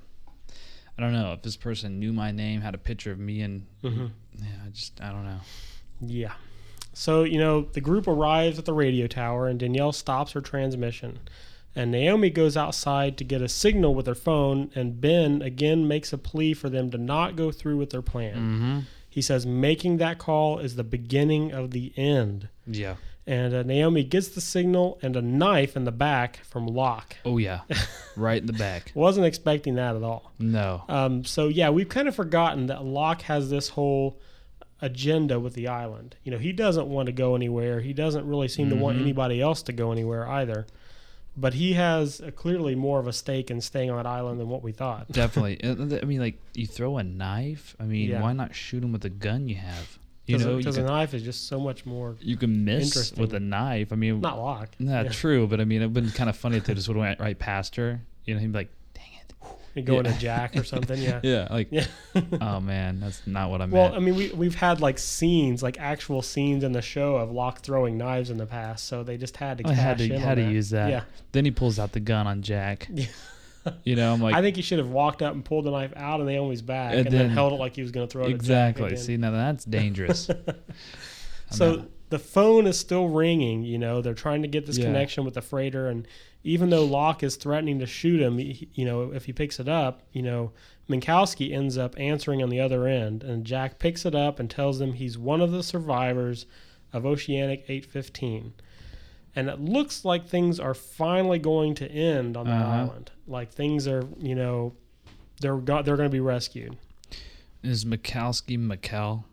I 0.99 1.03
don't 1.03 1.13
know 1.13 1.33
if 1.33 1.43
this 1.43 1.57
person 1.57 1.99
knew 1.99 2.13
my 2.13 2.31
name, 2.31 2.61
had 2.61 2.75
a 2.75 2.79
picture 2.79 3.11
of 3.13 3.19
me, 3.19 3.41
and 3.41 3.67
Mhm. 3.83 4.11
yeah, 4.39 4.47
I 4.67 4.69
just 4.71 5.01
I 5.01 5.11
don't 5.11 5.25
know. 5.25 5.41
Yeah. 6.01 6.33
So, 6.93 7.23
you 7.23 7.39
know, 7.39 7.63
the 7.63 7.81
group 7.81 8.07
arrives 8.09 8.59
at 8.59 8.65
the 8.65 8.73
radio 8.75 9.07
tower 9.07 9.47
and 9.47 9.59
Danielle 9.61 9.93
stops 9.93 10.33
her 10.33 10.41
transmission. 10.41 11.21
And 11.77 11.93
Naomi 11.93 12.31
goes 12.31 12.57
outside 12.57 13.17
to 13.19 13.25
get 13.25 13.41
a 13.41 13.49
signal 13.49 13.95
with 13.95 14.07
her 14.09 14.15
phone, 14.17 14.73
and 14.75 15.01
Ben 15.01 15.41
again 15.41 15.87
makes 15.87 16.13
a 16.13 16.19
plea 16.19 16.53
for 16.53 16.69
them 16.69 16.91
to 16.91 16.99
not 16.99 17.37
go 17.37 17.53
through 17.53 17.77
with 17.77 17.91
their 17.91 18.03
plan. 18.03 18.35
Mm-hmm. 18.35 18.79
He 19.11 19.21
says 19.21 19.45
making 19.45 19.97
that 19.99 20.19
call 20.19 20.59
is 20.61 20.77
the 20.77 20.85
beginning 20.85 21.53
of 21.53 21.73
the 21.73 21.93
end. 21.97 22.49
Yeah. 22.67 22.95
And 23.27 23.53
uh, 23.55 23.63
Naomi 23.65 24.03
gets 24.03 24.29
the 24.29 24.41
signal 24.41 24.99
and 25.03 25.15
a 25.15 25.21
knife 25.23 25.77
in 25.77 25.85
the 25.85 25.93
back 25.93 26.39
from 26.45 26.67
Locke. 26.67 27.17
Oh 27.25 27.37
yeah, 27.39 27.61
right 28.17 28.41
in 28.41 28.47
the 28.47 28.53
back. 28.55 28.91
Wasn't 28.95 29.27
expecting 29.27 29.75
that 29.75 29.95
at 29.95 30.03
all. 30.03 30.33
No. 30.39 30.83
Um, 30.89 31.25
so 31.25 31.49
yeah, 31.49 31.71
we've 31.71 31.89
kind 31.89 32.09
of 32.09 32.17
forgotten 32.17 32.67
that 32.69 32.85
Locke 32.85 33.23
has 33.23 33.51
this 33.51 33.69
whole 33.71 34.19
agenda 34.81 35.39
with 35.39 35.55
the 35.55 35.69
island. 35.69 36.17
You 36.25 36.33
know, 36.33 36.39
he 36.39 36.53
doesn't 36.53 36.87
want 36.89 37.07
to 37.07 37.13
go 37.13 37.35
anywhere. 37.35 37.81
He 37.81 37.93
doesn't 37.93 38.27
really 38.27 38.49
seem 38.49 38.71
to 38.71 38.77
want 38.77 38.99
Mhm. 38.99 39.03
anybody 39.03 39.41
else 39.41 39.63
to 39.65 39.73
go 39.73 39.93
anywhere 39.93 40.27
either. 40.27 40.67
But 41.41 41.55
he 41.55 41.73
has 41.73 42.21
uh 42.21 42.31
clearly 42.33 42.75
more 42.75 43.01
of 43.01 43.07
a 43.07 43.13
stake 43.13 43.51
in 43.51 43.61
staying 43.61 43.91
on 43.91 43.97
that 43.97 44.07
island 44.07 44.39
than 44.39 44.49
what 44.49 44.63
we 44.63 44.73
thought. 44.73 45.11
Definitely. 45.13 45.59
I 45.65 46.05
mean, 46.05 46.21
like 46.21 46.39
you 46.55 46.67
throw 46.67 46.99
a 46.99 47.03
knife. 47.03 47.75
I 47.81 47.85
mean, 47.85 48.11
Yeah. 48.11 48.21
why 48.21 48.33
not 48.35 48.55
shoot 48.55 48.83
him 48.85 48.93
with 48.93 49.05
a 49.05 49.11
gun 49.11 49.49
you 49.49 49.57
have? 49.57 49.99
You 50.27 50.39
know, 50.39 50.59
because 50.59 50.77
a 50.77 50.83
knife 50.83 51.13
is 51.15 51.23
just 51.23 51.49
so 51.49 51.59
much 51.59 51.85
more 51.87 52.17
you 52.21 52.37
can 52.37 52.65
miss 52.65 53.13
with 53.17 53.35
a 53.35 53.41
knife. 53.41 53.93
I 53.93 53.97
mean, 53.97 54.21
not 54.21 54.39
Locke. 54.39 54.69
not 54.79 55.07
yeah. 55.07 55.11
true, 55.11 55.47
but 55.49 55.61
I 55.61 55.65
mean, 55.65 55.81
it'd 55.81 55.93
been 55.95 56.11
kind 56.11 56.31
of 56.31 56.37
funny 56.37 56.59
if 56.59 56.65
they 56.67 56.75
just 56.75 56.87
would 56.89 56.97
went 56.97 57.19
right 57.19 57.37
past 57.39 57.75
her. 57.77 58.03
You 58.27 58.35
know, 58.35 58.41
he'd 58.41 58.53
be 58.53 58.59
like. 58.59 58.69
You 59.75 59.83
go 59.83 60.01
Yeah. 60.01 60.17
Jack 60.19 60.57
or 60.57 60.65
something. 60.65 61.01
Yeah. 61.01 61.21
Yeah, 61.25 61.47
like, 61.51 61.69
Yeah. 61.71 61.87
oh 62.41 62.61
man, 62.61 63.01
that's 63.01 63.25
not 63.27 63.51
what 63.51 63.61
I 63.63 63.67
mean. 63.67 63.73
Well. 63.77 63.95
I 63.95 63.99
mean, 64.01 64.17
we 64.17 64.31
we've 64.31 64.55
had 64.57 64.81
like 64.81 64.99
scenes, 64.99 65.63
like 65.63 65.79
actual 65.79 66.23
scenes 66.23 66.65
in 66.65 66.73
the 66.73 66.83
show 66.83 67.17
of 67.17 67.31
Locke 67.31 67.61
throwing 67.61 67.97
knives 67.97 68.31
in 68.31 68.37
the 68.39 68.47
past, 68.47 68.87
so 68.89 69.03
they 69.05 69.17
just 69.17 69.37
had 69.37 69.59
to. 69.59 69.69
I 69.69 69.73
had 69.73 69.99
to 69.99 70.19
had 70.19 70.35
to 70.37 70.43
use 70.51 70.71
that. 70.71 70.91
Yeah. 70.91 71.03
Then 71.33 71.45
he 71.45 71.51
pulls 71.51 71.79
out 71.79 71.93
the 71.93 72.01
gun 72.01 72.27
on 72.27 72.43
Jack. 72.43 72.89
Yeah. 73.67 73.73
You 73.85 73.95
know, 73.95 74.11
I'm 74.15 74.23
like, 74.23 74.35
I 74.35 74.41
think 74.41 74.57
he 74.57 74.63
should 74.63 74.79
have 74.79 74.89
walked 74.89 75.21
up 75.21 75.35
and 75.35 75.45
pulled 75.45 75.67
the 75.67 75.71
knife 75.71 75.93
out 75.95 76.19
of 76.19 76.27
Naomi's 76.27 76.63
back 76.63 76.93
and, 76.95 77.01
And 77.01 77.07
then, 77.15 77.27
then- 77.27 77.31
held 77.31 77.53
it 77.53 77.57
like 77.57 77.77
he 77.77 77.83
was 77.83 77.91
going 77.91 78.09
to 78.09 78.11
throw 78.11 78.25
it. 78.25 78.31
exactly. 78.31 78.97
See, 78.97 79.19
now 79.19 79.33
that's 79.33 79.67
dangerous. 79.67 80.31
So 81.51 81.75
not- 81.75 81.89
the 82.11 82.19
phone 82.19 82.67
is 82.67 82.79
still 82.79 83.09
ringing. 83.09 83.63
You 83.65 83.79
know, 83.79 84.03
they're 84.03 84.15
trying 84.15 84.43
to 84.43 84.49
get 84.49 84.67
this 84.67 84.79
Yeah. 84.79 84.85
connection 84.87 85.25
with 85.25 85.35
the 85.35 85.41
freighter, 85.43 85.89
and 85.89 86.07
even 86.45 86.71
though 86.71 86.85
Locke 86.85 87.23
is 87.23 87.37
threatening 87.37 87.79
to 87.81 87.87
shoot 87.87 88.21
him, 88.21 88.39
he, 88.39 88.69
you 88.75 88.85
know, 88.85 89.13
if 89.13 89.25
he 89.27 89.33
picks 89.33 89.59
it 89.61 89.69
up, 89.69 90.03
you 90.13 90.23
know, 90.23 90.53
Minkowski 90.89 91.53
ends 91.53 91.77
up 91.79 91.95
answering 91.99 92.43
on 92.43 92.49
the 92.49 92.61
other 92.61 92.87
end, 92.87 93.23
and 93.23 93.45
Jack 93.45 93.79
picks 93.79 94.05
it 94.05 94.15
up 94.15 94.39
and 94.41 94.51
tells 94.51 94.79
them 94.79 94.95
he's 94.95 95.17
one 95.19 95.41
of 95.41 95.53
the 95.53 95.63
survivors 95.63 96.47
of 96.93 97.07
Oceanic 97.07 97.65
815. 97.69 98.53
And 99.37 99.49
it 99.49 99.61
looks 99.61 100.05
like 100.05 100.27
things 100.27 100.59
are 100.59 100.75
finally 100.75 101.39
going 101.39 101.75
to 101.77 101.89
end 101.89 102.37
on 102.37 102.47
the 102.47 102.53
Uh-huh. 102.53 102.73
island. 102.73 103.13
Like 103.29 103.53
things 103.53 103.87
are, 103.87 104.03
you 104.19 104.35
know, 104.35 104.75
they're 105.41 105.57
go- 105.59 105.83
they're 105.83 105.97
going 105.97 106.09
to 106.09 106.13
be 106.13 106.21
rescued. 106.21 106.77
is 107.63 107.85
Mikowski 107.85 108.59
Mikhail? 108.59 109.27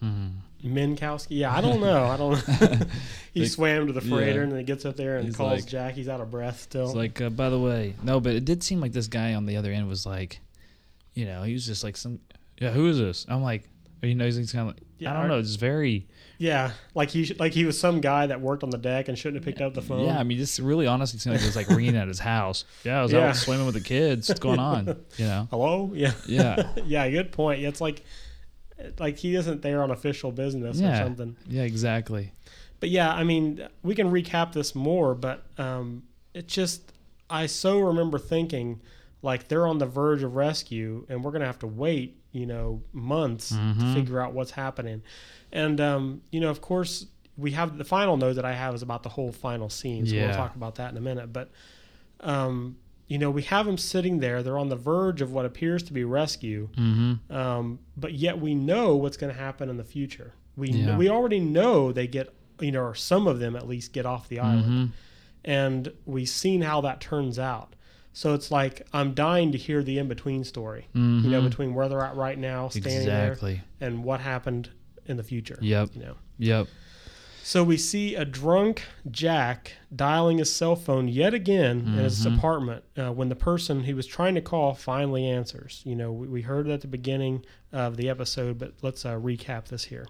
Hmm. 0.00 0.28
Minkowski, 0.64 1.26
yeah, 1.38 1.54
I 1.54 1.60
don't 1.60 1.80
know. 1.80 2.04
I 2.06 2.16
don't. 2.16 2.36
he 3.34 3.40
Like, 3.42 3.50
swam 3.50 3.86
to 3.86 3.92
the 3.92 4.00
freighter 4.00 4.38
yeah. 4.38 4.42
and 4.42 4.52
then 4.52 4.58
he 4.58 4.64
gets 4.64 4.84
up 4.84 4.96
there 4.96 5.16
and 5.16 5.26
He's 5.26 5.36
calls 5.36 5.60
like- 5.60 5.66
Jack. 5.66 5.94
He's 5.94 6.08
out 6.08 6.20
of 6.20 6.30
breath 6.30 6.60
still. 6.60 6.86
It's 6.86 6.94
like, 6.94 7.20
uh, 7.20 7.30
by 7.30 7.48
the 7.48 7.58
way, 7.58 7.94
no, 8.02 8.20
but 8.20 8.34
it 8.34 8.44
did 8.44 8.62
seem 8.62 8.80
like 8.80 8.92
this 8.92 9.06
guy 9.06 9.34
on 9.34 9.46
the 9.46 9.56
other 9.56 9.70
end 9.72 9.88
was 9.88 10.04
like, 10.06 10.40
you 11.14 11.24
know, 11.26 11.42
he 11.42 11.52
was 11.52 11.64
just 11.66 11.84
like 11.84 11.96
some, 11.96 12.20
yeah, 12.60 12.70
who 12.70 12.88
is 12.88 12.98
this? 12.98 13.26
I'm 13.28 13.42
like, 13.42 13.68
you 14.02 14.14
know, 14.14 14.24
he's 14.24 14.52
kind 14.52 14.68
of 14.70 14.74
like, 14.76 14.82
Yeah, 14.98 15.10
I 15.10 15.14
don't 15.14 15.24
are- 15.24 15.28
know, 15.28 15.38
it's 15.38 15.54
very, 15.56 16.06
yeah, 16.40 16.70
like 16.94 17.10
he 17.10 17.34
like 17.40 17.52
he 17.52 17.64
was 17.64 17.76
some 17.78 18.00
guy 18.00 18.28
that 18.28 18.40
worked 18.40 18.62
on 18.62 18.70
the 18.70 18.78
deck 18.78 19.08
and 19.08 19.18
shouldn't 19.18 19.36
have 19.36 19.44
picked 19.44 19.60
up 19.60 19.74
the 19.74 19.82
phone. 19.82 20.06
yeah. 20.06 20.20
I 20.20 20.22
mean, 20.22 20.38
this 20.38 20.60
really 20.60 20.86
honestly 20.86 21.18
seemed 21.18 21.34
like 21.34 21.42
it 21.42 21.46
was 21.46 21.56
like 21.56 21.68
ringing 21.68 21.96
at 21.96 22.06
his 22.06 22.20
house. 22.20 22.64
Yeah, 22.84 23.00
I 23.00 23.02
was 23.02 23.12
Yeah. 23.12 23.30
out 23.30 23.36
swimming 23.36 23.66
with 23.66 23.74
the 23.74 23.80
kids. 23.80 24.28
What's 24.28 24.38
going 24.38 24.60
on? 24.60 24.86
You 25.16 25.24
know? 25.24 25.48
Hello. 25.50 25.90
Yeah. 25.94 26.12
Yeah, 26.28 26.68
yeah. 26.84 27.10
Good 27.10 27.32
point. 27.32 27.60
Yeah, 27.60 27.68
it's 27.68 27.80
like 27.80 28.04
like 28.98 29.18
he 29.18 29.34
isn't 29.34 29.62
there 29.62 29.82
on 29.82 29.90
official 29.90 30.32
business 30.32 30.78
or 30.80 31.04
something. 31.04 31.36
yeah, 31.48 31.62
exactly. 31.62 32.32
But 32.80 32.90
yeah, 32.90 33.12
I 33.12 33.24
mean, 33.24 33.66
we 33.82 33.94
can 33.94 34.10
recap 34.10 34.52
this 34.52 34.74
more, 34.74 35.14
but 35.14 35.44
um, 35.58 36.04
it 36.34 36.46
just 36.46 36.92
I 37.28 37.46
so 37.46 37.80
remember 37.80 38.18
thinking 38.18 38.80
like 39.20 39.48
they're 39.48 39.66
on 39.66 39.78
the 39.78 39.86
verge 39.86 40.22
of 40.22 40.36
rescue, 40.36 41.04
and 41.08 41.24
we're 41.24 41.32
gonna 41.32 41.46
have 41.46 41.58
to 41.60 41.66
wait, 41.66 42.16
you 42.32 42.46
know, 42.46 42.82
months 42.92 43.52
Mhm. 43.52 43.80
to 43.80 43.86
figure 43.86 44.20
out 44.20 44.32
what's 44.32 44.52
happening. 44.52 45.02
And 45.50 45.80
um, 45.80 46.22
you 46.30 46.38
know, 46.40 46.50
of 46.50 46.60
course, 46.60 47.06
we 47.36 47.50
have 47.52 47.78
the 47.78 47.84
final 47.84 48.16
note 48.16 48.34
that 48.34 48.44
I 48.44 48.52
have 48.52 48.74
is 48.74 48.82
about 48.82 49.02
the 49.02 49.08
whole 49.08 49.32
final 49.32 49.68
scene. 49.68 50.06
So 50.06 50.14
we'll 50.16 50.34
talk 50.36 50.54
about 50.54 50.76
that 50.76 50.92
in 50.92 50.96
a 50.96 51.00
minute. 51.00 51.32
But 51.32 51.50
um, 52.20 52.76
you 53.08 53.18
know, 53.18 53.30
we 53.30 53.42
have 53.42 53.66
them 53.66 53.78
sitting 53.78 54.20
there. 54.20 54.42
They're 54.42 54.58
on 54.58 54.68
the 54.68 54.76
verge 54.76 55.20
of 55.22 55.32
what 55.32 55.44
appears 55.46 55.82
to 55.84 55.92
be 55.92 56.04
rescue, 56.04 56.68
Mm-hmm. 56.76 57.34
um, 57.34 57.78
but 57.96 58.12
yet 58.14 58.38
we 58.38 58.54
know 58.54 58.94
what's 58.96 59.16
going 59.16 59.32
to 59.32 59.38
happen 59.38 59.68
in 59.68 59.76
the 59.78 59.84
future. 59.84 60.34
We 60.56 60.68
Yeah. 60.70 60.96
we 60.96 61.08
already 61.08 61.40
know 61.40 61.90
they 61.92 62.06
get 62.06 62.32
you 62.60 62.72
know, 62.72 62.82
or 62.82 62.94
some 62.94 63.26
of 63.28 63.38
them 63.38 63.54
at 63.56 63.68
least 63.68 63.92
get 63.92 64.04
off 64.06 64.28
the 64.28 64.40
island, 64.40 64.64
Mm-hmm. 64.64 64.86
and 65.44 65.92
we've 66.06 66.28
seen 66.28 66.62
how 66.62 66.80
that 66.82 67.00
turns 67.00 67.38
out. 67.38 67.74
So 68.12 68.34
it's 68.34 68.50
like 68.50 68.86
I'm 68.92 69.14
dying 69.14 69.52
to 69.52 69.58
hear 69.58 69.82
the 69.82 69.98
in 69.98 70.08
between 70.08 70.42
story. 70.44 70.88
You 70.92 71.00
know, 71.30 71.40
Mhm. 71.40 71.44
between 71.50 71.74
where 71.74 71.88
they're 71.88 72.02
at 72.04 72.16
right 72.16 72.36
now, 72.38 72.68
standing 72.68 72.94
Exactly. 73.02 73.62
there, 73.78 73.88
and 73.88 74.02
what 74.04 74.20
happened 74.20 74.70
in 75.06 75.16
the 75.16 75.22
future. 75.22 75.58
Yep. 75.62 75.90
You 75.94 76.02
know. 76.02 76.14
Yep. 76.38 76.66
So 77.48 77.64
we 77.64 77.78
see 77.78 78.14
a 78.14 78.26
drunk 78.26 78.84
Jack 79.10 79.72
dialing 79.96 80.36
his 80.36 80.52
cell 80.54 80.76
phone 80.76 81.08
yet 81.08 81.32
again 81.32 81.78
in 81.78 81.92
his 81.94 82.26
Mhm. 82.26 82.36
apartment 82.36 82.84
uh, 82.94 83.10
when 83.10 83.30
the 83.30 83.34
person 83.34 83.84
he 83.84 83.94
was 83.94 84.06
trying 84.06 84.34
to 84.34 84.42
call 84.42 84.74
finally 84.74 85.24
answers. 85.26 85.80
You 85.86 85.96
know, 85.96 86.12
we, 86.12 86.28
we 86.28 86.42
heard 86.42 86.68
it 86.68 86.72
at 86.74 86.82
the 86.82 86.88
beginning 86.88 87.42
of 87.72 87.96
the 87.96 88.06
episode, 88.10 88.58
but 88.58 88.74
let's 88.82 89.06
uh, 89.06 89.14
recap 89.14 89.68
this 89.68 89.84
here. 89.84 90.06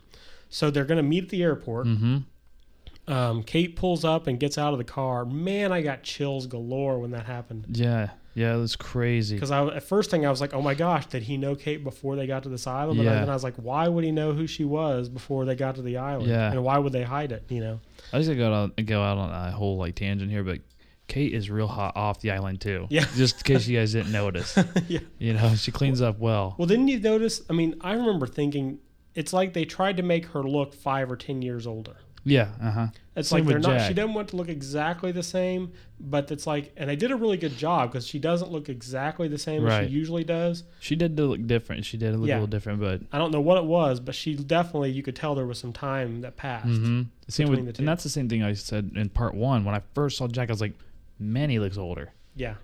So 0.49 0.69
they're 0.73 0.85
going 0.85 0.97
to 0.97 1.09
meet 1.09 1.23
at 1.23 1.31
the 1.31 1.45
airport. 1.45 1.87
Mm-hmm. 1.87 3.13
Um, 3.13 3.45
Kate 3.45 3.77
pulls 3.77 4.05
up 4.05 4.27
and 4.27 4.41
gets 4.41 4.59
out 4.59 4.73
of 4.73 4.79
the 4.79 4.85
car. 4.85 5.25
Man, 5.25 5.71
I 5.71 5.81
got 5.81 6.03
chills 6.03 6.49
galore 6.49 6.99
when 6.99 7.13
that 7.13 7.27
happened. 7.27 7.67
Yeah. 7.71 8.09
Yeah. 8.39 8.55
It 8.55 8.59
was 8.59 8.77
crazy. 8.77 9.37
Because 9.37 9.51
I, 9.51 9.65
at 9.67 9.83
first 9.83 10.11
thing 10.11 10.25
I 10.27 10.31
was 10.31 10.41
like, 10.41 10.55
oh 10.55 10.63
my 10.63 10.75
gosh, 10.75 11.07
did 11.07 11.23
he 11.23 11.37
know 11.37 11.55
Kate 11.55 11.83
before 11.83 12.17
they 12.17 12.27
got 12.27 12.43
to 12.45 12.49
this 12.49 12.67
island? 12.67 12.99
But 12.99 13.05
Yeah. 13.05 13.15
then 13.21 13.31
I 13.31 13.35
was 13.35 13.45
like, 13.45 13.57
why 13.57 13.89
would 13.89 14.05
he 14.05 14.13
know 14.13 14.33
who 14.33 14.47
she 14.47 14.65
was 14.65 15.09
before 15.09 15.45
they 15.45 15.55
got 15.55 15.75
to 15.77 15.83
the 15.83 15.97
island? 15.99 16.29
Yeah. 16.29 16.51
And 16.53 16.63
why 16.65 16.79
would 16.79 16.93
they 16.93 17.03
hide 17.03 17.33
it? 17.33 17.45
You 17.49 17.61
know? 17.61 17.81
I 18.13 18.19
was 18.19 18.27
gonna 18.29 18.39
go 18.39 18.53
out 18.53 18.87
go 18.87 19.03
out 19.03 19.19
on 19.19 19.31
a 19.31 19.51
whole 19.51 19.77
like 19.77 19.95
tangent 19.97 20.31
here, 20.31 20.45
but 20.45 20.61
Kate 21.09 21.33
is 21.33 21.51
real 21.51 21.67
hot 21.67 21.97
off 21.97 22.21
the 22.21 22.31
island 22.31 22.61
too. 22.61 22.87
Yeah. 22.91 23.05
Just 23.17 23.37
in 23.39 23.43
case 23.55 23.67
you 23.67 23.79
guys 23.79 23.93
didn't 23.93 24.13
notice. 24.13 24.59
yeah. 24.89 25.01
You 25.19 25.35
know, 25.35 25.55
she 25.55 25.73
cleans 25.73 26.01
up 26.03 26.19
well. 26.19 26.55
Well, 26.59 26.67
didn't 26.69 26.89
you 26.89 27.01
notice? 27.01 27.43
I 27.49 27.53
mean, 27.55 27.77
I 27.81 27.93
remember 27.95 28.27
thinking 28.27 28.79
it's 29.15 29.33
like 29.33 29.53
they 29.53 29.65
tried 29.65 29.97
to 29.97 30.03
make 30.03 30.27
her 30.27 30.43
look 30.43 30.75
five 30.75 31.11
or 31.11 31.17
ten 31.17 31.43
years 31.43 31.67
older. 31.67 31.97
Yeah. 32.31 32.49
Uh 32.63 32.71
huh. 32.71 32.87
It's 33.17 33.29
Same 33.31 33.41
like 33.41 33.49
they're 33.49 33.59
not. 33.59 33.79
Jack. 33.79 33.89
She 33.89 33.95
doesn't 33.95 34.15
want 34.15 34.29
to 34.29 34.37
look 34.37 34.49
exactly 34.49 35.11
the 35.11 35.23
same, 35.25 35.73
but 35.99 36.31
it's 36.31 36.47
like, 36.47 36.73
and 36.77 36.89
they 36.89 36.95
did 36.95 37.11
a 37.11 37.17
really 37.17 37.37
good 37.37 37.57
job 37.57 37.91
because 37.91 38.07
she 38.07 38.19
doesn't 38.21 38.51
look 38.53 38.69
exactly 38.69 39.27
the 39.27 39.39
same 39.39 39.67
as 39.67 39.87
she 39.87 39.93
usually 39.93 40.23
does. 40.25 40.63
She 40.79 40.95
did 40.95 41.19
look 41.19 41.45
different. 41.47 41.85
She 41.85 41.97
did 41.97 42.15
look 42.17 42.29
Yeah. 42.29 42.35
a 42.35 42.37
little 42.37 42.47
different, 42.47 42.81
but 42.81 43.01
I 43.13 43.19
don't 43.19 43.33
know 43.33 43.41
what 43.41 43.59
it 43.59 43.65
was, 43.65 43.99
but 43.99 44.15
she 44.15 44.35
definitely 44.35 44.91
you 44.93 45.03
could 45.03 45.17
tell 45.17 45.35
there 45.35 45.47
was 45.47 45.59
some 45.59 45.73
time 45.73 46.21
that 46.21 46.37
passed. 46.37 46.67
hmm 46.67 47.03
same 47.29 47.49
with, 47.51 47.67
the 47.67 47.73
two. 47.73 47.81
and 47.83 47.89
that's 47.89 48.05
the 48.05 48.09
same 48.09 48.29
thing 48.29 48.43
I 48.43 48.53
said 48.55 48.93
in 48.95 49.09
part 49.11 49.35
one 49.35 49.65
when 49.65 49.75
I 49.75 49.83
first 49.95 50.17
saw 50.17 50.29
Jack. 50.29 50.49
I 50.49 50.53
was 50.53 50.61
like, 50.61 50.75
man, 51.19 51.51
he 51.51 51.59
looks 51.59 51.77
older. 51.77 52.13
Yeah, 52.37 52.55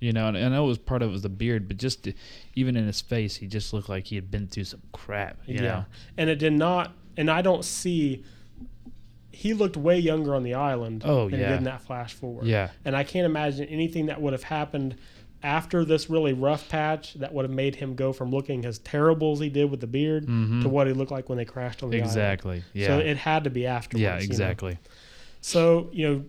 You 0.00 0.12
know, 0.12 0.26
and 0.28 0.36
I 0.36 0.48
know 0.48 0.64
it 0.64 0.68
was 0.68 0.78
part 0.78 1.02
of 1.02 1.08
it 1.10 1.12
was 1.12 1.22
the 1.22 1.28
beard, 1.28 1.68
but 1.68 1.76
just 1.76 2.02
to- 2.04 2.12
even 2.56 2.76
in 2.76 2.84
his 2.86 3.00
face, 3.00 3.36
he 3.36 3.46
just 3.46 3.72
looked 3.72 3.88
like 3.88 4.08
he 4.08 4.16
had 4.16 4.28
been 4.30 4.48
through 4.48 4.64
some 4.64 4.82
crap. 4.92 5.38
You 5.46 5.54
yeah, 5.54 5.60
know, 5.62 5.84
and 6.18 6.28
it 6.28 6.36
did 6.40 6.52
not. 6.52 6.92
And 7.16 7.30
I 7.30 7.42
don't 7.42 7.64
see. 7.64 8.24
He 9.32 9.54
looked 9.54 9.76
way 9.76 9.98
younger 9.98 10.34
on 10.34 10.42
the 10.42 10.54
island. 10.54 11.02
Oh, 11.04 11.28
than 11.28 11.38
he 11.40 11.44
did 11.46 11.58
in 11.58 11.64
that 11.64 11.82
flash 11.82 12.12
forward. 12.14 12.46
Yeah. 12.46 12.70
and 12.84 12.96
I 12.96 13.04
can't 13.04 13.26
imagine 13.26 13.66
anything 13.68 14.06
that 14.06 14.20
would 14.20 14.32
have 14.32 14.42
happened 14.44 14.96
after 15.42 15.84
this 15.86 16.10
really 16.10 16.32
rough 16.34 16.68
patch 16.68 17.14
that 17.14 17.32
would 17.32 17.44
have 17.46 17.50
made 17.54 17.74
him 17.76 17.94
go 17.94 18.12
from 18.12 18.30
looking 18.30 18.64
as 18.66 18.78
terrible 18.80 19.32
as 19.32 19.38
he 19.38 19.48
did 19.48 19.70
with 19.70 19.80
the 19.80 19.86
beard 19.86 20.26
to 20.26 20.68
what 20.68 20.86
he 20.86 20.92
looked 20.92 21.10
like 21.10 21.28
when 21.30 21.38
they 21.38 21.44
crashed 21.46 21.82
on 21.82 21.88
the 21.90 21.96
island. 21.96 22.10
Mm-hmm. 22.10 22.18
exactly. 22.18 22.64
Yeah. 22.74 22.86
So 22.88 22.98
it 22.98 23.16
had 23.16 23.44
to 23.44 23.50
be 23.50 23.66
afterwards. 23.66 24.02
yeah, 24.02 24.14
you 24.16 24.20
know? 24.20 24.24
exactly. 24.24 24.78
So, 25.40 25.88
you 25.92 26.26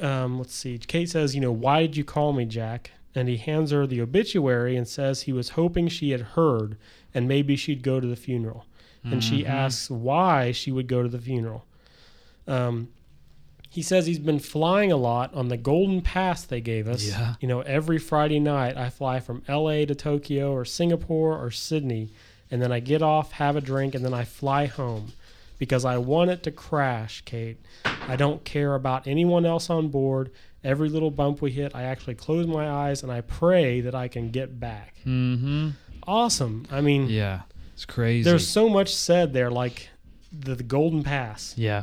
know, 0.00 0.08
um, 0.08 0.38
let's 0.38 0.54
see. 0.54 0.78
Kate 0.78 1.10
says, 1.10 1.34
you 1.34 1.40
know, 1.40 1.52
why 1.52 1.82
did 1.82 1.96
you 1.96 2.04
call 2.04 2.32
me, 2.32 2.44
Jack? 2.46 2.92
And 3.14 3.28
he 3.28 3.36
hands 3.36 3.70
her 3.72 3.86
the 3.86 4.00
obituary 4.00 4.76
and 4.76 4.86
says 4.88 5.22
he 5.22 5.32
was 5.32 5.50
hoping 5.50 5.88
she 5.88 6.10
had 6.12 6.20
heard 6.20 6.78
and 7.12 7.26
maybe 7.26 7.56
she'd 7.56 7.82
go 7.82 8.00
to 8.00 8.06
the 8.06 8.16
funeral. 8.16 8.64
And 9.04 9.22
she 9.24 9.42
Mm-hmm. 9.42 9.50
asks 9.50 9.90
why 9.90 10.52
she 10.52 10.70
would 10.70 10.86
go 10.86 11.02
to 11.02 11.08
the 11.08 11.18
funeral. 11.18 11.64
Um, 12.48 12.88
he 13.70 13.82
says 13.82 14.06
he's 14.06 14.18
been 14.18 14.38
flying 14.38 14.90
a 14.90 14.96
lot 14.96 15.34
on 15.34 15.48
the 15.48 15.56
Golden 15.58 16.00
Pass 16.00 16.44
they 16.44 16.60
gave 16.60 16.88
us. 16.88 17.04
Yeah. 17.04 17.34
You 17.40 17.48
know, 17.48 17.60
every 17.60 17.98
Friday 17.98 18.40
night 18.40 18.76
I 18.76 18.88
fly 18.90 19.20
from 19.20 19.42
LA 19.48 19.84
to 19.84 19.94
Tokyo 19.94 20.52
or 20.52 20.64
Singapore 20.64 21.36
or 21.38 21.50
Sydney, 21.50 22.08
and 22.50 22.62
then 22.62 22.72
I 22.72 22.80
get 22.80 23.02
off, 23.02 23.32
have 23.32 23.56
a 23.56 23.60
drink, 23.60 23.94
and 23.94 24.04
then 24.04 24.14
I 24.14 24.24
fly 24.24 24.66
home 24.66 25.12
because 25.58 25.84
I 25.84 25.98
want 25.98 26.30
it 26.30 26.42
to 26.44 26.50
crash, 26.50 27.22
Kate. 27.26 27.58
I 27.84 28.16
don't 28.16 28.42
care 28.44 28.74
about 28.74 29.06
anyone 29.06 29.44
else 29.44 29.68
on 29.68 29.88
board. 29.88 30.30
Every 30.64 30.88
little 30.88 31.10
bump 31.10 31.42
we 31.42 31.50
hit, 31.52 31.74
I 31.74 31.82
actually 31.82 32.14
close 32.14 32.46
my 32.46 32.68
eyes 32.68 33.02
and 33.02 33.12
I 33.12 33.20
pray 33.20 33.80
that 33.82 33.94
I 33.94 34.08
can 34.08 34.30
get 34.30 34.58
back. 34.58 34.96
Mm-hmm. 35.06 35.70
Awesome. 36.04 36.66
I 36.70 36.80
mean, 36.80 37.08
Yeah, 37.08 37.42
it's 37.74 37.84
crazy. 37.84 38.28
there's 38.28 38.48
so 38.48 38.68
much 38.68 38.94
said 38.94 39.32
there, 39.34 39.50
like 39.50 39.90
the, 40.32 40.54
the 40.54 40.62
Golden 40.62 41.02
Pass 41.04 41.54
yeah, 41.56 41.82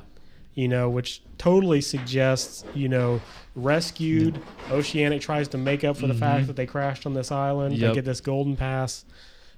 you 0.56 0.68
know, 0.68 0.90
which 0.90 1.22
totally 1.38 1.82
suggests, 1.82 2.64
you 2.74 2.90
know, 2.90 3.22
rescued. 3.56 4.40
Oceanic 4.72 5.22
tries 5.22 5.48
to 5.50 5.58
make 5.58 5.84
up 5.84 5.98
for 5.98 6.08
the 6.08 6.14
fact 6.14 6.48
that 6.48 6.56
they 6.56 6.66
crashed 6.66 7.06
on 7.06 7.14
this 7.14 7.32
island. 7.32 7.76
They 7.76 7.86
Mm-hmm. 7.86 7.94
Get 7.94 8.06
this 8.06 8.22
golden 8.22 8.56
pass. 8.56 9.06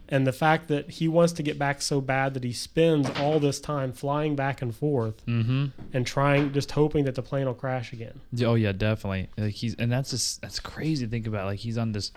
And 0.10 0.26
the 0.26 0.34
fact 0.34 0.70
that 0.70 0.90
he 0.90 1.08
wants 1.08 1.34
to 1.34 1.44
get 1.44 1.60
back 1.60 1.82
so 1.82 2.00
bad 2.00 2.34
that 2.34 2.44
he 2.44 2.54
spends 2.54 3.10
all 3.20 3.40
this 3.40 3.60
time 3.60 3.92
flying 3.92 4.36
back 4.36 4.62
and 4.62 4.74
forth 4.74 5.26
mm-hmm. 5.26 5.66
and 5.94 6.08
trying, 6.08 6.54
just 6.54 6.72
hoping 6.72 7.04
that 7.06 7.16
the 7.16 7.22
plane 7.22 7.46
will 7.46 7.54
crash 7.54 7.92
again. 7.92 8.22
Oh 8.42 8.56
yeah, 8.56 8.72
definitely. 8.72 9.30
Like 9.38 9.54
he's 9.54 9.76
and 9.76 9.92
that's 9.92 10.12
just 10.12 10.42
that's 10.42 10.60
crazy 10.60 11.06
to 11.06 11.12
think 11.12 11.28
about. 11.28 11.46
Like 11.46 11.60
he's 11.60 11.78
on 11.78 11.92
this 11.92 12.12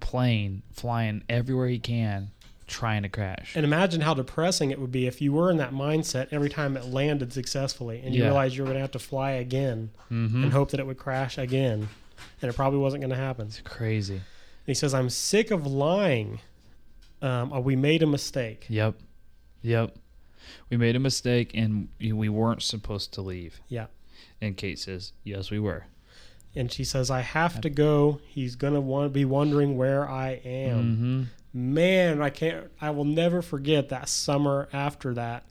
plane 0.00 0.62
flying 0.72 1.22
everywhere 1.28 1.68
he 1.68 1.78
can, 1.78 2.30
trying 2.66 3.02
to 3.02 3.08
crash. 3.08 3.54
And 3.54 3.64
imagine 3.64 4.00
how 4.00 4.14
depressing 4.14 4.70
it 4.70 4.80
would 4.80 4.92
be 4.92 5.06
if 5.06 5.20
you 5.22 5.32
were 5.32 5.50
in 5.50 5.56
that 5.58 5.72
mindset 5.72 6.28
every 6.32 6.48
time 6.48 6.76
it 6.76 6.84
landed 6.86 7.32
successfully 7.32 8.02
and 8.04 8.14
you 8.14 8.22
Yeah. 8.22 8.28
realized 8.28 8.56
you 8.56 8.62
were 8.62 8.66
going 8.66 8.76
to 8.76 8.80
have 8.80 8.90
to 8.92 8.98
fly 8.98 9.32
again 9.32 9.90
mm-hmm. 10.10 10.44
and 10.44 10.52
hope 10.52 10.70
that 10.72 10.80
it 10.80 10.86
would 10.86 10.98
crash 10.98 11.38
again. 11.38 11.88
And 12.42 12.50
it 12.50 12.54
probably 12.54 12.78
wasn't 12.78 13.02
going 13.02 13.10
to 13.10 13.16
happen. 13.16 13.46
It's 13.46 13.60
crazy. 13.60 14.14
And 14.14 14.22
he 14.66 14.74
says, 14.74 14.94
I'm 14.94 15.10
sick 15.10 15.50
of 15.50 15.66
lying. 15.66 16.40
Um, 17.22 17.52
uh, 17.52 17.60
we 17.60 17.76
made 17.76 18.02
a 18.02 18.06
mistake. 18.06 18.66
Yep, 18.68 18.96
yep. 19.62 19.96
We 20.70 20.76
made 20.76 20.96
a 20.96 21.00
mistake 21.00 21.52
and 21.54 21.88
we 22.00 22.28
weren't 22.28 22.62
supposed 22.62 23.12
to 23.14 23.22
leave. 23.22 23.60
Yeah. 23.68 23.86
And 24.40 24.56
Kate 24.56 24.78
says, 24.78 25.12
"Yes, 25.24 25.50
we 25.50 25.58
were." 25.58 25.84
And 26.54 26.72
she 26.72 26.84
says, 26.84 27.10
I 27.10 27.20
have 27.20 27.60
to 27.60 27.70
go. 27.70 28.20
He's 28.26 28.54
going 28.56 28.72
to 28.72 28.80
want 28.80 29.06
to 29.06 29.10
be 29.10 29.26
wondering 29.26 29.76
where 29.76 30.08
I 30.08 30.40
am. 30.44 30.82
Mm-hmm. 30.82 31.22
Man, 31.56 32.20
I 32.20 32.28
can't, 32.28 32.66
I 32.82 32.90
will 32.90 33.06
never 33.06 33.40
forget 33.40 33.88
that 33.88 34.10
summer 34.10 34.68
after 34.74 35.14
that. 35.14 35.44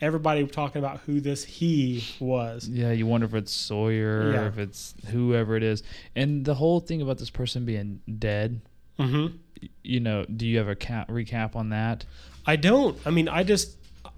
Everybody 0.00 0.46
talking 0.46 0.78
about 0.78 1.00
who 1.00 1.20
this 1.20 1.44
he 1.44 2.02
was. 2.18 2.66
Yeah, 2.66 2.92
you 2.92 3.06
wonder 3.06 3.26
if 3.26 3.34
it's 3.34 3.52
Sawyer 3.52 4.32
Yeah. 4.32 4.40
or 4.40 4.46
if 4.46 4.56
it's 4.56 4.94
whoever 5.10 5.56
it 5.56 5.62
is. 5.62 5.82
And 6.16 6.46
the 6.46 6.54
whole 6.54 6.80
thing 6.80 7.02
about 7.02 7.18
this 7.18 7.28
person 7.28 7.66
being 7.66 8.00
dead, 8.18 8.62
Mm-hmm. 8.98 9.36
you 9.82 10.00
know, 10.00 10.24
do 10.24 10.46
you 10.46 10.58
ever 10.60 10.74
cap, 10.74 11.08
recap 11.08 11.54
on 11.56 11.68
that? 11.70 12.06
I 12.46 12.56
don't. 12.56 12.98
I 13.06 13.10
mean, 13.10 13.28
I 13.28 13.42
just, 13.42 13.76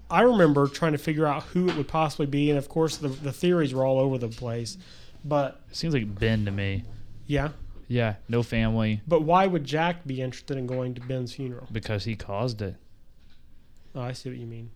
I 0.09 0.21
remember 0.21 0.67
trying 0.67 0.93
to 0.93 0.97
figure 0.97 1.25
out 1.25 1.43
who 1.43 1.67
it 1.69 1.75
would 1.75 1.89
possibly 1.89 2.25
be. 2.25 2.49
And 2.51 2.57
of 2.57 2.69
course, 2.69 2.95
the, 2.97 3.09
the 3.09 3.33
theories 3.33 3.73
were 3.73 3.85
all 3.85 3.99
over 3.99 4.17
the 4.17 4.29
place. 4.29 4.77
But 5.25 5.59
It 5.69 5.75
seems 5.75 5.93
like 5.93 6.17
Ben 6.17 6.45
to 6.45 6.51
me. 6.51 6.83
yeah. 7.27 7.49
Yeah, 7.93 8.15
no 8.27 8.41
family 8.41 9.01
But 9.07 9.21
why 9.21 9.45
would 9.45 9.63
Jack 9.65 10.05
be 10.07 10.19
interested 10.21 10.57
in 10.57 10.65
going 10.65 10.95
to 10.95 11.01
Ben's 11.01 11.33
funeral? 11.33 11.67
because 11.71 12.05
he 12.05 12.15
caused 12.15 12.61
it. 12.61 12.75
Oh, 13.93 14.01
I 14.01 14.13
see 14.13 14.29
what 14.29 14.39
you 14.39 14.47
mean. 14.47 14.71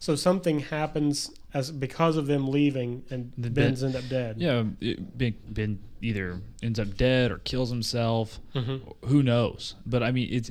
So 0.00 0.16
something 0.16 0.58
happens 0.58 1.30
as 1.54 1.70
because 1.70 2.16
of 2.16 2.26
them 2.26 2.48
leaving, 2.48 3.04
and 3.10 3.32
The 3.38 3.50
Ben's 3.50 3.82
Ben- 3.82 3.94
end 3.94 4.04
up 4.04 4.10
dead. 4.10 4.36
Yeah, 4.40 4.64
it, 4.80 5.16
Ben, 5.16 5.34
ben 5.48 5.78
either 6.00 6.40
ends 6.60 6.80
up 6.80 6.96
dead 6.96 7.30
or 7.30 7.38
kills 7.38 7.70
himself. 7.70 8.40
Mhm. 8.54 8.94
Who 9.04 9.22
knows? 9.22 9.76
But 9.86 10.02
I 10.02 10.10
mean, 10.10 10.28
it's 10.32 10.50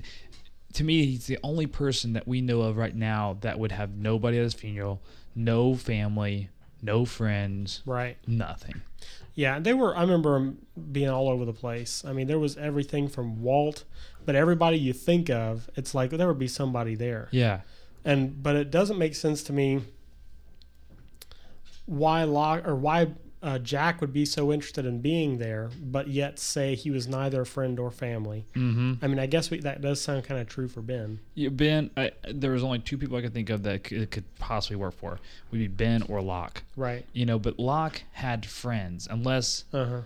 to 0.74 0.86
me, 0.86 1.06
he's 1.06 1.28
the 1.28 1.38
only 1.43 1.68
person 1.68 2.14
that 2.14 2.26
we 2.26 2.39
know 2.39 2.62
of 2.62 2.78
right 2.78 2.95
now 2.95 3.38
that 3.41 3.60
would 3.60 3.74
have 3.74 3.97
nobody 3.97 4.38
at 4.38 4.43
his 4.43 4.54
funeral, 4.54 5.02
no 5.36 5.76
family, 5.76 6.47
no 6.82 7.04
friends, 7.04 7.82
Right. 7.86 8.16
nothing. 8.26 8.76
Yeah, 9.34 9.60
they 9.60 9.74
were. 9.74 9.96
I 9.96 10.02
remember 10.02 10.34
them 10.34 10.66
being 10.92 11.10
all 11.10 11.30
over 11.30 11.46
the 11.46 11.54
place. 11.54 12.04
I 12.06 12.14
mean, 12.14 12.28
there 12.28 12.40
was 12.40 12.58
everything 12.58 13.08
from 13.08 13.42
Walt, 13.42 13.86
but 14.26 14.36
everybody 14.36 14.78
you 14.78 14.94
think 14.94 15.30
of, 15.30 15.70
it's 15.76 15.96
like 15.96 16.10
there 16.12 16.28
would 16.28 16.40
be 16.40 16.48
somebody 16.48 16.96
there. 16.96 17.30
Yeah, 17.32 17.62
And 18.04 18.44
but 18.44 18.56
it 18.56 18.72
doesn't 18.72 18.98
make 18.98 19.16
sense 19.16 19.42
to 19.44 19.54
me 19.54 19.82
why 21.86 22.24
Locke 22.24 22.68
or 22.68 22.76
why 22.76 23.08
uh, 23.44 23.58
Jack 23.58 24.02
would 24.02 24.14
be 24.14 24.24
so 24.26 24.52
interested 24.54 24.86
in 24.86 25.02
being 25.02 25.38
there, 25.39 25.70
but 25.82 26.08
yet 26.08 26.38
say 26.38 26.76
he 26.76 26.92
was 26.92 27.08
neither 27.08 27.42
a 27.42 27.46
friend 27.46 27.80
or 27.80 27.89
family. 27.89 28.46
mm-hmm. 28.56 28.94
I 29.02 29.08
mean, 29.08 29.18
I 29.20 29.26
guess 29.26 29.50
we, 29.50 29.60
that 29.62 29.82
does 29.82 30.00
sound 30.00 30.26
kind 30.26 30.39
of 30.39 30.48
true 30.48 30.68
for 30.68 30.82
Ben. 30.82 31.20
Yeah, 31.34 31.50
Ben. 31.50 31.89
I, 31.98 32.12
there 32.32 32.52
was 32.52 32.64
only 32.64 32.80
two 32.80 32.98
people 32.98 33.18
I 33.18 33.22
could 33.22 33.34
think 33.34 33.50
of 33.50 33.64
that 33.64 33.84
could, 33.84 34.12
could 34.12 34.36
possibly 34.38 34.76
work 34.78 34.94
for. 34.94 35.20
Would 35.52 35.58
be 35.58 35.68
Ben 35.68 36.04
or 36.04 36.22
Locke. 36.22 36.62
Right. 36.76 37.04
You 37.14 37.26
know, 37.26 37.39
but 37.39 37.58
Locke 37.58 38.04
had 38.12 38.46
friends, 38.46 39.08
unless 39.10 39.66
Uh 39.74 39.86
huh. 39.86 40.02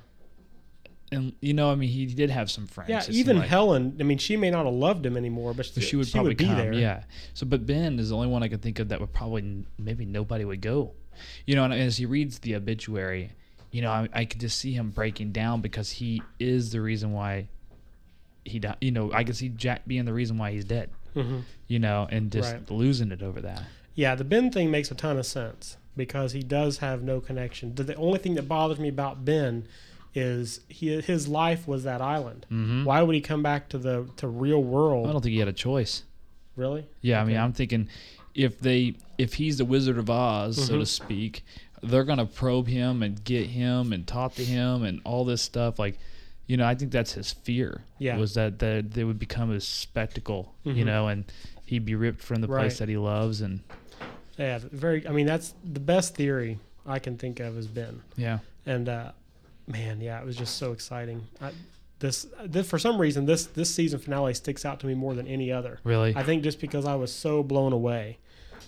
and 1.11 1.33
you 1.41 1.53
know, 1.53 1.71
I 1.71 1.75
mean, 1.75 1.89
he 1.89 2.05
did 2.05 2.29
have 2.29 2.49
some 2.49 2.67
friends. 2.67 2.89
Yeah, 2.89 3.03
even 3.09 3.39
like. 3.39 3.49
Helen. 3.49 3.97
I 3.99 4.03
mean, 4.03 4.17
she 4.17 4.37
may 4.37 4.49
not 4.49 4.65
have 4.65 4.73
loved 4.73 5.05
him 5.05 5.17
anymore, 5.17 5.53
but 5.53 5.69
But 5.73 5.83
she 5.83 5.95
would 5.97 6.07
she 6.07 6.13
probably 6.13 6.29
would 6.29 6.37
be 6.37 6.45
come, 6.45 6.55
there. 6.57 6.73
Yeah. 6.73 7.03
So, 7.33 7.45
but 7.45 7.65
Ben 7.65 7.99
is 7.99 8.09
the 8.09 8.15
only 8.15 8.27
one 8.27 8.43
I 8.43 8.47
could 8.47 8.61
think 8.61 8.79
of 8.79 8.89
that 8.89 8.99
would 9.01 9.13
probably 9.13 9.65
maybe 9.77 10.05
nobody 10.05 10.45
would 10.45 10.61
go. 10.61 10.93
You 11.45 11.55
know, 11.55 11.63
and 11.65 11.73
as 11.73 11.97
he 11.97 12.05
reads 12.05 12.39
the 12.39 12.55
obituary, 12.55 13.31
you 13.71 13.81
know, 13.81 13.91
I, 13.91 14.09
I 14.13 14.25
could 14.25 14.39
just 14.39 14.57
see 14.57 14.73
him 14.73 14.89
breaking 14.91 15.31
down 15.31 15.61
because 15.61 15.91
he 15.91 16.21
is 16.39 16.71
the 16.71 16.81
reason 16.81 17.11
why 17.13 17.47
he 18.43 18.59
died. 18.59 18.77
You 18.81 18.91
know, 18.91 19.11
I 19.11 19.23
could 19.23 19.35
see 19.35 19.49
Jack 19.49 19.81
being 19.87 20.05
the 20.05 20.13
reason 20.13 20.37
why 20.37 20.51
he's 20.51 20.65
dead. 20.65 20.89
hmm 21.13 21.39
You 21.67 21.79
know, 21.79 22.07
and 22.11 22.31
just 22.31 22.53
Right. 22.53 22.71
losing 22.71 23.11
it 23.11 23.21
over 23.21 23.41
that. 23.41 23.63
Yeah, 23.95 24.15
the 24.15 24.23
Ben 24.23 24.51
thing 24.51 24.69
makes 24.71 24.91
a 24.91 24.95
ton 24.95 25.17
of 25.17 25.25
sense 25.25 25.77
because 25.95 26.33
he 26.33 26.41
does 26.41 26.79
have 26.79 27.01
no 27.01 27.21
connection. 27.21 27.73
The, 27.75 27.95
only 27.95 28.19
thing 28.19 28.35
that 28.35 28.47
bothers 28.47 28.77
me 28.79 28.89
about 28.89 29.23
Ben 29.25 29.65
is 30.13 30.61
he 30.69 31.01
his 31.01 31.27
life 31.27 31.67
was 31.67 31.83
that 31.83 32.01
island. 32.01 32.45
Mm-hmm. 32.51 32.83
Why 32.85 33.01
would 33.01 33.15
he 33.15 33.21
come 33.21 33.41
back 33.43 33.67
to 33.69 33.77
the 33.77 34.07
to 34.17 34.27
real 34.27 34.61
world? 34.63 35.07
I 35.07 35.11
don't 35.13 35.21
think 35.21 35.33
he 35.33 35.39
had 35.39 35.47
a 35.47 35.53
choice. 35.53 36.03
Really? 36.55 36.85
Yeah, 37.01 37.21
I 37.21 37.25
mean, 37.25 37.35
I'm 37.37 37.51
thinking 37.51 37.89
if 38.35 38.59
they 38.59 38.95
if 39.17 39.35
he's 39.35 39.57
the 39.57 39.65
Wizard 39.65 39.97
of 39.97 40.09
Oz, 40.09 40.67
so 40.67 40.73
Mhm. 40.75 40.79
to 40.81 40.85
speak, 40.85 41.45
they're 41.81 42.03
gonna 42.03 42.25
probe 42.25 42.67
him 42.67 43.01
and 43.01 43.23
get 43.23 43.47
him 43.47 43.93
and 43.93 44.05
talk 44.05 44.35
to 44.35 44.43
him 44.43 44.83
and 44.83 44.99
all 45.05 45.23
this 45.23 45.41
stuff. 45.41 45.79
Like, 45.79 45.97
you 46.47 46.57
know, 46.57 46.65
I 46.65 46.75
think 46.75 46.91
that's 46.91 47.13
his 47.13 47.31
fear. 47.31 47.81
Yeah. 47.97 48.17
was 48.17 48.33
that 48.33 48.59
that 48.59 48.91
they 48.91 49.03
would 49.05 49.19
become 49.19 49.51
a 49.51 49.61
spectacle, 49.61 50.53
you 50.65 50.73
Mhm. 50.83 50.85
know, 50.85 51.07
and 51.07 51.23
he'd 51.65 51.85
be 51.85 51.95
ripped 51.95 52.21
from 52.21 52.41
the 52.41 52.47
Right. 52.47 52.61
place 52.63 52.77
that 52.79 52.89
he 52.89 52.97
loves, 52.97 53.39
and 53.41 53.61
Yeah, 54.37 54.59
very. 54.69 55.07
I 55.07 55.11
mean, 55.11 55.25
that's 55.25 55.53
the 55.63 55.79
best 55.79 56.13
theory 56.15 56.59
I 56.85 56.99
can 56.99 57.17
think 57.17 57.39
of 57.39 57.57
is 57.57 57.67
Ben. 57.67 58.01
yeah, 58.17 58.39
And 58.65 58.89
uh, 58.89 59.11
man, 59.65 60.01
yeah, 60.01 60.19
it 60.19 60.25
was 60.25 60.35
just 60.35 60.57
so 60.57 60.73
exciting. 60.73 61.23
I, 61.39 61.51
this, 61.99 62.27
this 62.43 62.67
for 62.69 62.77
some 62.77 62.99
reason 62.99 63.25
this 63.25 63.45
this 63.45 63.73
season 63.73 63.99
finale 63.99 64.33
sticks 64.33 64.65
out 64.65 64.81
to 64.81 64.85
me 64.87 64.93
more 64.93 65.13
than 65.15 65.25
any 65.25 65.51
other. 65.53 65.79
really, 65.85 66.13
I 66.17 66.23
think 66.23 66.43
just 66.43 66.59
because 66.59 66.85
I 66.85 66.95
was 66.95 67.13
so 67.13 67.41
blown 67.41 67.71
away. 67.71 68.17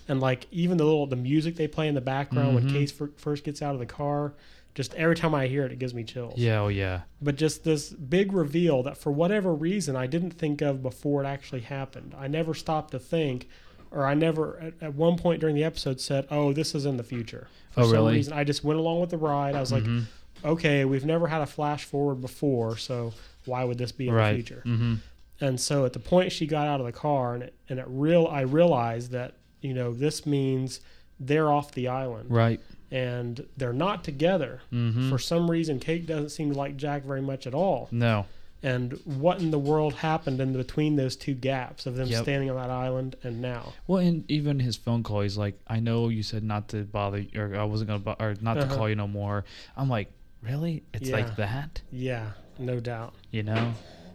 And 0.08 0.20
like 0.20 0.46
even 0.50 0.78
the 0.78 0.84
little 0.84 1.06
the 1.06 1.16
music 1.16 1.56
they 1.56 1.68
play 1.68 1.86
in 1.88 1.94
the 1.94 2.00
background 2.00 2.54
when 2.54 2.64
Mhm. 2.68 2.72
Kate 2.72 2.90
fir- 2.90 3.10
first 3.16 3.44
gets 3.44 3.60
out 3.60 3.74
of 3.74 3.78
the 3.78 3.86
car, 3.86 4.32
just 4.74 4.94
every 4.94 5.16
time 5.16 5.34
I 5.34 5.48
hear 5.48 5.64
it, 5.66 5.72
it 5.72 5.78
gives 5.78 5.92
me 5.92 6.02
chills. 6.04 6.34
Yeah, 6.38 6.60
oh 6.62 6.68
yeah. 6.68 7.02
But 7.20 7.36
just 7.36 7.64
this 7.64 7.90
big 7.90 8.32
reveal 8.32 8.82
that 8.84 8.96
for 8.96 9.12
whatever 9.12 9.52
reason 9.54 9.96
I 9.96 10.06
didn't 10.06 10.30
think 10.32 10.62
of 10.62 10.82
before 10.82 11.22
it 11.22 11.26
actually 11.26 11.60
happened. 11.62 12.14
I 12.18 12.26
never 12.28 12.54
stopped 12.54 12.92
to 12.92 12.98
think, 12.98 13.48
or 13.90 14.06
I 14.06 14.14
never 14.14 14.58
at, 14.60 14.74
at 14.80 14.94
one 14.94 15.18
point 15.18 15.40
during 15.40 15.54
the 15.56 15.64
episode 15.64 16.00
said, 16.00 16.26
"Oh, 16.30 16.52
this 16.52 16.74
is 16.74 16.86
in 16.86 16.96
the 16.96 17.02
future." 17.04 17.48
For 17.72 17.80
Oh, 17.80 17.84
some 17.84 17.92
really? 17.92 18.14
reason, 18.14 18.32
I 18.32 18.44
just 18.44 18.64
went 18.64 18.78
along 18.78 19.00
with 19.00 19.10
the 19.10 19.18
ride. 19.18 19.54
I 19.54 19.60
was 19.60 19.72
like, 19.72 19.84
Mhm. 19.84 20.04
"Okay, 20.44 20.84
we've 20.86 21.04
never 21.04 21.26
had 21.26 21.42
a 21.42 21.46
flash 21.46 21.84
forward 21.84 22.20
before, 22.22 22.76
so 22.78 23.12
why 23.44 23.64
would 23.64 23.76
this 23.78 23.92
be 23.92 24.08
in 24.08 24.14
right. 24.14 24.30
the 24.30 24.36
future?" 24.42 24.62
Mm-hmm. 24.64 24.94
And 25.40 25.60
so 25.60 25.84
at 25.84 25.92
the 25.92 26.00
point 26.00 26.32
she 26.32 26.46
got 26.46 26.66
out 26.66 26.80
of 26.80 26.86
the 26.86 26.92
car, 26.92 27.34
and 27.34 27.42
it, 27.44 27.54
and 27.68 27.78
it 27.78 27.84
real, 27.88 28.26
I 28.26 28.40
realized 28.40 29.10
that 29.12 29.34
you 29.60 29.74
know 29.74 29.92
this 29.92 30.24
means 30.26 30.80
they're 31.20 31.50
off 31.50 31.72
the 31.72 31.88
island, 31.88 32.30
Right. 32.30 32.60
and 32.90 33.44
they're 33.56 33.72
not 33.72 34.04
together. 34.04 34.60
Mm-hmm. 34.72 35.10
For 35.10 35.18
some 35.18 35.50
reason, 35.50 35.80
Kate 35.80 36.06
doesn't 36.06 36.30
seem 36.30 36.52
to 36.52 36.58
like 36.58 36.76
Jack 36.76 37.02
very 37.04 37.22
much 37.22 37.46
at 37.46 37.54
all. 37.54 37.88
no. 37.90 38.26
And 38.60 38.94
what 39.04 39.38
in 39.40 39.52
the 39.52 39.58
world 39.58 39.94
happened 39.94 40.40
in 40.40 40.52
between 40.52 40.96
those 40.96 41.14
two 41.14 41.34
gaps 41.34 41.86
of 41.86 41.94
them 41.94 42.08
Yep. 42.08 42.22
standing 42.24 42.50
on 42.50 42.56
that 42.56 42.70
island 42.70 43.14
and 43.22 43.40
now? 43.40 43.72
Well, 43.86 44.00
and 44.00 44.28
even 44.28 44.58
his 44.58 44.74
phone 44.76 45.04
call, 45.04 45.20
he's 45.20 45.38
like, 45.38 45.60
"I 45.68 45.78
know 45.78 46.08
you 46.08 46.24
said 46.24 46.42
not 46.42 46.66
to 46.70 46.82
bother, 46.82 47.24
or 47.36 47.54
I 47.54 47.62
wasn't 47.62 47.86
gonna, 47.90 48.00
bo- 48.00 48.16
or 48.18 48.34
not 48.40 48.58
Uh-huh. 48.58 48.68
to 48.68 48.74
call 48.76 48.88
you 48.88 48.96
no 48.96 49.06
more." 49.06 49.44
I'm 49.76 49.88
like, 49.88 50.10
"Really? 50.42 50.82
It's 50.92 51.08
Yeah. 51.08 51.14
like 51.18 51.36
that?" 51.36 51.82
Yeah, 51.92 52.30
no 52.58 52.80
doubt. 52.80 53.14
You 53.30 53.44
know? 53.44 53.74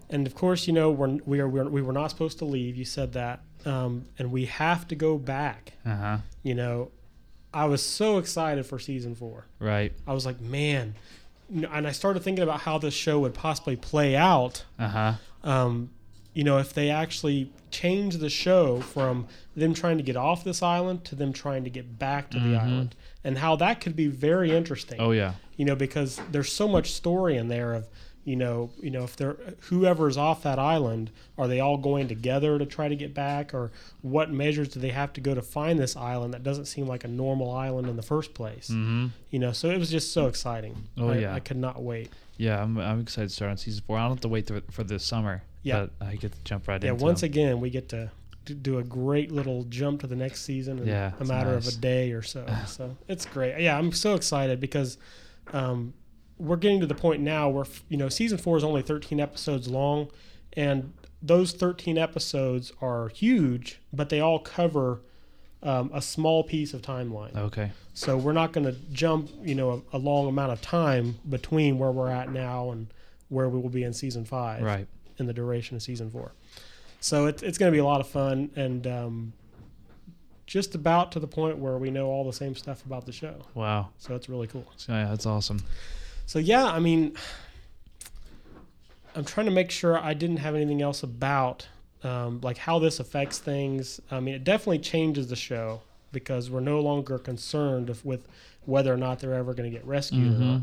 And 0.09 0.27
of 0.27 0.35
course, 0.35 0.67
you 0.67 0.73
know 0.73 0.91
we're, 0.91 1.19
we 1.25 1.39
are 1.39 1.47
we're, 1.47 1.69
we 1.69 1.81
were 1.81 1.93
not 1.93 2.07
supposed 2.09 2.37
to 2.39 2.45
leave. 2.45 2.75
You 2.75 2.83
said 2.83 3.13
that, 3.13 3.39
um, 3.65 4.05
and 4.19 4.31
we 4.31 4.45
have 4.45 4.87
to 4.89 4.95
go 4.95 5.17
back. 5.17 5.73
Uh 5.85 5.95
huh. 5.95 6.17
You 6.43 6.55
know, 6.55 6.91
I 7.53 7.65
was 7.65 7.81
so 7.83 8.17
excited 8.17 8.65
for 8.65 8.79
season 8.79 9.15
four. 9.15 9.45
Right. 9.59 9.93
I 10.07 10.13
was 10.13 10.25
like, 10.25 10.39
man, 10.41 10.95
and 11.49 11.87
I 11.87 11.91
started 11.91 12.23
thinking 12.23 12.43
about 12.43 12.61
how 12.61 12.77
this 12.77 12.93
show 12.93 13.19
would 13.19 13.33
possibly 13.33 13.75
play 13.75 14.15
out. 14.15 14.65
Uh 14.79 14.87
huh. 14.87 15.13
Um, 15.43 15.89
you 16.33 16.43
know, 16.43 16.57
if 16.57 16.73
they 16.73 16.89
actually 16.89 17.51
change 17.69 18.17
the 18.17 18.29
show 18.29 18.81
from 18.81 19.27
them 19.55 19.73
trying 19.73 19.97
to 19.97 20.03
get 20.03 20.15
off 20.15 20.43
this 20.43 20.63
island 20.63 21.03
to 21.05 21.15
them 21.15 21.31
trying 21.31 21.63
to 21.63 21.69
get 21.69 21.99
back 21.99 22.29
to 22.31 22.39
the 22.39 22.45
Mhm. 22.47 22.59
island, 22.61 22.95
and 23.23 23.37
how 23.37 23.55
that 23.57 23.79
could 23.81 23.95
be 23.95 24.07
very 24.07 24.51
interesting. 24.51 24.99
Oh 24.99 25.11
yeah. 25.11 25.33
You 25.57 25.65
know, 25.65 25.75
because 25.75 26.19
there's 26.31 26.51
so 26.51 26.67
much 26.67 26.91
story 26.91 27.37
in 27.37 27.47
there 27.49 27.73
of, 27.73 27.87
you 28.25 28.35
know, 28.35 28.69
you 28.81 28.89
know, 28.89 29.03
if 29.03 29.15
they're 29.15 29.35
whoever's 29.63 30.17
off 30.17 30.43
that 30.43 30.57
island, 30.59 31.11
are 31.37 31.47
they 31.47 31.59
all 31.59 31.77
going 31.77 32.07
together 32.07 32.57
to 32.57 32.65
try 32.65 32.87
to 32.87 32.95
get 32.95 33.13
back, 33.13 33.53
or 33.53 33.71
what 34.01 34.31
measures 34.31 34.69
do 34.69 34.79
they 34.79 34.89
have 34.89 35.11
to 35.13 35.21
go 35.21 35.35
to 35.35 35.41
find 35.41 35.77
this 35.79 35.95
island 35.97 36.33
that 36.33 36.43
doesn't 36.43 36.65
seem 36.65 36.87
like 36.87 37.03
a 37.03 37.07
normal 37.07 37.51
island 37.51 37.89
in 37.89 37.95
the 37.97 38.01
first 38.03 38.33
place? 38.33 38.69
Mm-hmm. 38.69 39.07
You 39.29 39.39
know, 39.39 39.51
so 39.51 39.69
it 39.69 39.77
was 39.77 39.89
just 39.89 40.13
so 40.13 40.27
exciting. 40.27 40.87
Oh, 40.97 41.09
I, 41.09 41.17
yeah. 41.17 41.33
I 41.35 41.39
could 41.39 41.57
not 41.57 41.81
wait. 41.83 42.11
Yeah, 42.37 42.61
I'm, 42.63 42.77
I'm 42.77 43.01
excited 43.01 43.29
to 43.29 43.35
start 43.35 43.51
on 43.51 43.57
season 43.57 43.83
four. 43.85 43.97
I 43.97 44.01
don't 44.03 44.11
have 44.11 44.21
to 44.21 44.27
wait 44.29 44.47
th- 44.47 44.63
for 44.71 44.83
the 44.83 44.99
summer. 44.99 45.43
Yeah. 45.61 45.87
But 45.99 46.07
I 46.07 46.15
get 46.15 46.31
to 46.31 46.43
jump 46.43 46.67
right 46.67 46.81
in. 46.83 46.87
Yeah, 46.87 46.93
once 46.93 47.21
them. 47.21 47.29
again, 47.29 47.59
we 47.59 47.69
get 47.69 47.89
to 47.89 48.09
do 48.45 48.77
a 48.79 48.83
great 48.83 49.31
little 49.31 49.63
jump 49.65 50.01
to 50.01 50.07
the 50.07 50.15
next 50.15 50.41
season 50.41 50.79
in 50.79 50.87
Yeah, 50.87 51.11
a 51.19 51.25
matter 51.25 51.53
nice. 51.53 51.67
of 51.67 51.73
a 51.77 51.77
day 51.77 52.11
or 52.11 52.21
so. 52.21 52.45
So 52.67 52.97
it's 53.07 53.25
great. 53.25 53.61
Yeah, 53.61 53.77
I'm 53.77 53.91
so 53.93 54.15
excited 54.15 54.59
because 54.59 54.97
um, 55.53 55.93
we're 56.37 56.55
getting 56.57 56.79
to 56.81 56.85
the 56.87 56.95
point 56.95 57.21
now 57.21 57.49
where 57.49 57.65
you 57.89 57.97
know 57.97 58.09
season 58.09 58.37
four 58.37 58.57
is 58.57 58.63
only 58.63 58.81
13 58.81 59.19
episodes 59.19 59.67
long, 59.67 60.09
and 60.53 60.93
those 61.21 61.51
13 61.53 61.97
episodes 61.97 62.71
are 62.81 63.07
huge, 63.09 63.79
but 63.93 64.09
they 64.09 64.19
all 64.19 64.39
cover 64.39 65.01
um, 65.61 65.89
a 65.93 66.01
small 66.01 66.43
piece 66.43 66.73
of 66.73 66.81
timeline. 66.81 67.33
Okay. 67.35 67.71
So 67.93 68.17
we're 68.17 68.33
not 68.33 68.51
going 68.51 68.65
to 68.65 68.73
jump, 68.91 69.29
you 69.41 69.55
know, 69.55 69.83
a, 69.93 69.97
a 69.97 69.99
long 69.99 70.27
amount 70.27 70.51
of 70.51 70.61
time 70.61 71.15
between 71.29 71.79
where 71.79 71.91
we're 71.91 72.09
at 72.09 72.31
now 72.33 72.71
and 72.71 72.87
where 73.29 73.47
we 73.47 73.59
will 73.59 73.69
be 73.69 73.83
in 73.83 73.93
season 73.93 74.25
five 74.25 74.61
Right. 74.61 74.85
in 75.19 75.25
the 75.27 75.33
duration 75.33 75.77
of 75.77 75.81
season 75.81 76.11
four. 76.11 76.33
So 76.99 77.27
it, 77.27 77.41
it's 77.41 77.57
going 77.57 77.71
to 77.71 77.75
be 77.75 77.79
a 77.79 77.85
lot 77.85 78.01
of 78.01 78.07
fun 78.09 78.49
and 78.57 78.85
um, 78.85 79.33
just 80.45 80.75
about 80.75 81.13
to 81.13 81.19
the 81.21 81.27
point 81.27 81.57
where 81.57 81.77
we 81.77 81.89
know 81.89 82.07
all 82.07 82.25
the 82.25 82.33
same 82.33 82.55
stuff 82.55 82.85
about 82.85 83.05
the 83.05 83.13
show. 83.13 83.45
Wow. 83.53 83.89
So 83.97 84.15
it's 84.15 84.27
really 84.27 84.47
cool. 84.47 84.65
So, 84.75 84.91
yeah, 84.91 85.07
that's 85.09 85.25
awesome. 85.25 85.61
So 86.25 86.39
yeah, 86.39 86.65
I 86.65 86.79
mean, 86.79 87.15
I'm 89.15 89.25
trying 89.25 89.45
to 89.45 89.51
make 89.51 89.71
sure 89.71 89.97
I 89.97 90.13
didn't 90.13 90.37
have 90.37 90.55
anything 90.55 90.81
else 90.81 91.03
about 91.03 91.67
um, 92.03 92.41
like 92.41 92.57
how 92.57 92.79
this 92.79 92.99
affects 92.99 93.39
things. 93.39 93.99
I 94.11 94.19
mean, 94.19 94.35
it 94.35 94.43
definitely 94.43 94.79
changes 94.79 95.27
the 95.27 95.35
show 95.35 95.81
because 96.11 96.49
we're 96.49 96.59
no 96.59 96.79
longer 96.79 97.17
concerned 97.17 97.89
if, 97.89 98.03
with 98.05 98.27
whether 98.65 98.93
or 98.93 98.97
not 98.97 99.19
they're 99.19 99.33
ever 99.33 99.53
going 99.53 99.69
to 99.71 99.75
get 99.75 99.85
rescued 99.85 100.33
or 100.33 100.37
not. 100.37 100.61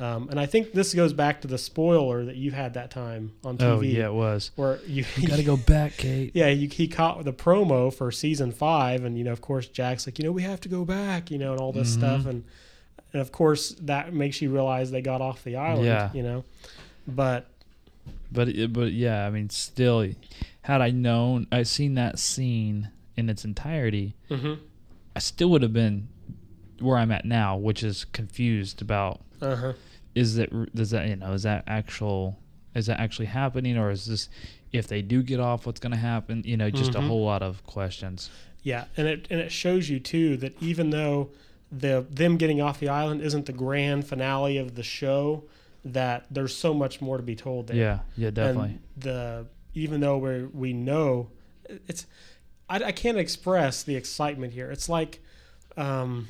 Um, 0.00 0.28
and 0.30 0.38
I 0.38 0.46
think 0.46 0.72
this 0.74 0.94
goes 0.94 1.12
back 1.12 1.40
to 1.40 1.48
the 1.48 1.58
spoiler 1.58 2.24
that 2.24 2.36
you 2.36 2.52
had 2.52 2.74
that 2.74 2.90
time 2.92 3.32
on 3.44 3.58
TV. 3.58 3.64
Oh 3.64 3.80
yeah, 3.80 4.06
it 4.06 4.12
was. 4.12 4.52
Where 4.54 4.78
you, 4.86 5.04
You 5.16 5.26
gotta 5.26 5.42
go 5.42 5.56
back, 5.56 5.96
Kate. 5.96 6.30
yeah, 6.34 6.46
you, 6.48 6.68
he 6.68 6.86
caught 6.86 7.24
the 7.24 7.32
promo 7.32 7.92
for 7.92 8.12
season 8.12 8.52
five, 8.52 9.04
and 9.04 9.18
you 9.18 9.24
know, 9.24 9.32
of 9.32 9.40
course, 9.40 9.66
Jack's 9.66 10.06
like, 10.06 10.20
you 10.20 10.24
know, 10.24 10.30
we 10.30 10.42
have 10.42 10.60
to 10.60 10.68
go 10.68 10.84
back, 10.84 11.32
you 11.32 11.38
know, 11.38 11.50
and 11.50 11.60
all 11.60 11.72
this 11.72 11.90
Mhm. 11.90 11.98
stuff, 11.98 12.26
and 12.26 12.44
and 13.12 13.20
of 13.22 13.32
course, 13.32 13.70
that 13.82 14.12
makes 14.12 14.40
you 14.42 14.50
realize 14.50 14.90
they 14.90 15.00
got 15.02 15.20
off 15.20 15.44
the 15.44 15.56
island, 15.56 15.84
Yeah. 15.86 16.10
you 16.12 16.22
know, 16.22 16.44
but 17.06 17.50
But 18.30 18.48
but 18.72 18.92
yeah, 18.92 19.26
I 19.26 19.30
mean, 19.30 19.48
still, 19.50 20.06
had 20.62 20.80
I 20.82 20.90
known, 20.90 21.46
I 21.50 21.62
seen 21.62 21.94
that 21.94 22.18
scene 22.18 22.90
in 23.16 23.28
its 23.30 23.44
entirety, 23.44 24.14
mhm, 24.30 24.58
I 25.16 25.18
still 25.20 25.48
would 25.50 25.62
have 25.62 25.72
been 25.72 26.08
where 26.80 26.96
I'm 26.98 27.10
at 27.10 27.24
now, 27.24 27.56
which 27.56 27.82
is 27.82 28.04
confused 28.04 28.80
about 28.82 29.20
uh-huh. 29.40 29.72
is 30.14 30.36
that 30.36 30.50
does 30.74 30.90
that 30.90 31.08
you 31.08 31.16
know 31.16 31.32
is 31.32 31.42
that 31.44 31.64
actual 31.66 32.38
is 32.74 32.86
that 32.86 33.00
actually 33.00 33.26
happening 33.26 33.76
or 33.76 33.90
is 33.90 34.06
this 34.06 34.28
if 34.72 34.86
they 34.86 35.00
do 35.02 35.22
get 35.22 35.40
off 35.40 35.64
what's 35.66 35.80
going 35.80 35.90
to 35.92 35.96
happen 35.98 36.42
you 36.44 36.56
know 36.56 36.70
just 36.70 36.92
Mhm. 36.92 36.96
a 36.98 37.00
whole 37.08 37.24
lot 37.24 37.42
of 37.42 37.64
questions 37.64 38.30
yeah, 38.62 38.84
and 38.96 39.06
it 39.08 39.26
and 39.30 39.40
it 39.40 39.50
shows 39.50 39.88
you 39.88 39.98
too 40.00 40.36
that 40.38 40.60
even 40.62 40.90
though 40.90 41.30
the 41.70 42.06
them 42.10 42.36
getting 42.36 42.60
off 42.60 42.80
the 42.80 42.88
island 42.88 43.20
isn't 43.20 43.46
the 43.46 43.52
grand 43.52 44.06
finale 44.06 44.56
of 44.58 44.74
the 44.74 44.82
show, 44.82 45.44
that 45.84 46.26
there's 46.30 46.54
so 46.56 46.72
much 46.74 47.00
more 47.00 47.16
to 47.16 47.22
be 47.22 47.36
told 47.36 47.66
there. 47.68 47.76
yeah 47.76 47.98
yeah 48.16 48.30
definitely 48.30 48.70
And 48.70 48.80
the 48.96 49.46
even 49.74 50.00
though 50.00 50.18
we 50.18 50.44
we 50.44 50.72
know 50.72 51.28
it's 51.86 52.06
I, 52.70 52.76
I 52.84 52.92
can't 52.92 53.18
express 53.18 53.82
the 53.82 53.96
excitement 53.96 54.52
here. 54.54 54.70
It's 54.70 54.88
like 54.88 55.20
um 55.76 56.28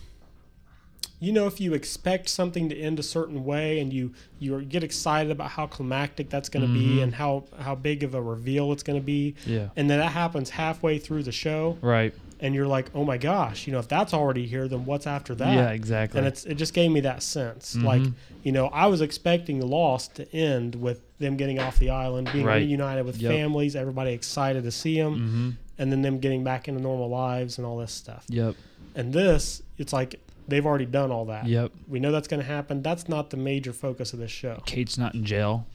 you 1.20 1.32
know 1.32 1.46
if 1.46 1.60
you 1.60 1.74
expect 1.74 2.28
something 2.28 2.68
to 2.68 2.76
end 2.78 2.98
a 2.98 3.02
certain 3.02 3.44
way 3.44 3.80
and 3.80 3.92
you 3.92 4.12
you 4.38 4.60
get 4.62 4.84
excited 4.84 5.30
about 5.32 5.50
how 5.50 5.66
climactic 5.66 6.30
that's 6.30 6.48
going 6.48 6.66
to 6.66 6.72
be 6.72 6.96
Mhm. 6.96 7.02
and 7.04 7.14
how 7.14 7.44
how 7.58 7.74
big 7.74 8.02
of 8.04 8.14
a 8.14 8.22
reveal 8.22 8.72
it's 8.72 8.82
going 8.82 8.98
to 8.98 9.04
be 9.04 9.34
yeah 9.46 9.68
and 9.76 9.88
then 9.90 9.98
that 9.98 10.12
happens 10.12 10.50
halfway 10.50 10.98
through 10.98 11.22
the 11.24 11.32
show 11.32 11.76
right 11.80 12.14
and 12.40 12.54
you're 12.54 12.66
like 12.66 12.90
oh 12.94 13.04
my 13.04 13.16
gosh 13.18 13.66
you 13.66 13.72
know 13.72 13.78
if 13.78 13.88
that's 13.88 14.14
already 14.14 14.46
here 14.46 14.68
then 14.68 14.84
what's 14.84 15.06
after 15.06 15.34
that? 15.34 15.54
Yeah 15.54 15.70
exactly. 15.70 16.18
And 16.18 16.26
it's 16.26 16.44
it 16.44 16.54
just 16.54 16.74
gave 16.74 16.90
me 16.90 17.00
that 17.00 17.22
sense. 17.22 17.74
Like 17.76 18.02
Mhm. 18.02 18.14
you 18.42 18.52
know 18.52 18.66
i 18.68 18.86
was 18.86 19.00
expecting 19.00 19.60
lost 19.60 20.14
to 20.16 20.34
end 20.34 20.74
with 20.76 21.00
them 21.18 21.36
getting 21.36 21.58
off 21.58 21.78
the 21.78 21.90
island 21.90 22.30
being 22.32 22.44
Right. 22.46 22.62
reunited 22.62 23.04
with 23.04 23.18
Yep. 23.18 23.32
families 23.32 23.74
everybody 23.76 24.12
excited 24.12 24.62
to 24.64 24.70
see 24.70 24.98
them 25.00 25.14
mm-hmm. 25.14 25.50
and 25.78 25.90
then 25.92 26.02
them 26.02 26.18
getting 26.20 26.44
back 26.44 26.68
into 26.68 26.80
normal 26.80 27.08
lives 27.08 27.58
and 27.58 27.66
all 27.66 27.76
this 27.78 27.92
stuff. 27.92 28.24
Yep. 28.28 28.54
And 28.94 29.12
this 29.12 29.62
it's 29.78 29.92
like 29.92 30.20
they've 30.46 30.64
already 30.64 30.86
done 30.86 31.10
all 31.10 31.26
that. 31.26 31.46
Yep. 31.46 31.72
We 31.88 32.00
know 32.00 32.10
that's 32.10 32.26
going 32.26 32.40
to 32.40 32.46
happen. 32.46 32.80
That's 32.82 33.06
not 33.06 33.28
the 33.30 33.36
major 33.36 33.72
focus 33.74 34.14
of 34.14 34.18
this 34.18 34.30
show. 34.30 34.62
Kate's 34.64 34.96
not 34.96 35.14
in 35.14 35.24
jail. 35.24 35.66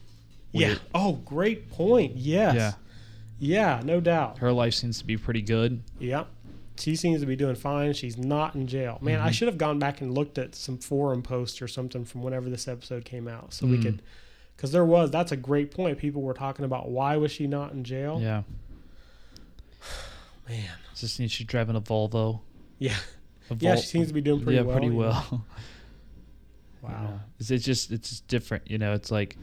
Yeah. 0.52 0.76
Oh 0.96 1.14
great 1.26 1.70
point. 1.70 2.16
Yes. 2.16 2.56
Yeah. 2.56 2.74
Yeah 3.40 3.82
no 3.84 4.00
doubt. 4.00 4.38
Her 4.40 4.52
life 4.52 4.74
seems 4.74 4.98
to 5.00 5.06
be 5.06 5.18
pretty 5.18 5.42
good. 5.42 5.82
Yep. 6.00 6.28
She 6.78 6.96
seems 6.96 7.22
to 7.22 7.28
be 7.28 7.36
doing 7.36 7.56
fine. 7.56 7.94
She's 7.94 8.18
not 8.18 8.56
in 8.56 8.68
jail. 8.68 8.98
Man, 9.02 9.20
I 9.20 9.30
Mhm. 9.30 9.34
should 9.34 9.48
have 9.48 9.58
gone 9.58 9.80
back 9.80 10.02
and 10.02 10.14
looked 10.14 10.38
at 10.38 10.56
some 10.56 10.78
forum 10.78 11.22
posts 11.22 11.62
or 11.62 11.68
something 11.68 12.06
from 12.06 12.24
whenever 12.24 12.50
this 12.50 12.68
episode 12.68 13.06
came 13.06 13.28
out 13.28 13.54
so 13.54 13.68
we 13.68 13.78
Mm. 13.78 13.82
could 13.84 14.02
because 14.56 14.72
there 14.72 14.86
was 14.86 15.12
that's 15.12 15.32
a 15.32 15.38
great 15.38 15.72
point. 15.72 15.98
People 15.98 16.22
were 16.22 16.34
talking 16.34 16.66
about 16.66 16.90
why 16.90 17.18
was 17.18 17.32
she 17.32 17.48
not 17.48 17.74
in 17.74 17.84
jail? 17.84 18.20
yeah 18.22 18.44
Man. 20.48 20.64
just 20.96 21.18
she's 21.18 21.48
driving 21.48 21.76
a 21.76 21.82
volvo 21.82 22.42
Yeah. 22.80 22.96
a 23.50 23.56
Yeah, 23.60 23.76
she 23.76 23.88
seems 23.88 24.08
to 24.10 24.14
be 24.14 24.22
doing 24.22 24.42
pretty 24.44 24.58
yeah 24.58 24.64
well. 24.64 24.76
pretty 24.78 24.90
well 24.90 25.46
Wow. 26.82 27.08
Yeah. 27.12 27.20
It's, 27.40 27.52
it's 27.52 27.66
just 27.66 27.92
it's 27.92 28.10
just 28.10 28.28
different, 28.28 28.70
you 28.70 28.78
know. 28.78 28.92
It's 28.94 29.10
like 29.10 29.38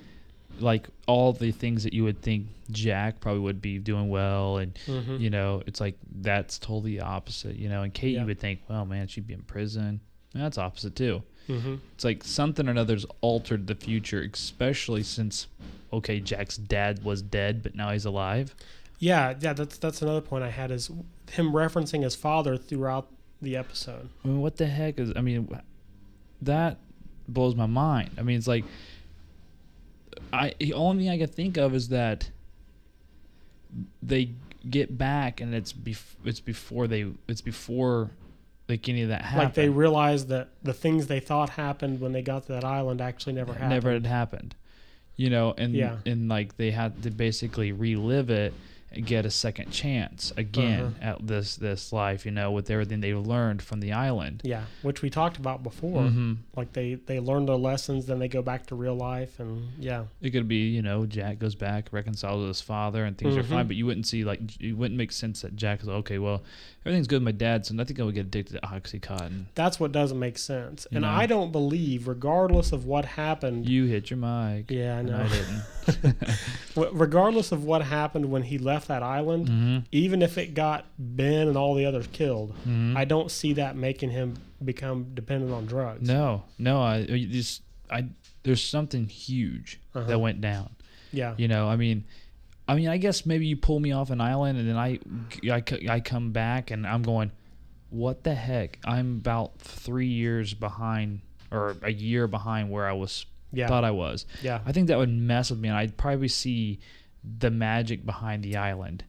like 0.60 0.88
all 1.06 1.32
the 1.32 1.50
things 1.52 1.84
that 1.84 1.92
you 1.92 2.04
would 2.04 2.20
think 2.22 2.46
Jack 2.70 3.20
probably 3.20 3.40
would 3.40 3.60
be 3.62 3.78
doing 3.78 4.08
well, 4.08 4.58
and 4.58 4.74
Mhm. 4.86 5.20
you 5.20 5.30
know, 5.30 5.62
it's 5.66 5.80
like 5.80 5.96
that's 6.20 6.58
totally 6.58 7.00
opposite, 7.00 7.56
you 7.56 7.68
know. 7.68 7.82
And 7.82 7.92
Kate, 7.92 8.14
Yeah. 8.14 8.20
you 8.20 8.26
would 8.26 8.38
think, 8.38 8.60
well, 8.68 8.84
man, 8.86 9.06
she'd 9.08 9.26
be 9.26 9.34
in 9.34 9.42
prison. 9.42 10.00
That's 10.34 10.58
opposite 10.58 10.94
too. 10.94 11.22
Mhm. 11.48 11.80
It's 11.94 12.04
like 12.04 12.22
something 12.22 12.68
or 12.68 12.70
another's 12.70 13.04
altered 13.20 13.66
the 13.66 13.74
future, 13.74 14.20
especially 14.22 15.02
since 15.02 15.46
okay, 15.92 16.20
Jack's 16.20 16.56
dad 16.56 17.02
was 17.02 17.20
dead, 17.20 17.64
but 17.64 17.74
now 17.74 17.90
he's 17.90 18.04
alive. 18.04 18.54
Yeah, 19.00 19.34
yeah, 19.40 19.52
that's 19.54 19.76
that's 19.78 20.02
another 20.02 20.20
point 20.20 20.44
I 20.44 20.50
had 20.50 20.70
is 20.70 20.88
him 21.32 21.52
referencing 21.52 22.04
his 22.04 22.14
father 22.14 22.56
throughout 22.56 23.08
the 23.42 23.56
episode. 23.56 24.08
I 24.24 24.28
mean, 24.28 24.40
what 24.40 24.56
the 24.56 24.66
heck 24.66 25.00
is? 25.00 25.12
I 25.16 25.20
mean, 25.20 25.48
that 26.42 26.78
blows 27.28 27.54
my 27.54 27.66
mind. 27.66 28.10
I 28.18 28.22
mean, 28.22 28.36
it's 28.38 28.46
like 28.46 28.64
I 30.32 30.54
the 30.58 30.72
only 30.74 31.04
thing 31.04 31.12
I 31.12 31.18
can 31.18 31.28
think 31.28 31.56
of 31.56 31.74
is 31.74 31.88
that 31.88 32.30
they 34.02 34.30
get 34.68 34.96
back 34.98 35.40
and 35.40 35.54
it's 35.54 35.72
bef- 35.72 36.16
it's 36.24 36.40
before 36.40 36.86
they 36.86 37.06
it's 37.28 37.40
before 37.40 38.10
like 38.68 38.88
any 38.88 39.02
of 39.02 39.08
that 39.08 39.22
happened. 39.22 39.44
Like 39.44 39.54
they 39.54 39.68
realized 39.68 40.28
that 40.28 40.48
the 40.62 40.72
things 40.72 41.06
they 41.08 41.20
thought 41.20 41.50
happened 41.50 42.00
when 42.00 42.12
they 42.12 42.22
got 42.22 42.46
to 42.46 42.52
that 42.52 42.64
island 42.64 43.00
actually 43.00 43.32
never 43.32 43.52
happened. 43.52 43.70
never 43.70 43.92
had 43.92 44.06
happened. 44.06 44.54
You 45.16 45.30
know, 45.30 45.54
and 45.58 45.74
Yeah. 45.74 45.96
and 46.06 46.28
like 46.28 46.56
they 46.56 46.70
had 46.70 47.02
to 47.02 47.10
basically 47.10 47.72
relive 47.72 48.30
it 48.30 48.54
get 49.04 49.24
a 49.24 49.30
second 49.30 49.70
chance 49.70 50.32
again 50.36 50.96
Uh-huh. 51.00 51.10
at 51.12 51.26
this 51.26 51.56
this 51.56 51.92
life. 51.92 52.24
You 52.26 52.32
know, 52.32 52.50
with 52.50 52.70
everything 52.70 53.00
they've 53.00 53.16
learned 53.16 53.62
from 53.62 53.80
the 53.80 53.92
island. 53.92 54.40
Yeah, 54.44 54.64
which 54.82 55.00
we 55.02 55.10
talked 55.10 55.36
about 55.36 55.62
before. 55.62 56.02
Mhm. 56.02 56.38
Like 56.56 56.72
they 56.72 56.94
they 56.94 57.20
learn 57.20 57.46
their 57.46 57.56
lessons, 57.56 58.06
then 58.06 58.18
they 58.18 58.28
go 58.28 58.42
back 58.42 58.66
to 58.66 58.74
real 58.74 58.94
life, 58.96 59.38
and 59.38 59.68
yeah, 59.78 60.04
It 60.20 60.30
could 60.30 60.48
be, 60.48 60.68
you 60.68 60.82
know, 60.82 61.06
Jack 61.06 61.38
goes 61.38 61.54
back, 61.54 61.88
reconciles 61.92 62.40
with 62.40 62.48
his 62.48 62.60
father, 62.60 63.04
and 63.04 63.16
things 63.16 63.36
are 63.36 63.42
Mhm. 63.42 63.46
fine. 63.48 63.66
But 63.68 63.76
you 63.76 63.86
wouldn't 63.86 64.06
see 64.06 64.24
like 64.24 64.40
it 64.60 64.72
wouldn't 64.72 64.98
make 64.98 65.12
sense 65.12 65.42
that 65.42 65.54
Jack 65.56 65.80
is 65.82 65.86
like, 65.86 65.96
okay, 65.98 66.18
well, 66.18 66.42
everything's 66.84 67.06
good 67.06 67.16
with 67.16 67.22
my 67.24 67.32
dad, 67.32 67.66
so 67.66 67.74
I 67.78 67.84
think 67.84 68.00
I 68.00 68.04
would 68.04 68.14
get 68.14 68.26
addicted 68.26 68.54
to 68.54 68.60
oxycontin. 68.66 69.46
that's 69.54 69.78
what 69.78 69.92
doesn't 69.92 70.18
make 70.18 70.38
sense. 70.38 70.86
And? 70.92 71.04
I 71.04 71.26
don't 71.26 71.52
believe, 71.52 72.08
regardless 72.08 72.72
of 72.72 72.84
what 72.86 73.04
happened, 73.04 73.68
You 73.68 73.84
hit 73.86 74.10
your 74.10 74.18
mic. 74.18 74.70
Yeah, 74.70 74.96
I 74.96 74.98
and 75.00 75.08
know. 75.08 75.18
I 75.18 75.28
didn't. 75.28 76.16
w- 76.74 76.90
regardless 76.96 77.52
of 77.52 77.64
what 77.64 77.82
happened 77.82 78.30
when 78.30 78.42
he 78.44 78.58
left 78.58 78.88
that 78.88 79.02
island, 79.02 79.48
hmm 79.48 79.78
even 79.92 80.22
if 80.22 80.38
it 80.38 80.54
got 80.54 80.86
Ben 80.98 81.48
and 81.48 81.56
all 81.56 81.74
the 81.74 81.84
others 81.86 82.06
killed, 82.12 82.52
hmm 82.64 82.96
I 82.96 83.04
don't 83.04 83.30
see 83.30 83.52
that 83.54 83.76
making 83.76 84.10
him 84.10 84.36
become 84.64 85.14
dependent 85.14 85.52
on 85.52 85.66
drugs. 85.66 86.06
No, 86.08 86.44
no, 86.58 86.80
I 86.82 86.98
you 86.98 87.26
just 87.26 87.62
I 87.90 88.06
there's 88.42 88.62
something 88.62 89.06
huge 89.06 89.78
Uh-huh. 89.94 90.06
that 90.06 90.18
went 90.18 90.40
down. 90.40 90.70
Yeah. 91.12 91.34
You 91.36 91.48
know, 91.48 91.68
I 91.68 91.76
mean, 91.76 92.04
I 92.70 92.74
mean, 92.76 92.88
I 92.88 92.96
guess 92.98 93.26
maybe 93.26 93.46
you 93.46 93.56
pull 93.56 93.80
me 93.80 93.92
off 93.92 94.10
an 94.10 94.20
island 94.20 94.58
and 94.58 94.68
then 94.68 94.76
I, 94.76 94.98
I 95.92 96.00
come 96.00 96.30
back 96.32 96.70
and 96.70 96.86
I'm 96.86 97.02
going, 97.02 97.32
what 97.90 98.22
the 98.24 98.34
heck? 98.34 98.78
I'm 98.84 99.16
about 99.18 99.58
three 99.58 100.06
years 100.06 100.54
behind 100.54 101.20
or 101.50 101.76
a 101.82 101.92
year 101.92 102.28
behind 102.28 102.70
where 102.70 102.86
I 102.86 102.92
was 102.92 103.26
Yeah. 103.52 103.66
thought 103.66 103.84
I 103.84 103.90
was. 103.90 104.24
Yeah. 104.42 104.60
I 104.64 104.72
think 104.72 104.88
that 104.88 104.98
would 104.98 105.08
mess 105.10 105.50
with 105.50 105.58
me 105.58 105.68
and 105.68 105.76
I'd 105.76 105.96
probably 105.96 106.28
see 106.28 106.78
the 107.38 107.50
magic 107.50 108.06
behind 108.06 108.42
the 108.44 108.56
island. 108.56 109.04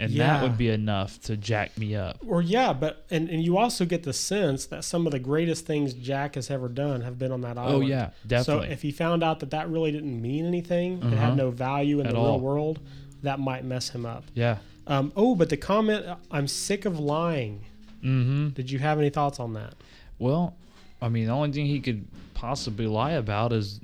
And 0.00 0.12
that 0.16 0.42
would 0.42 0.58
be 0.58 0.68
enough 0.70 1.20
to 1.22 1.36
jack 1.36 1.78
me 1.78 1.94
up. 1.94 2.18
Or 2.26 2.42
yeah, 2.42 2.72
but 2.72 3.06
and, 3.12 3.28
and 3.30 3.40
you 3.44 3.56
also 3.56 3.84
get 3.84 4.02
the 4.02 4.12
sense 4.12 4.66
that 4.66 4.82
some 4.82 5.06
of 5.06 5.12
the 5.12 5.20
greatest 5.20 5.66
things 5.66 5.94
Jack 5.94 6.34
has 6.34 6.50
ever 6.50 6.68
done 6.68 7.02
have 7.02 7.16
been 7.16 7.30
on 7.30 7.42
that 7.42 7.56
island. 7.56 7.76
Oh 7.76 7.80
yeah, 7.80 8.10
definitely. 8.26 8.66
So 8.66 8.72
if 8.72 8.82
he 8.82 8.90
found 8.90 9.22
out 9.22 9.38
that 9.38 9.50
that 9.52 9.70
really 9.70 9.92
didn't 9.92 10.20
mean 10.20 10.46
anything, 10.46 10.98
it 10.98 11.04
Uh-huh. 11.04 11.14
had 11.16 11.36
no 11.36 11.52
value 11.52 12.00
in 12.00 12.06
At 12.08 12.14
the 12.14 12.18
all. 12.18 12.32
real 12.32 12.40
world, 12.40 12.80
that 13.24 13.40
might 13.40 13.64
mess 13.64 13.90
him 13.90 14.06
up. 14.06 14.24
yeah. 14.34 14.58
Um, 14.86 15.12
oh, 15.16 15.34
but 15.34 15.48
the 15.48 15.56
comment, 15.56 16.04
"I'm 16.30 16.46
sick 16.46 16.84
of 16.84 16.98
lying." 16.98 17.64
Mm-hmm. 18.02 18.48
Did 18.50 18.70
you 18.70 18.78
have 18.80 18.98
any 18.98 19.08
thoughts 19.08 19.40
on 19.40 19.54
that? 19.54 19.74
Well, 20.18 20.54
I 21.00 21.08
mean, 21.08 21.26
the 21.26 21.32
only 21.32 21.52
thing 21.52 21.66
he 21.66 21.80
could 21.80 22.06
possibly 22.34 22.86
lie 22.86 23.12
about 23.12 23.52
is 23.52 23.80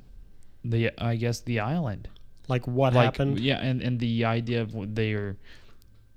the, 0.63 0.91
I 0.99 1.15
guess, 1.15 1.39
the 1.39 1.59
island. 1.59 2.07
Like 2.47 2.67
what 2.67 2.93
like, 2.93 3.05
happened? 3.05 3.39
Yeah, 3.39 3.57
and 3.57 3.81
and 3.81 3.99
the 3.99 4.25
idea 4.25 4.61
of 4.61 4.95
they 4.95 5.13
are, 5.13 5.37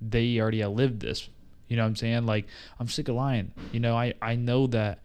they 0.00 0.38
already 0.38 0.62
outlived 0.62 1.00
this. 1.00 1.28
You 1.68 1.76
know 1.76 1.82
what 1.82 1.88
I'm 1.88 1.96
saying? 1.96 2.26
Like, 2.26 2.46
I'm 2.78 2.88
sick 2.88 3.08
of 3.08 3.14
lying. 3.14 3.52
You 3.72 3.80
know, 3.80 3.96
I 3.96 4.14
I 4.20 4.36
know 4.36 4.66
that 4.68 5.00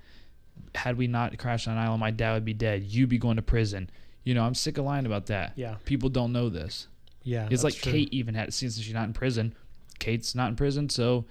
had 0.76 0.98
we 0.98 1.08
not 1.08 1.38
crashed 1.38 1.68
on 1.68 1.78
an 1.78 1.84
island, 1.84 2.00
my 2.00 2.12
dad 2.12 2.34
would 2.34 2.46
be 2.46 2.54
dead. 2.54 2.84
You'd 2.84 3.10
be 3.10 3.18
going 3.18 3.38
to 3.38 3.42
prison. 3.42 3.90
You 4.24 4.34
know, 4.34 4.44
I'm 4.44 4.56
sick 4.56 4.78
of 4.78 4.86
lying 4.86 5.06
about 5.06 5.28
that. 5.28 5.54
Yeah. 5.56 5.76
People 5.86 6.10
don't 6.10 6.32
know 6.32 6.50
this. 6.50 6.88
Yeah, 7.30 7.48
It's 7.52 7.64
like 7.64 7.76
true. 7.76 7.92
Kate 7.92 8.14
even 8.14 8.34
had 8.36 8.54
since 8.54 8.80
she's 8.80 8.94
not 8.94 9.06
in 9.08 9.14
prison. 9.14 9.54
Kate's 10.00 10.34
not 10.34 10.50
in 10.50 10.56
prison, 10.56 10.90
so 10.90 11.26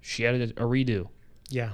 she 0.00 0.22
had 0.22 0.34
a, 0.36 0.44
a 0.62 0.66
redo. 0.68 1.08
Yeah, 1.48 1.70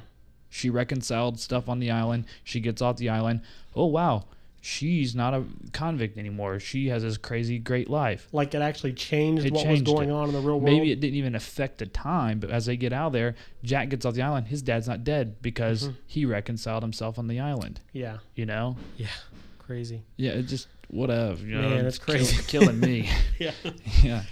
She 0.48 0.70
reconciled 0.70 1.38
stuff 1.38 1.68
on 1.68 1.78
the 1.78 1.90
island. 1.90 2.24
She 2.44 2.60
gets 2.60 2.80
off 2.80 2.96
the 2.96 3.08
island. 3.10 3.42
Oh 3.76 3.86
wow, 3.86 4.24
she's 4.60 5.14
not 5.14 5.34
a 5.34 5.44
convict 5.72 6.16
anymore. 6.18 6.58
She 6.60 6.88
has 6.88 7.02
this 7.02 7.16
crazy 7.18 7.58
great 7.58 7.88
life. 7.90 8.28
like 8.32 8.54
it 8.54 8.62
actually 8.62 8.92
changed 8.94 9.44
It 9.44 9.52
what 9.52 9.62
changed 9.64 9.86
was 9.86 9.94
going 9.94 10.08
it. 10.08 10.12
on 10.12 10.28
in 10.28 10.34
the 10.34 10.40
real 10.40 10.58
world. 10.60 10.64
Maybe 10.64 10.90
it 10.90 11.00
didn't 11.00 11.16
even 11.16 11.34
affect 11.34 11.78
the 11.78 11.86
time, 11.86 12.40
but 12.40 12.50
as 12.50 12.66
they 12.66 12.76
get 12.76 12.92
out 12.92 13.12
there, 13.12 13.34
Jack 13.62 13.90
gets 13.90 14.06
off 14.06 14.14
the 14.14 14.22
island. 14.22 14.48
His 14.48 14.62
dad's 14.62 14.88
not 14.88 15.04
dead 15.04 15.42
because 15.42 15.88
Mhm. 15.88 15.94
he 16.06 16.24
reconciled 16.24 16.82
himself 16.82 17.18
on 17.18 17.28
the 17.28 17.38
island. 17.40 17.80
yeah, 17.92 18.18
You 18.34 18.46
know? 18.46 18.76
yeah, 18.96 19.08
crazy. 19.58 20.02
Yeah, 20.16 20.32
it 20.32 20.44
just 20.44 20.66
whatever. 20.88 21.44
You 21.44 21.60
know, 21.60 21.68
Man, 21.70 21.86
it's 21.86 21.98
kill- 21.98 22.14
crazy. 22.16 22.42
killing 22.46 22.80
me. 22.80 23.08
Yeah. 23.38 23.52
yeah. 24.02 24.22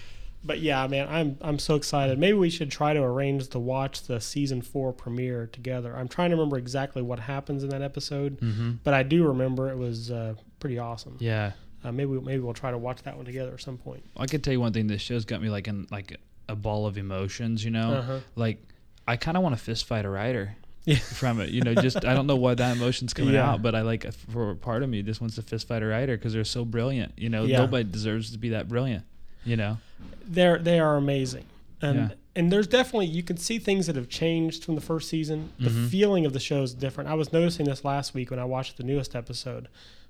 But 0.45 0.61
yeah, 0.61 0.87
man, 0.87 1.09
I'm 1.09 1.39
I'm 1.41 1.59
so 1.59 1.75
excited. 1.75 2.19
Maybe 2.21 2.35
we 2.39 2.51
should 2.51 2.71
try 2.71 2.93
to 2.93 3.01
arrange 3.03 3.49
to 3.49 3.59
watch 3.59 4.03
the 4.05 4.21
season 4.21 4.63
four 4.63 4.93
premiere 4.93 5.49
together. 5.49 5.97
I'm 5.97 6.07
trying 6.07 6.31
to 6.31 6.37
remember 6.37 6.57
exactly 6.57 7.03
what 7.03 7.19
happens 7.19 7.65
in 7.65 7.71
that 7.71 7.83
episode, 7.83 8.41
Mm-hmm. 8.41 8.73
but 8.85 8.95
I 8.95 9.03
do 9.03 9.27
remember 9.27 9.69
it 9.71 9.77
was 9.77 10.11
uh, 10.13 10.35
pretty 10.61 10.79
awesome. 10.79 11.17
Yeah. 11.19 11.53
Uh, 11.83 11.91
maybe 11.93 12.13
maybe 12.21 12.39
we'll 12.39 12.55
try 12.55 12.71
to 12.71 12.79
watch 12.79 13.03
that 13.03 13.17
one 13.17 13.25
together 13.27 13.55
at 13.55 13.61
some 13.61 13.77
point. 13.77 14.05
I 14.17 14.27
could 14.27 14.45
tell 14.45 14.53
you 14.53 14.61
one 14.61 14.73
thing. 14.73 14.87
This 14.87 15.03
show's 15.03 15.25
got 15.25 15.43
me 15.43 15.49
like 15.51 15.67
in 15.67 15.89
like 15.91 16.17
a 16.49 16.55
ball 16.55 16.87
of 16.87 16.97
emotions. 16.97 17.65
You 17.65 17.73
know, 17.73 17.91
Uh-huh. 17.95 18.19
like 18.37 18.63
I 19.09 19.17
kind 19.17 19.37
of 19.37 19.43
want 19.43 19.57
to 19.57 19.61
fist 19.63 19.85
fight 19.85 20.05
a 20.05 20.09
writer. 20.11 20.55
Yeah. 20.87 20.97
From 21.21 21.41
it, 21.41 21.51
you 21.51 21.61
know, 21.63 21.75
just 21.75 22.05
I 22.05 22.15
don't 22.15 22.27
know 22.27 22.37
why 22.37 22.55
that 22.55 22.77
emotion's 22.77 23.13
coming 23.13 23.35
Yeah. 23.35 23.51
out, 23.51 23.61
but 23.63 23.75
I 23.75 23.83
like 23.83 24.11
for 24.13 24.55
part 24.55 24.83
of 24.83 24.89
me 24.89 25.03
just 25.03 25.21
wants 25.21 25.35
to 25.37 25.43
fist 25.43 25.69
fight 25.69 25.83
a 25.83 25.87
writer 25.87 26.17
because 26.17 26.33
they're 26.33 26.45
so 26.45 26.65
brilliant. 26.65 27.13
You 27.17 27.29
know, 27.29 27.45
Yeah. 27.45 27.59
nobody 27.59 27.85
deserves 27.85 28.31
to 28.33 28.39
be 28.39 28.49
that 28.51 28.69
brilliant. 28.69 29.05
You 29.45 29.57
know, 29.57 29.79
They're 30.27 30.59
they 30.59 30.79
are 30.81 30.97
amazing, 30.97 31.45
and 31.83 32.15
and 32.35 32.51
there's 32.53 32.67
definitely 32.67 33.07
you 33.07 33.23
can 33.23 33.37
see 33.37 33.59
things 33.59 33.87
that 33.87 33.97
have 33.97 34.09
changed 34.09 34.65
from 34.65 34.75
the 34.77 34.81
first 34.81 35.09
season. 35.09 35.51
The 35.59 35.71
Mhm. 35.71 35.89
feeling 35.89 36.25
of 36.27 36.33
the 36.33 36.41
show 36.41 36.63
is 36.63 36.73
different. 36.75 37.11
I 37.11 37.15
was 37.15 37.33
noticing 37.33 37.67
this 37.67 37.85
last 37.85 38.15
week 38.15 38.31
when 38.31 38.39
I 38.41 38.45
watched 38.45 38.77
the 38.77 38.83
newest 38.85 39.15
episode. 39.15 39.69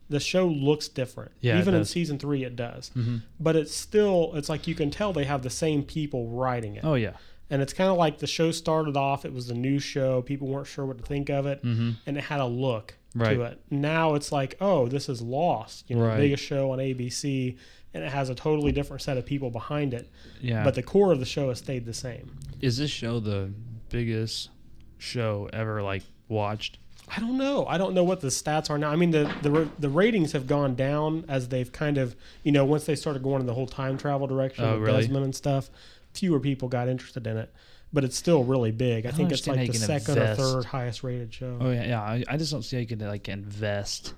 The 0.09 0.21
show 0.21 0.47
looks 0.47 0.87
different. 0.89 1.33
Yeah, 1.41 1.59
even 1.59 1.75
in 1.75 1.85
season 1.85 2.19
three, 2.19 2.45
it 2.45 2.55
does. 2.55 2.91
Mhm. 2.97 3.23
But 3.41 3.57
it's 3.57 3.75
still 3.75 4.33
it's 4.37 4.49
like 4.49 4.67
you 4.67 4.75
can 4.75 4.91
tell 4.91 5.13
they 5.13 5.25
have 5.25 5.43
the 5.43 5.51
same 5.51 5.83
people 5.83 6.29
writing 6.29 6.77
it. 6.77 6.85
oh 6.85 6.95
yeah, 6.95 7.15
And 7.51 7.63
it's 7.63 7.73
kind 7.73 7.91
of 7.91 7.97
like 7.97 8.19
the 8.19 8.27
show 8.27 8.51
started 8.51 8.97
off, 8.97 9.25
it 9.25 9.33
was 9.33 9.51
a 9.51 9.55
new 9.55 9.79
show. 9.79 10.21
People 10.23 10.49
weren't 10.49 10.67
sure 10.67 10.85
what 10.85 10.99
to 10.99 11.05
think 11.05 11.29
of 11.31 11.47
it. 11.47 11.63
mm-hmm. 11.63 11.91
And 12.07 12.17
it 12.19 12.25
had 12.25 12.41
a 12.41 12.47
look 12.47 12.95
Right. 13.15 13.35
to 13.35 13.43
it. 13.43 13.61
Now 13.71 14.15
it's 14.15 14.31
like, 14.33 14.57
oh, 14.61 14.89
this 14.89 15.09
is 15.09 15.23
Lost, 15.23 15.89
you 15.89 15.97
know, 15.97 16.03
Right. 16.07 16.17
the 16.17 16.23
biggest 16.23 16.43
show 16.45 16.73
on 16.73 16.79
ABC. 16.81 17.57
And 17.95 18.05
it 18.05 18.11
has 18.13 18.29
a 18.29 18.35
totally 18.35 18.73
different 18.73 19.01
set 19.03 19.17
of 19.17 19.25
people 19.25 19.51
behind 19.51 19.95
it. 19.95 20.11
yeah. 20.43 20.63
But 20.65 20.75
the 20.75 20.83
core 20.83 21.13
of 21.13 21.19
the 21.21 21.25
show 21.25 21.49
has 21.49 21.59
stayed 21.59 21.87
the 21.87 21.95
same. 21.95 22.37
is 22.61 22.77
this 22.79 22.91
show 22.91 23.21
the 23.21 23.51
biggest 23.91 24.51
show 24.99 25.49
ever 25.53 25.83
like 25.83 26.03
watched? 26.29 26.79
I 27.09 27.21
don't 27.21 27.39
know. 27.39 27.65
I 27.67 27.79
don't 27.79 27.95
know 27.95 28.03
what 28.03 28.21
the 28.21 28.29
stats 28.29 28.69
are 28.69 28.79
now. 28.79 28.91
I 28.91 28.97
mean, 28.97 29.13
the 29.13 29.33
the 29.43 29.69
the 29.79 29.89
ratings 29.89 30.33
have 30.33 30.47
gone 30.49 30.75
down 30.75 31.25
as 31.29 31.49
they've 31.49 31.71
kind 31.71 31.99
of, 31.99 32.17
you 32.43 32.51
know, 32.51 32.65
once 32.65 32.85
they 32.85 32.97
started 32.97 33.23
going 33.23 33.41
in 33.41 33.47
the 33.47 33.55
whole 33.55 33.69
time 33.69 33.97
travel 33.97 34.27
direction 34.27 34.65
Oh, 34.65 34.73
with 34.73 34.89
really? 34.89 35.03
Desmond 35.03 35.25
and 35.25 35.35
stuff, 35.35 35.71
fewer 36.17 36.41
people 36.41 36.69
got 36.69 36.89
interested 36.89 37.27
in 37.27 37.37
it. 37.37 37.53
But 37.93 38.05
it's 38.05 38.17
still 38.17 38.43
really 38.43 38.73
big. 38.73 39.07
I, 39.07 39.11
I 39.11 39.13
think 39.13 39.31
it's 39.31 39.47
like 39.47 39.71
the 39.71 39.79
second 39.79 40.19
invest. 40.19 40.41
or 40.41 40.45
third 40.45 40.65
highest 40.65 41.05
rated 41.05 41.33
show. 41.33 41.57
Oh 41.61 41.71
yeah, 41.71 41.87
yeah. 41.87 42.03
I, 42.03 42.25
I 42.29 42.37
just 42.37 42.51
don't 42.51 42.63
see 42.63 42.77
how 42.77 42.81
you 42.81 42.87
could 42.87 43.01
like 43.01 43.29
invest, 43.29 44.13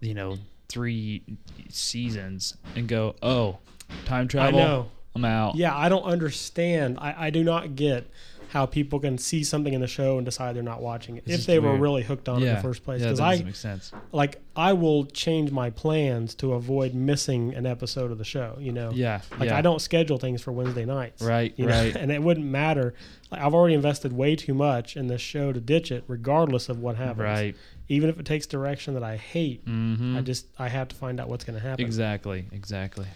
you 0.00 0.14
know, 0.14 0.38
three 0.68 1.22
seasons 1.68 2.56
and 2.76 2.86
go, 2.86 3.16
oh, 3.22 3.58
time 4.04 4.28
travel. 4.28 4.58
I 4.60 4.62
know. 4.62 4.90
I'm 5.16 5.24
out. 5.24 5.56
Yeah, 5.56 5.76
I 5.76 5.88
don't 5.88 6.04
understand. 6.04 6.98
I, 7.00 7.26
I 7.26 7.30
do 7.30 7.42
not 7.42 7.74
get 7.74 8.08
how 8.50 8.64
people 8.66 9.00
can 9.00 9.18
see 9.18 9.42
something 9.44 9.72
in 9.74 9.80
the 9.80 9.86
show 9.86 10.16
and 10.18 10.24
decide 10.24 10.54
they're 10.56 10.62
not 10.62 10.80
watching 10.80 11.16
it 11.16 11.24
It's 11.24 11.30
if 11.32 11.36
just 11.38 11.46
they 11.46 11.58
were 11.58 11.70
weird. 11.70 11.80
really 11.80 12.02
hooked 12.02 12.28
on 12.28 12.42
it 12.42 12.46
in 12.46 12.54
the 12.54 12.60
first 12.60 12.84
place. 12.84 13.00
Yeah, 13.00 13.06
Because 13.08 13.18
that 13.18 13.24
I 13.26 13.30
doesn't 13.32 13.46
make 13.46 13.56
sense. 13.56 13.92
like 14.12 14.40
I 14.54 14.72
will 14.72 15.04
change 15.06 15.50
my 15.50 15.70
plans 15.70 16.34
to 16.36 16.52
avoid 16.54 16.94
missing 16.94 17.54
an 17.54 17.66
episode 17.66 18.10
of 18.10 18.18
the 18.18 18.24
show. 18.24 18.56
You 18.60 18.72
know, 18.72 18.90
Yeah, 18.92 19.20
like 19.38 19.48
yeah. 19.50 19.58
I 19.58 19.60
don't 19.62 19.80
schedule 19.80 20.18
things 20.18 20.40
for 20.42 20.52
Wednesday 20.52 20.84
nights. 20.84 21.22
Right, 21.22 21.52
you 21.56 21.66
know? 21.66 21.72
right. 21.72 21.94
and 22.00 22.10
it 22.12 22.22
wouldn't 22.22 22.46
matter. 22.46 22.94
Like, 23.30 23.40
I've 23.42 23.52
already 23.54 23.74
invested 23.74 24.12
way 24.12 24.36
too 24.36 24.54
much 24.54 24.96
in 24.96 25.08
this 25.08 25.20
show 25.20 25.52
to 25.52 25.60
ditch 25.60 25.90
it, 25.90 26.04
regardless 26.06 26.68
of 26.68 26.78
what 26.78 26.96
happens. 26.96 27.18
Right. 27.18 27.56
Even 27.88 28.08
if 28.08 28.18
it 28.18 28.26
takes 28.26 28.46
direction 28.46 28.94
that 28.94 29.02
I 29.02 29.16
hate, 29.16 29.64
Mm-hmm. 29.66 30.16
I 30.16 30.20
just 30.22 30.46
I 30.58 30.68
have 30.68 30.88
to 30.88 30.96
find 30.96 31.20
out 31.20 31.28
what's 31.28 31.44
going 31.44 31.58
to 31.60 31.64
happen. 31.66 31.84
exactly, 31.84 32.46
exactly. 32.52 33.06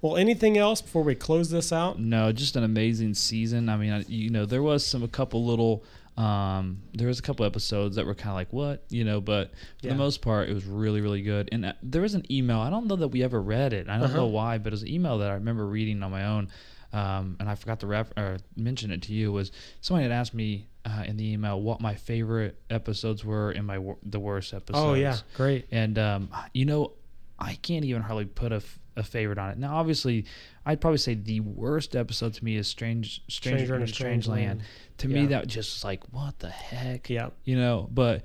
Well, 0.00 0.16
anything 0.16 0.56
else 0.56 0.80
before 0.80 1.02
we 1.02 1.14
close 1.14 1.50
this 1.50 1.72
out? 1.72 1.98
No, 1.98 2.30
just 2.32 2.54
an 2.56 2.62
amazing 2.64 3.14
season. 3.14 3.68
I 3.68 3.76
mean, 3.76 3.92
I- 3.92 4.04
you 4.08 4.30
know, 4.30 4.46
there 4.46 4.62
was 4.62 4.86
some 4.86 5.02
a 5.02 5.08
couple 5.08 5.44
little. 5.44 5.84
Um, 6.16 6.82
there 6.94 7.06
was 7.06 7.20
a 7.20 7.22
couple 7.22 7.46
episodes 7.46 7.94
that 7.94 8.04
were 8.04 8.14
kind 8.14 8.30
of 8.30 8.34
like 8.34 8.52
what 8.52 8.82
you 8.90 9.04
know, 9.04 9.20
but 9.20 9.52
for 9.80 9.86
Yeah. 9.86 9.92
the 9.92 9.98
most 9.98 10.20
part, 10.20 10.48
it 10.48 10.52
was 10.54 10.64
really, 10.64 11.00
really 11.00 11.22
good. 11.22 11.48
And 11.52 11.64
uh, 11.64 11.72
there 11.82 12.02
was 12.02 12.14
an 12.14 12.24
email. 12.30 12.58
I 12.58 12.70
don't 12.70 12.88
know 12.88 12.96
that 12.96 13.08
we 13.08 13.22
ever 13.22 13.40
read 13.40 13.72
it. 13.72 13.88
I 13.88 13.94
don't 13.98 14.06
Uh-huh. 14.06 14.16
know 14.16 14.26
why, 14.26 14.58
but 14.58 14.68
it 14.68 14.72
was 14.72 14.82
an 14.82 14.88
email 14.88 15.18
that 15.18 15.30
I 15.30 15.34
remember 15.34 15.64
reading 15.66 16.02
on 16.02 16.10
my 16.10 16.24
own. 16.24 16.48
um, 16.90 17.36
and 17.38 17.50
I 17.50 17.54
forgot 17.54 17.80
to 17.80 17.86
ref- 17.86 18.16
or 18.16 18.38
mention 18.56 18.90
it 18.90 19.02
to 19.02 19.12
you 19.12 19.30
was 19.30 19.52
somebody 19.82 20.04
had 20.04 20.12
asked 20.12 20.32
me 20.32 20.68
uh, 20.86 21.04
in 21.06 21.18
the 21.18 21.32
email 21.34 21.60
what 21.60 21.82
my 21.82 21.94
favorite 21.94 22.58
episodes 22.70 23.22
were 23.26 23.50
and 23.50 23.66
my 23.66 23.78
wor- 23.78 23.98
the 24.02 24.18
worst 24.18 24.54
episodes. 24.54 24.78
Oh 24.82 24.94
yeah, 24.94 25.18
great. 25.34 25.66
And 25.70 25.98
um, 25.98 26.30
you 26.54 26.64
know, 26.64 26.92
I 27.38 27.56
can't 27.56 27.84
even 27.84 28.00
hardly 28.00 28.24
put 28.24 28.52
a, 28.52 28.56
f- 28.56 28.78
a 28.98 29.02
favorite 29.02 29.38
on 29.38 29.50
it. 29.50 29.58
Now, 29.58 29.76
obviously, 29.76 30.24
I'd 30.66 30.80
probably 30.80 30.98
say 30.98 31.14
the 31.14 31.40
worst 31.40 31.96
episode 31.96 32.34
to 32.34 32.44
me 32.44 32.56
is 32.56 32.66
Strange 32.68 33.22
Stranger, 33.28 33.58
Stranger 33.64 33.76
in 33.76 33.82
a 33.82 33.86
Strange 33.86 34.24
Strange 34.24 34.28
Land. 34.28 34.58
Land. 34.58 34.62
To 34.98 35.08
me, 35.08 35.20
Yeah. 35.22 35.26
that 35.28 35.46
just 35.46 35.76
was 35.76 35.84
like, 35.84 36.02
what 36.12 36.38
the 36.40 36.50
heck? 36.50 37.08
Yeah. 37.08 37.30
You 37.44 37.56
know, 37.56 37.88
but 37.92 38.22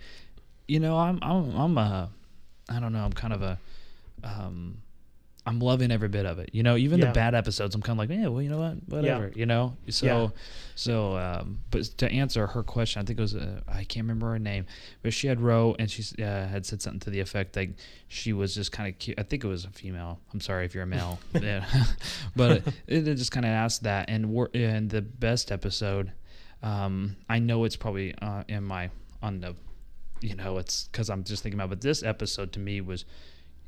you 0.68 0.80
know, 0.80 0.98
I'm 0.98 1.20
I'm 1.22 1.56
I'm 1.56 1.78
a 1.78 2.10
I 2.70 2.80
don't 2.80 2.94
know. 2.94 3.04
I'm 3.06 3.14
kind 3.14 3.34
of 3.34 3.42
a 3.42 3.58
um. 4.24 4.78
I'm 5.46 5.60
loving 5.60 5.92
every 5.92 6.08
bit 6.08 6.26
of 6.26 6.40
it. 6.40 6.52
You 6.54 6.64
know, 6.64 6.78
even 6.78 7.00
Yeah. 7.00 7.08
the 7.08 7.12
bad 7.12 7.36
episodes, 7.36 7.76
I'm 7.76 7.82
kind 7.82 8.00
of 8.00 8.10
like, 8.10 8.18
yeah, 8.18 8.28
well, 8.28 8.42
you 8.42 8.50
know 8.50 8.60
what, 8.60 8.78
whatever. 8.88 9.30
You 9.36 9.46
know, 9.46 9.76
so, 9.90 10.06
Yeah. 10.06 10.28
so, 10.76 11.18
um, 11.18 11.60
but 11.70 11.84
to 11.98 12.10
answer 12.10 12.48
her 12.48 12.64
question, 12.64 13.02
I 13.02 13.06
think 13.06 13.20
it 13.20 13.22
was, 13.22 13.36
uh, 13.36 13.60
I 13.68 13.84
can't 13.84 14.06
remember 14.06 14.30
her 14.32 14.40
name, 14.40 14.66
but 15.02 15.12
she 15.14 15.28
had 15.28 15.42
wrote 15.42 15.76
and 15.80 15.92
she 15.92 16.02
uh, 16.24 16.48
had 16.48 16.66
said 16.66 16.82
something 16.82 17.02
to 17.02 17.10
the 17.10 17.20
effect 17.20 17.58
like 17.58 17.72
she 18.08 18.32
was 18.32 18.56
just 18.56 18.72
kind 18.72 18.88
of 18.88 18.98
cute. 19.00 19.20
I 19.20 19.24
think 19.24 19.44
it 19.44 19.48
was 19.48 19.66
a 19.66 19.70
female. 19.72 20.22
I'm 20.34 20.40
sorry 20.40 20.64
if 20.66 20.74
you're 20.74 20.84
a 20.84 20.88
male, 20.88 21.20
but 22.36 22.62
it, 22.88 23.08
it 23.08 23.16
just 23.16 23.32
kind 23.34 23.46
of 23.46 23.50
asked 23.52 23.84
that. 23.84 24.10
And 24.10 24.30
we're 24.32 24.46
in 24.48 24.88
the 24.88 25.02
best 25.02 25.52
episode. 25.52 26.14
Um, 26.62 27.18
I 27.30 27.40
know 27.40 27.66
it's 27.66 27.76
probably 27.76 28.16
uh, 28.22 28.44
in 28.48 28.64
my 28.64 28.90
on 29.22 29.42
the, 29.42 29.56
you 30.22 30.36
know, 30.36 30.58
it's 30.58 30.88
because 30.88 31.10
I'm 31.10 31.26
just 31.26 31.44
thinking 31.44 31.60
about. 31.60 31.70
But 31.70 31.82
this 31.82 32.02
episode 32.02 32.54
to 32.54 32.60
me 32.60 32.80
was 32.80 33.04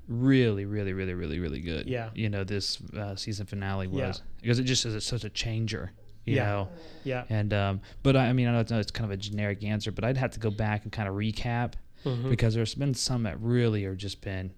really, 0.08 0.66
really, 0.66 0.93
really, 0.93 1.14
really, 1.14 1.39
really 1.39 1.60
good. 1.62 1.88
Yeah. 1.88 2.10
You 2.14 2.30
know, 2.30 2.43
this 2.43 2.80
uh, 2.97 3.16
season 3.16 3.45
finale 3.45 3.88
was 3.88 3.99
Yeah. 4.20 4.24
because 4.41 4.60
it 4.60 4.64
just 4.64 4.86
is 4.86 5.03
such 5.06 5.24
a 5.24 5.30
changer. 5.30 5.91
You 6.26 6.36
Yeah. 6.38 6.45
know. 6.45 6.70
Yeah. 7.03 7.24
And 7.30 7.53
um, 7.53 7.82
but 8.03 8.16
I, 8.16 8.30
I 8.30 8.34
mean, 8.34 8.47
I 8.47 8.51
know 8.64 8.80
it's 8.80 8.91
kind 8.91 9.06
of 9.06 9.12
a 9.12 9.18
generic 9.18 9.64
answer, 9.64 9.91
but 9.91 10.03
I'd 10.03 10.18
have 10.18 10.32
to 10.32 10.39
go 10.39 10.49
back 10.49 10.84
and 10.84 10.91
kind 10.91 11.08
of 11.08 11.16
recap 11.16 11.74
Mhm. 12.03 12.30
because 12.30 12.53
there's 12.56 12.76
been 12.76 12.93
some 12.93 13.24
that 13.24 13.39
really 13.41 13.86
are 13.86 13.95
just 13.95 14.22
been 14.22 14.51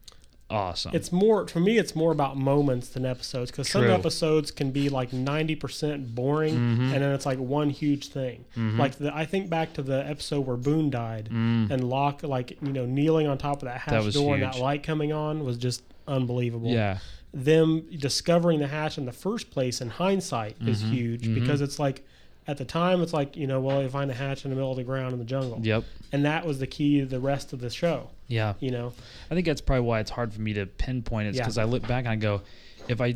awesome. 0.50 0.92
It's 0.96 1.12
more 1.12 1.48
for 1.48 1.60
me. 1.60 1.78
It's 1.78 1.96
more 1.96 2.12
about 2.12 2.38
moments 2.38 2.90
than 2.90 3.06
episodes 3.06 3.52
because 3.52 3.70
some 3.70 3.84
True. 3.84 3.92
episodes 3.92 4.50
can 4.52 4.72
be 4.72 4.90
like 4.90 5.12
ninety 5.14 5.56
percent 5.56 6.16
boring, 6.16 6.56
Mhm. 6.56 6.94
and 6.94 7.02
then 7.02 7.12
it's 7.14 7.26
like 7.26 7.38
one 7.40 7.70
huge 7.70 8.08
thing. 8.10 8.46
Mhm. 8.56 8.78
Like 8.78 8.96
the, 8.98 9.14
I 9.16 9.26
think 9.26 9.50
back 9.50 9.74
to 9.74 9.82
the 9.82 10.08
episode 10.08 10.42
where 10.48 10.58
Boone 10.58 10.90
died, 10.90 11.30
Mm. 11.32 11.70
and 11.72 11.90
Locke, 11.90 12.24
like 12.24 12.58
you 12.62 12.72
know, 12.72 12.86
kneeling 12.86 13.28
on 13.28 13.38
top 13.38 13.58
of 13.62 13.68
that 13.68 13.82
hatch 13.82 14.04
was 14.06 14.16
door 14.16 14.36
and 14.36 14.44
that 14.44 14.58
light 14.60 14.84
coming 14.84 15.12
on 15.12 15.44
was 15.44 15.58
just 15.58 15.84
unbelievable. 16.08 16.70
yeah. 16.72 17.00
Them 17.34 17.84
discovering 17.98 18.60
the 18.60 18.68
hatch 18.68 18.98
in 18.98 19.06
the 19.06 19.12
first 19.12 19.52
place 19.52 19.82
in 19.82 19.90
hindsight 19.90 20.56
is 20.66 20.82
Mhm. 20.82 20.90
huge 20.92 21.28
Mhm. 21.28 21.36
because 21.36 21.62
it's 21.62 21.78
like. 21.80 22.04
At 22.48 22.58
the 22.58 22.66
time, 22.66 23.02
it's 23.02 23.12
like 23.14 23.36
you 23.36 23.46
know, 23.48 23.60
well, 23.60 23.82
you 23.84 23.90
find 23.90 24.10
a 24.10 24.14
hatch 24.14 24.46
in 24.46 24.52
the 24.52 24.56
middle 24.56 24.72
of 24.72 24.78
the 24.78 24.84
ground 24.84 25.12
in 25.14 25.20
the 25.20 25.26
jungle, 25.26 25.60
Yep. 25.62 25.84
and 26.14 26.24
that 26.26 26.46
was 26.46 26.60
the 26.60 26.68
key 26.68 27.00
to 27.02 27.06
the 27.06 27.20
rest 27.20 27.52
of 27.54 27.60
the 27.60 27.70
show. 27.70 28.10
Yeah. 28.28 28.54
You 28.60 28.72
know, 28.72 28.94
I 29.30 29.34
think 29.36 29.46
that's 29.46 29.62
probably 29.62 29.86
why 29.86 30.00
it's 30.00 30.12
hard 30.12 30.34
for 30.34 30.42
me 30.42 30.54
to 30.54 30.66
pinpoint 30.66 31.28
it 31.28 31.36
Yeah. 31.36 31.42
because 31.44 31.58
I 31.58 31.66
look 31.66 31.86
back 31.88 32.06
and 32.06 32.10
I 32.10 32.16
go, 32.16 32.42
if 32.88 33.02
I 33.02 33.16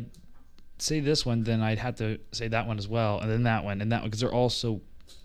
say 0.78 1.00
this 1.00 1.24
one, 1.24 1.44
then 1.44 1.62
I'd 1.62 1.78
have 1.78 1.96
to 1.96 2.18
say 2.32 2.48
that 2.48 2.66
one 2.66 2.76
as 2.78 2.88
well, 2.88 3.20
and 3.20 3.30
then 3.30 3.44
that 3.44 3.64
one 3.64 3.80
and 3.80 3.90
that 3.92 4.00
one 4.02 4.10
because 4.10 4.20
they're 4.20 4.32
all 4.34 4.50
so 4.50 4.80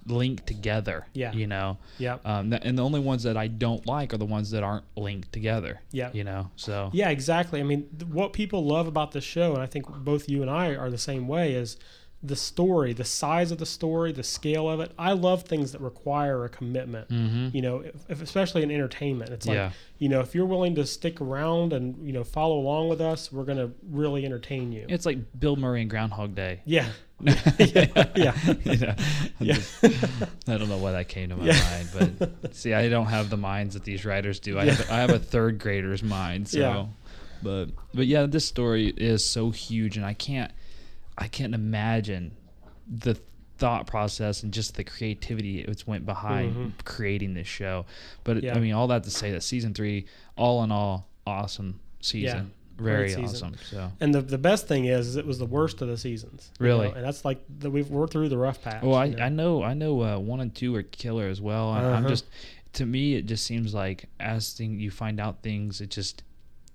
linked 0.05 0.47
together. 0.47 1.05
Yeah. 1.13 1.33
You 1.33 1.47
know. 1.47 1.77
yeah, 1.97 2.19
Um, 2.23 2.49
th- 2.49 2.61
and 2.63 2.77
the 2.77 2.83
only 2.83 3.01
ones 3.01 3.23
that 3.23 3.35
I 3.35 3.47
don't 3.47 3.85
like 3.85 4.13
are 4.13 4.17
the 4.17 4.25
ones 4.25 4.51
that 4.51 4.63
aren't 4.63 4.85
linked 4.95 5.33
together. 5.33 5.81
yeah. 5.91 6.11
You 6.13 6.23
know. 6.23 6.49
So. 6.55 6.91
Yeah, 6.93 7.09
exactly. 7.09 7.59
I 7.59 7.63
mean, 7.63 7.87
th- 7.97 8.09
what 8.09 8.31
people 8.31 8.63
love 8.65 8.87
about 8.87 9.11
this 9.11 9.25
show, 9.25 9.53
and 9.53 9.61
I 9.61 9.65
think 9.65 9.85
both 9.89 10.29
you 10.29 10.41
and 10.41 10.49
I 10.49 10.75
are 10.75 10.89
the 10.89 10.97
same 10.97 11.27
way, 11.27 11.53
is 11.53 11.75
the 12.27 12.35
story, 12.35 12.93
the 12.93 13.03
size 13.03 13.51
of 13.51 13.57
the 13.57 13.65
story, 13.65 14.11
the 14.11 14.23
scale 14.23 14.69
of 14.69 14.79
it. 14.79 14.91
I 14.97 15.13
love 15.13 15.43
things 15.43 15.71
that 15.71 15.81
require 15.81 16.45
a 16.45 16.49
commitment. 16.49 17.09
Mhm. 17.09 17.53
You 17.53 17.61
know, 17.61 17.79
if, 17.79 17.95
if, 18.09 18.21
especially 18.21 18.63
in 18.63 18.71
entertainment, 18.71 19.31
it's 19.31 19.45
like 19.47 19.55
Yeah. 19.55 19.71
you 19.99 20.09
know, 20.09 20.19
if 20.21 20.35
you're 20.35 20.45
willing 20.45 20.75
to 20.75 20.85
stick 20.85 21.19
around 21.21 21.73
and 21.73 22.05
you 22.05 22.13
know 22.13 22.23
follow 22.23 22.57
along 22.59 22.89
with 22.89 23.01
us, 23.01 23.31
we're 23.31 23.43
gonna 23.45 23.71
really 23.89 24.25
entertain 24.25 24.71
you. 24.71 24.85
It's 24.89 25.05
like 25.05 25.17
Bill 25.39 25.55
Murray 25.55 25.81
and 25.81 25.89
Groundhog 25.89 26.35
Day. 26.35 26.61
yeah, 26.65 26.87
yeah, 27.21 27.35
yeah. 28.15 28.33
You 28.63 28.77
know, 28.77 28.95
I'm 28.95 28.95
Yeah. 29.39 29.53
just- 29.55 29.83
I 30.47 30.57
don't 30.57 30.69
know 30.69 30.77
why 30.77 30.91
that 30.93 31.07
came 31.07 31.29
to 31.29 31.35
my 31.37 31.45
Yeah. 31.45 31.87
mind, 31.93 32.17
but 32.41 32.55
see, 32.55 32.73
I 32.73 32.89
don't 32.89 33.07
have 33.07 33.29
the 33.29 33.37
minds 33.37 33.73
that 33.73 33.83
these 33.83 34.05
writers 34.05 34.39
do. 34.39 34.57
I 34.59 34.65
Yeah. 34.65 34.71
have, 34.73 34.91
I 34.91 34.95
have 34.97 35.09
a 35.09 35.19
third 35.19 35.59
grader's 35.59 36.03
mind. 36.03 36.47
So, 36.49 36.59
Yeah. 36.59 36.85
but 37.41 37.65
but 37.93 38.07
yeah, 38.07 38.25
this 38.25 38.45
story 38.45 38.93
is 38.97 39.25
so 39.25 39.49
huge, 39.51 39.97
and 39.97 40.05
I 40.05 40.13
can't 40.13 40.51
I 41.17 41.27
can't 41.27 41.53
imagine 41.55 42.31
the 42.87 43.17
thought 43.57 43.87
process 43.87 44.43
and 44.43 44.53
just 44.53 44.75
the 44.75 44.83
creativity 44.83 45.61
it 45.61 45.83
went 45.87 46.05
behind 46.05 46.55
Mhm. 46.55 46.85
creating 46.85 47.33
this 47.33 47.47
show. 47.47 47.85
But 48.23 48.43
Yeah. 48.43 48.55
I 48.55 48.59
mean, 48.59 48.73
all 48.73 48.87
that 48.89 49.03
to 49.05 49.09
say 49.09 49.31
that 49.31 49.41
season 49.41 49.73
three, 49.73 50.05
all 50.35 50.63
in 50.63 50.71
all, 50.71 51.07
awesome 51.25 51.79
season. 52.01 52.51
Very 52.77 53.11
great 53.15 53.25
awesome. 53.25 53.55
So. 53.71 53.91
And 53.99 54.13
the 54.13 54.21
the 54.21 54.37
best 54.37 54.67
thing 54.67 54.85
is, 54.85 55.07
is 55.07 55.15
it 55.15 55.25
was 55.25 55.39
the 55.39 55.47
worst 55.47 55.81
of 55.81 55.87
the 55.87 55.97
seasons. 55.97 56.51
Really? 56.59 56.89
know, 56.89 56.93
and 56.93 57.03
that's 57.03 57.25
like 57.25 57.39
the, 57.59 57.71
we've 57.71 57.89
we're 57.89 58.05
through 58.05 58.29
the 58.29 58.37
rough 58.37 58.61
patch. 58.61 58.83
Well, 58.83 58.93
I, 58.93 59.05
you 59.05 59.15
know? 59.15 59.23
I 59.23 59.29
know 59.29 59.63
I 59.63 59.73
know 59.73 60.01
uh, 60.03 60.19
one 60.19 60.39
and 60.39 60.53
two 60.53 60.75
are 60.75 60.83
killer 60.83 61.27
as 61.27 61.41
well. 61.41 61.69
I, 61.71 61.79
I'm 61.79 61.85
Uh-huh. 62.05 62.09
just 62.09 62.25
to 62.73 62.85
me 62.85 63.15
it 63.15 63.25
just 63.25 63.43
seems 63.47 63.73
like 63.73 64.07
as 64.19 64.53
thing 64.53 64.79
you 64.79 64.91
find 64.91 65.19
out 65.19 65.41
things 65.41 65.81
it 65.81 65.89
just 65.89 66.21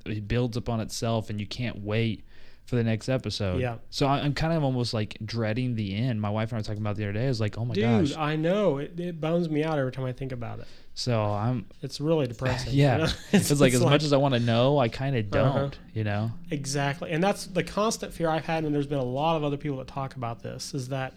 it 0.05 0.27
builds 0.27 0.57
upon 0.57 0.81
itself 0.81 1.31
and 1.31 1.39
you 1.39 1.47
can't 1.47 1.85
wait 1.85 2.25
for 2.67 2.77
the 2.77 2.85
next 2.85 3.09
episode. 3.09 3.61
Yeah. 3.61 3.77
So 3.91 4.07
I, 4.07 4.21
I'm 4.21 4.35
kind 4.35 4.53
of 4.53 4.63
almost 4.65 4.95
like 4.95 5.17
dreading 5.25 5.75
the 5.75 5.95
end. 5.95 6.21
My 6.21 6.31
wife 6.31 6.51
and 6.51 6.57
I 6.57 6.61
were 6.61 6.65
talking 6.65 6.81
about 6.81 6.97
the 6.97 7.05
other 7.05 7.13
day. 7.13 7.25
I 7.27 7.29
was 7.29 7.41
like, 7.41 7.59
oh 7.59 7.65
my 7.65 7.75
Dude, 7.75 7.85
gosh. 7.85 8.09
Dude, 8.11 8.17
I 8.19 8.37
know 8.37 8.79
it, 8.79 8.99
it 8.99 9.21
bones 9.21 9.51
me 9.51 9.63
out 9.65 9.79
every 9.79 9.93
time 9.93 10.05
I 10.05 10.13
think 10.13 10.33
about 10.33 10.61
it. 10.61 10.67
So 10.95 11.21
I'm 11.21 11.67
It's 11.83 12.01
really 12.01 12.27
depressing. 12.29 12.73
you 12.73 12.83
yeah. 12.83 12.97
know? 12.99 13.09
it's, 13.33 13.61
like 13.61 13.75
as 13.75 13.81
much 13.83 14.05
as 14.05 14.13
I 14.13 14.17
want 14.17 14.35
to 14.35 14.41
know, 14.41 14.79
I 14.79 14.89
kind 14.89 15.17
of 15.17 15.31
don't. 15.31 15.47
Uh-huh. 15.47 15.71
You 15.93 16.05
know. 16.05 16.31
Exactly. 16.51 17.11
And 17.11 17.23
that's 17.23 17.47
the 17.47 17.63
constant 17.65 18.13
fear 18.15 18.29
I've 18.31 18.47
had, 18.47 18.65
and 18.65 18.75
there's 18.75 18.87
been 18.87 18.99
a 18.99 19.05
lot 19.05 19.37
of 19.37 19.45
other 19.45 19.57
people 19.57 19.79
that 19.79 19.89
talk 19.89 20.17
about 20.17 20.43
this, 20.43 20.73
is 20.73 20.89
that 20.89 21.15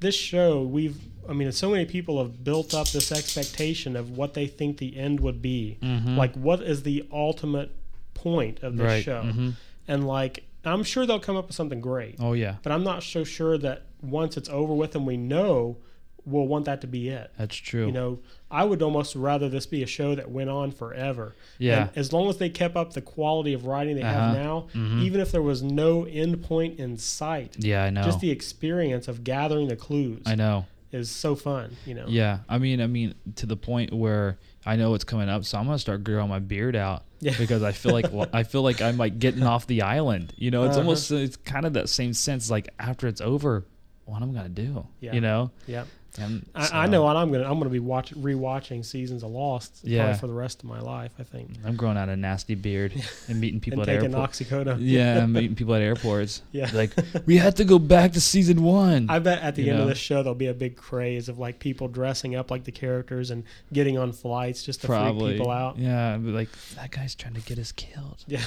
this 0.00 0.14
show, 0.14 0.62
we've, 0.62 0.96
I 1.28 1.34
mean, 1.34 1.52
so 1.52 1.70
many 1.70 1.84
people 1.84 2.18
have 2.22 2.42
built 2.42 2.74
up 2.74 2.88
this 2.88 3.12
expectation 3.12 3.96
of 3.96 4.16
what 4.16 4.32
they 4.34 4.46
think 4.46 4.78
the 4.78 4.96
end 4.96 5.20
would 5.20 5.40
be. 5.42 5.78
Mhm. 5.82 6.16
Like, 6.16 6.34
what 6.34 6.62
is 6.62 6.82
the 6.82 7.06
ultimate 7.12 7.70
point 8.14 8.62
of 8.62 8.76
this 8.76 8.86
Right. 8.86 9.04
show? 9.04 9.22
Mhm. 9.22 9.52
And, 9.86 10.06
like, 10.06 10.44
I'm 10.64 10.82
sure 10.82 11.06
they'll 11.06 11.20
come 11.20 11.36
up 11.36 11.46
with 11.46 11.56
something 11.56 11.80
great, 11.80 12.16
Oh 12.20 12.32
yeah. 12.34 12.56
but 12.62 12.72
I'm 12.72 12.84
not 12.84 13.02
so 13.02 13.24
sure 13.24 13.56
that 13.58 13.82
once 14.02 14.36
it's 14.36 14.48
over 14.48 14.74
with 14.74 14.94
and 14.94 15.06
we 15.06 15.16
know, 15.16 15.78
we'll 16.26 16.46
want 16.46 16.66
that 16.66 16.82
to 16.82 16.86
be 16.86 17.08
it. 17.08 17.30
That's 17.38 17.56
true. 17.56 17.86
You 17.86 17.92
know, 17.92 18.18
I 18.50 18.64
would 18.64 18.82
almost 18.82 19.16
rather 19.16 19.48
this 19.48 19.64
be 19.66 19.82
a 19.82 19.86
show 19.86 20.14
that 20.14 20.30
went 20.30 20.50
on 20.50 20.70
forever. 20.70 21.34
Yeah. 21.58 21.82
And 21.88 21.90
as 21.96 22.12
long 22.12 22.28
as 22.28 22.36
they 22.36 22.50
kept 22.50 22.76
up 22.76 22.92
the 22.92 23.00
quality 23.00 23.54
of 23.54 23.64
writing 23.64 23.96
they 23.96 24.02
have 24.02 24.34
Uh-huh. 24.34 24.42
now, 24.42 24.66
Mhm. 24.74 25.02
even 25.02 25.20
if 25.20 25.32
there 25.32 25.40
was 25.42 25.62
no 25.62 26.04
end 26.04 26.42
point 26.42 26.78
in 26.78 26.98
sight, 26.98 27.56
yeah, 27.58 27.84
I 27.84 27.90
know. 27.90 28.02
just 28.02 28.20
the 28.20 28.30
experience 28.30 29.08
of 29.08 29.24
gathering 29.24 29.68
the 29.68 29.76
clues 29.76 30.22
I 30.26 30.34
know. 30.34 30.66
is 30.92 31.08
so 31.10 31.34
fun. 31.34 31.76
You 31.86 31.94
know. 31.94 32.04
Yeah, 32.06 32.40
I 32.50 32.58
mean, 32.58 32.80
I 32.82 32.86
mean, 32.86 33.14
to 33.36 33.46
the 33.46 33.56
point 33.56 33.92
where 33.92 34.38
I 34.66 34.76
know 34.76 34.94
it's 34.94 35.04
coming 35.04 35.28
up, 35.28 35.44
so 35.44 35.58
I'm 35.58 35.64
gonna 35.66 35.78
start 35.78 36.04
growing 36.04 36.28
my 36.28 36.38
beard 36.38 36.76
out 36.76 37.04
Yeah. 37.20 37.34
because 37.38 37.62
I 37.62 37.72
feel 37.72 37.92
like 37.92 38.06
I 38.34 38.42
feel 38.42 38.62
like 38.62 38.82
I'm 38.82 38.96
like 38.98 39.18
getting 39.18 39.42
off 39.42 39.66
the 39.66 39.82
island. 39.82 40.32
You 40.36 40.50
know, 40.50 40.64
it's 40.64 40.72
Uh-huh. 40.72 40.80
almost 40.80 41.10
it's 41.10 41.36
kind 41.36 41.64
of 41.66 41.72
that 41.74 41.88
same 41.88 42.12
sense. 42.12 42.50
Like 42.50 42.68
after 42.78 43.06
it's 43.08 43.20
over, 43.20 43.64
what 44.04 44.20
am 44.22 44.30
I 44.30 44.34
gonna 44.34 44.48
do? 44.50 44.86
Yeah. 45.00 45.14
You 45.14 45.20
know, 45.22 45.50
Yeah. 45.66 45.84
And 46.20 46.46
I, 46.54 46.82
I 46.82 46.86
know 46.86 47.02
what 47.02 47.16
I'm 47.16 47.32
gonna. 47.32 47.44
I'm 47.44 47.58
gonna 47.58 47.70
be 47.70 47.78
watch 47.80 48.12
rewatching 48.14 48.84
seasons 48.84 49.22
of 49.22 49.30
Lost. 49.30 49.80
Yeah. 49.82 50.14
For 50.14 50.26
the 50.26 50.32
rest 50.32 50.62
of 50.62 50.68
my 50.68 50.80
life. 50.80 51.12
I 51.18 51.22
think. 51.22 51.50
I'm 51.64 51.76
growing 51.76 51.96
out 51.96 52.08
a 52.08 52.16
nasty 52.16 52.54
beard 52.54 52.92
and 53.28 53.40
meeting 53.40 53.60
people 53.60 53.80
and 53.80 53.88
at 53.90 54.00
taking 54.00 54.14
airports. 54.14 54.40
Yeah, 54.80 55.18
I'm 55.22 55.32
meeting 55.32 55.54
people 55.54 55.74
at 55.74 55.82
airports. 55.82 56.42
Yeah. 56.52 56.70
like 56.74 56.92
we 57.26 57.36
had 57.36 57.56
to 57.56 57.64
go 57.64 57.78
back 57.78 58.12
to 58.12 58.20
season 58.20 58.62
one. 58.62 59.08
I 59.08 59.18
bet 59.18 59.40
at 59.42 59.54
the 59.54 59.62
You 59.62 59.70
end 59.70 59.78
know? 59.78 59.82
of 59.84 59.88
this 59.90 59.98
show 59.98 60.22
there'll 60.22 60.34
be 60.34 60.46
a 60.46 60.54
big 60.54 60.76
craze 60.76 61.28
of 61.28 61.38
like 61.38 61.58
people 61.58 61.88
dressing 61.88 62.34
up 62.34 62.50
like 62.50 62.64
the 62.64 62.72
characters 62.72 63.30
and 63.30 63.44
getting 63.72 63.98
on 63.98 64.12
flights 64.12 64.62
just 64.62 64.80
to 64.82 64.86
Probably. 64.86 65.30
freak 65.32 65.38
people 65.38 65.50
out. 65.50 65.78
Yeah, 65.78 66.18
like 66.20 66.48
that 66.76 66.90
guy's 66.90 67.14
trying 67.14 67.34
to 67.34 67.40
get 67.40 67.58
us 67.58 67.72
killed. 67.72 68.24
Yeah. 68.26 68.42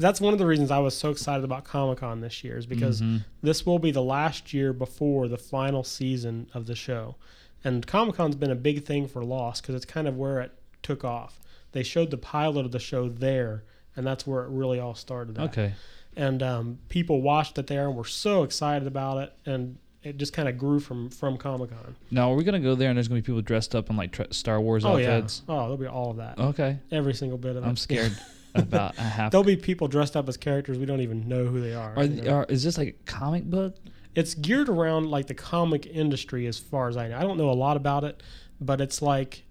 That's 0.00 0.20
one 0.20 0.32
of 0.32 0.38
the 0.38 0.46
reasons 0.46 0.70
I 0.70 0.78
was 0.78 0.96
so 0.96 1.10
excited 1.10 1.44
about 1.44 1.64
Comic 1.64 1.98
Con 1.98 2.20
this 2.20 2.42
year 2.42 2.56
is 2.56 2.66
because 2.66 3.00
Mhm. 3.00 3.24
this 3.42 3.64
will 3.66 3.78
be 3.78 3.90
the 3.90 4.02
last 4.02 4.52
year 4.54 4.72
before 4.72 5.28
the 5.28 5.36
final 5.38 5.84
season 5.84 6.48
of 6.54 6.66
the 6.66 6.74
show. 6.74 7.16
And 7.62 7.86
Comic 7.86 8.14
Con's 8.16 8.34
been 8.36 8.50
a 8.50 8.54
big 8.56 8.84
thing 8.84 9.06
for 9.06 9.22
Lost 9.24 9.62
because 9.62 9.74
it's 9.74 9.84
kind 9.84 10.08
of 10.08 10.16
where 10.16 10.40
it 10.40 10.52
took 10.82 11.04
off. 11.04 11.38
They 11.72 11.82
showed 11.82 12.10
the 12.10 12.16
pilot 12.16 12.64
of 12.64 12.72
the 12.72 12.78
show 12.78 13.08
there, 13.08 13.64
and 13.94 14.06
that's 14.06 14.26
where 14.26 14.42
it 14.44 14.48
really 14.48 14.80
all 14.80 14.94
started. 14.94 15.38
At. 15.38 15.44
Okay. 15.50 15.72
And 16.16 16.42
um, 16.42 16.78
people 16.88 17.20
watched 17.22 17.58
it 17.58 17.66
there 17.68 17.86
and 17.86 17.96
were 17.96 18.04
so 18.04 18.42
excited 18.42 18.88
about 18.88 19.18
it, 19.18 19.32
and 19.46 19.76
it 20.02 20.16
just 20.16 20.32
kind 20.32 20.48
of 20.48 20.56
grew 20.56 20.80
from 20.80 21.10
from 21.10 21.36
Comic 21.36 21.70
Con. 21.70 21.94
Now, 22.10 22.32
are 22.32 22.34
we 22.34 22.42
gonna 22.42 22.58
go 22.58 22.74
there 22.74 22.88
and 22.88 22.96
there's 22.96 23.06
gonna 23.08 23.20
be 23.20 23.26
people 23.26 23.42
dressed 23.42 23.74
up 23.76 23.90
in 23.90 23.96
like 23.96 24.10
tra- 24.12 24.32
Star 24.32 24.58
Wars 24.60 24.84
Oh 24.84 24.96
yeah, 24.96 25.20
oh 25.46 25.60
there'll 25.60 25.76
be 25.76 25.86
all 25.86 26.10
of 26.12 26.16
that, 26.16 26.38
Okay. 26.38 26.78
every 26.90 27.12
single 27.12 27.36
bit 27.38 27.54
of 27.56 27.64
it. 27.64 27.66
I'm 27.68 27.76
scared. 27.76 28.16
about 28.54 28.96
a 28.98 29.02
half. 29.02 29.30
There'll 29.30 29.44
be 29.44 29.56
people 29.56 29.88
dressed 29.88 30.16
up 30.16 30.28
as 30.28 30.36
characters 30.36 30.78
we 30.78 30.86
don't 30.86 31.00
even 31.00 31.28
know 31.28 31.46
who 31.46 31.60
they 31.60 31.74
are. 31.74 31.94
Are, 31.96 32.04
you 32.04 32.22
know? 32.22 32.30
are, 32.30 32.44
is 32.48 32.62
this 32.62 32.78
like 32.78 32.88
a 32.88 33.10
comic 33.10 33.44
book? 33.44 33.76
it's 34.14 34.34
geared 34.34 34.68
around 34.68 35.10
like 35.10 35.26
the 35.26 35.34
comic 35.34 35.86
industry 35.86 36.46
as 36.46 36.58
far 36.58 36.88
as 36.88 36.96
I 36.96 37.08
know. 37.08 37.18
I 37.18 37.22
don't 37.22 37.38
know 37.38 37.50
a 37.50 37.52
lot 37.52 37.76
about 37.76 38.04
it, 38.04 38.22
but 38.60 38.80
it's 38.80 39.00
like 39.00 39.44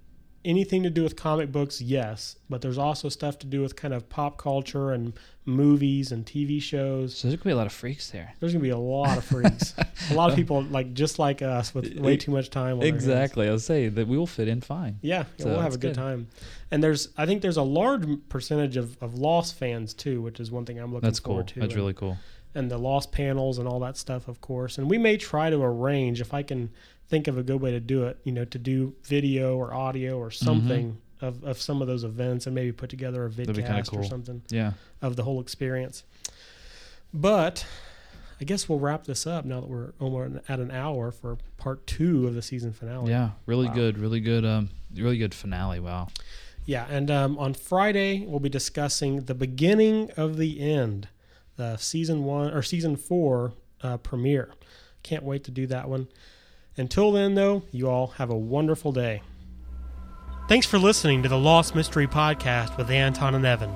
anything 0.45 0.83
to 0.83 0.89
do 0.89 1.03
with 1.03 1.15
comic 1.15 1.51
books, 1.51 1.81
yes. 1.81 2.37
But 2.49 2.61
there's 2.61 2.77
also 2.77 3.09
stuff 3.09 3.37
to 3.39 3.47
do 3.47 3.61
with 3.61 3.75
kind 3.75 3.93
of 3.93 4.07
pop 4.09 4.37
culture 4.37 4.91
and 4.91 5.13
movies 5.45 6.11
and 6.11 6.25
TV 6.25 6.61
shows. 6.61 7.17
So 7.17 7.27
there's 7.27 7.39
gonna 7.39 7.49
be 7.49 7.53
a 7.53 7.57
lot 7.57 7.65
of 7.67 7.73
freaks 7.73 8.11
there. 8.11 8.33
There's 8.39 8.53
gonna 8.53 8.63
be 8.63 8.69
a 8.69 8.77
lot 8.77 9.17
of 9.17 9.25
freaks, 9.25 9.73
a 10.11 10.13
lot 10.13 10.29
of 10.29 10.35
people 10.35 10.61
like 10.63 10.93
just 10.93 11.19
like 11.19 11.41
us 11.41 11.73
with 11.73 11.97
way 11.97 12.17
too 12.17 12.31
much 12.31 12.49
time. 12.49 12.81
Exactly. 12.81 13.47
I 13.47 13.51
was 13.51 13.65
saying 13.65 13.95
that 13.95 14.07
we 14.07 14.17
will 14.17 14.27
fit 14.27 14.47
in 14.47 14.61
fine. 14.61 14.99
Yeah, 15.01 15.25
So 15.37 15.45
we'll 15.49 15.61
have 15.61 15.73
a 15.73 15.77
good, 15.77 15.89
good. 15.89 15.95
time. 15.95 16.27
And 16.71 16.83
there's, 16.83 17.09
I 17.17 17.25
think 17.25 17.41
there's 17.41 17.57
a 17.57 17.63
large 17.63 18.05
percentage 18.29 18.77
of, 18.77 18.97
of 19.01 19.15
Lost 19.15 19.55
fans 19.55 19.93
too, 19.93 20.21
which 20.21 20.39
is 20.39 20.51
one 20.51 20.65
thing 20.65 20.77
I'm 20.79 20.93
looking 20.93 21.07
That's 21.07 21.19
cool. 21.19 21.33
forward 21.33 21.47
to. 21.49 21.59
That's 21.61 21.73
And- 21.73 21.75
really 21.81 21.93
cool. 21.93 22.17
and 22.55 22.69
the 22.71 22.77
lost 22.77 23.11
panels 23.11 23.57
and 23.59 23.67
all 23.67 23.79
that 23.79 23.97
stuff, 23.97 24.27
of 24.27 24.39
course. 24.41 24.77
And 24.77 24.89
we 24.89 24.97
may 24.97 25.17
try 25.17 25.49
to 25.49 25.61
arrange 25.61 26.21
if 26.21 26.33
I 26.33 26.43
can 26.43 26.69
think 27.09 27.27
of 27.27 27.37
a 27.37 27.43
good 27.43 27.59
way 27.61 27.71
to 27.71 27.79
do 27.79 28.03
it, 28.05 28.17
you 28.23 28.31
know, 28.31 28.45
to 28.45 28.57
do 28.59 28.95
video 29.03 29.57
or 29.57 29.73
audio 29.73 30.17
or 30.17 30.31
something 30.31 30.97
of, 31.21 31.43
of 31.43 31.59
some 31.59 31.81
of 31.81 31.87
those 31.87 32.03
events 32.03 32.45
and 32.45 32.55
maybe 32.55 32.71
put 32.71 32.89
together 32.89 33.25
a 33.25 33.29
Mm-hmm. 33.29 33.37
That'd 33.43 33.55
be 33.55 33.61
kinda 33.63 33.81
vidcast 33.81 33.97
or 33.99 34.03
something 34.03 34.41
Yeah. 34.49 34.73
of 35.01 35.15
the 35.15 35.23
whole 35.23 35.41
experience. 35.41 36.03
But 37.13 37.65
I 38.39 38.45
guess 38.45 38.69
we'll 38.69 38.79
wrap 38.79 39.05
this 39.05 39.25
up 39.27 39.43
now 39.45 39.59
that 39.61 39.67
we're 39.69 39.91
almost 39.99 40.37
at 40.47 40.59
an 40.59 40.71
hour 40.71 41.11
for 41.11 41.37
part 41.57 41.85
two 41.87 42.27
of 42.27 42.35
the 42.35 42.41
season 42.41 42.71
finale. 42.71 43.09
Yeah. 43.11 43.31
Really 43.45 43.67
Wow. 43.67 43.73
good. 43.73 43.97
Really 43.97 44.19
good. 44.21 44.45
Um. 44.45 44.69
Really 44.95 45.17
good 45.17 45.33
finale. 45.35 45.79
Wow. 45.79 46.07
Yeah, 46.65 46.85
and 46.89 47.09
um, 47.11 47.37
on 47.37 47.53
Friday 47.55 48.25
we'll 48.27 48.39
be 48.39 48.49
discussing 48.49 49.21
the 49.21 49.33
beginning 49.35 50.11
of 50.17 50.37
the 50.37 50.59
end, 50.59 51.07
the 51.57 51.77
season 51.77 52.23
one 52.23 52.51
or 52.53 52.61
season 52.61 52.95
four 52.95 53.53
uh, 53.81 53.97
premiere. 53.97 54.51
Can't 55.03 55.23
wait 55.23 55.43
to 55.45 55.51
do 55.51 55.65
that 55.67 55.89
one. 55.89 56.07
Until 56.79 57.11
then, 57.11 57.35
though, 57.35 57.61
you 57.73 57.89
all 57.89 58.07
have 58.07 58.29
a 58.29 58.37
wonderful 58.37 58.93
day. 58.93 59.21
Thanks 60.47 60.65
for 60.65 60.79
listening 60.79 61.23
to 61.23 61.29
the 61.29 61.37
Lost 61.37 61.75
Mystery 61.75 62.07
Podcast 62.07 62.77
with 62.77 62.89
Anton 62.89 63.35
and 63.35 63.45
Evan. 63.45 63.73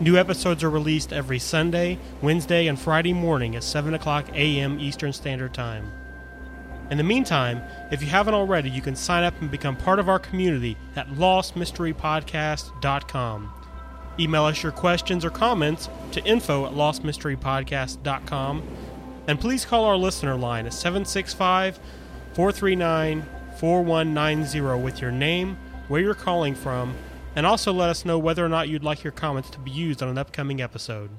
New 0.00 0.18
episodes 0.18 0.64
are 0.64 0.70
released 0.70 1.12
every 1.12 1.38
Sunday, 1.38 2.00
Wednesday, 2.20 2.66
and 2.66 2.76
Friday 2.76 3.12
morning 3.12 3.54
at 3.54 3.62
7 3.62 3.94
o'clock 3.94 4.28
a.m. 4.34 4.80
Eastern 4.80 5.12
Standard 5.12 5.54
Time. 5.54 5.88
In 6.90 6.98
the 6.98 7.04
meantime, 7.04 7.62
if 7.92 8.02
you 8.02 8.08
haven't 8.08 8.34
already, 8.34 8.70
you 8.70 8.82
can 8.82 8.96
sign 8.96 9.22
up 9.22 9.40
and 9.40 9.48
become 9.48 9.76
part 9.76 10.00
of 10.00 10.08
our 10.08 10.18
community 10.18 10.76
at 10.96 11.06
lostmysterypodcast.com. 11.10 13.52
Email 14.18 14.44
us 14.46 14.64
your 14.64 14.72
questions 14.72 15.24
or 15.24 15.30
comments 15.30 15.88
to 16.10 16.20
info 16.24 16.66
at 16.66 16.72
lostmysterypodcast.com. 16.72 18.62
And 19.28 19.38
please 19.38 19.64
call 19.64 19.84
our 19.84 19.96
listener 19.96 20.34
line 20.34 20.66
at 20.66 20.74
765 20.74 21.78
439 22.34 23.26
4190 23.58 24.82
with 24.82 25.00
your 25.00 25.12
name, 25.12 25.56
where 25.88 26.00
you're 26.00 26.14
calling 26.14 26.54
from, 26.54 26.94
and 27.36 27.46
also 27.46 27.72
let 27.72 27.90
us 27.90 28.04
know 28.04 28.18
whether 28.18 28.44
or 28.44 28.48
not 28.48 28.68
you'd 28.68 28.82
like 28.82 29.04
your 29.04 29.12
comments 29.12 29.50
to 29.50 29.58
be 29.58 29.70
used 29.70 30.02
on 30.02 30.08
an 30.08 30.18
upcoming 30.18 30.60
episode. 30.60 31.10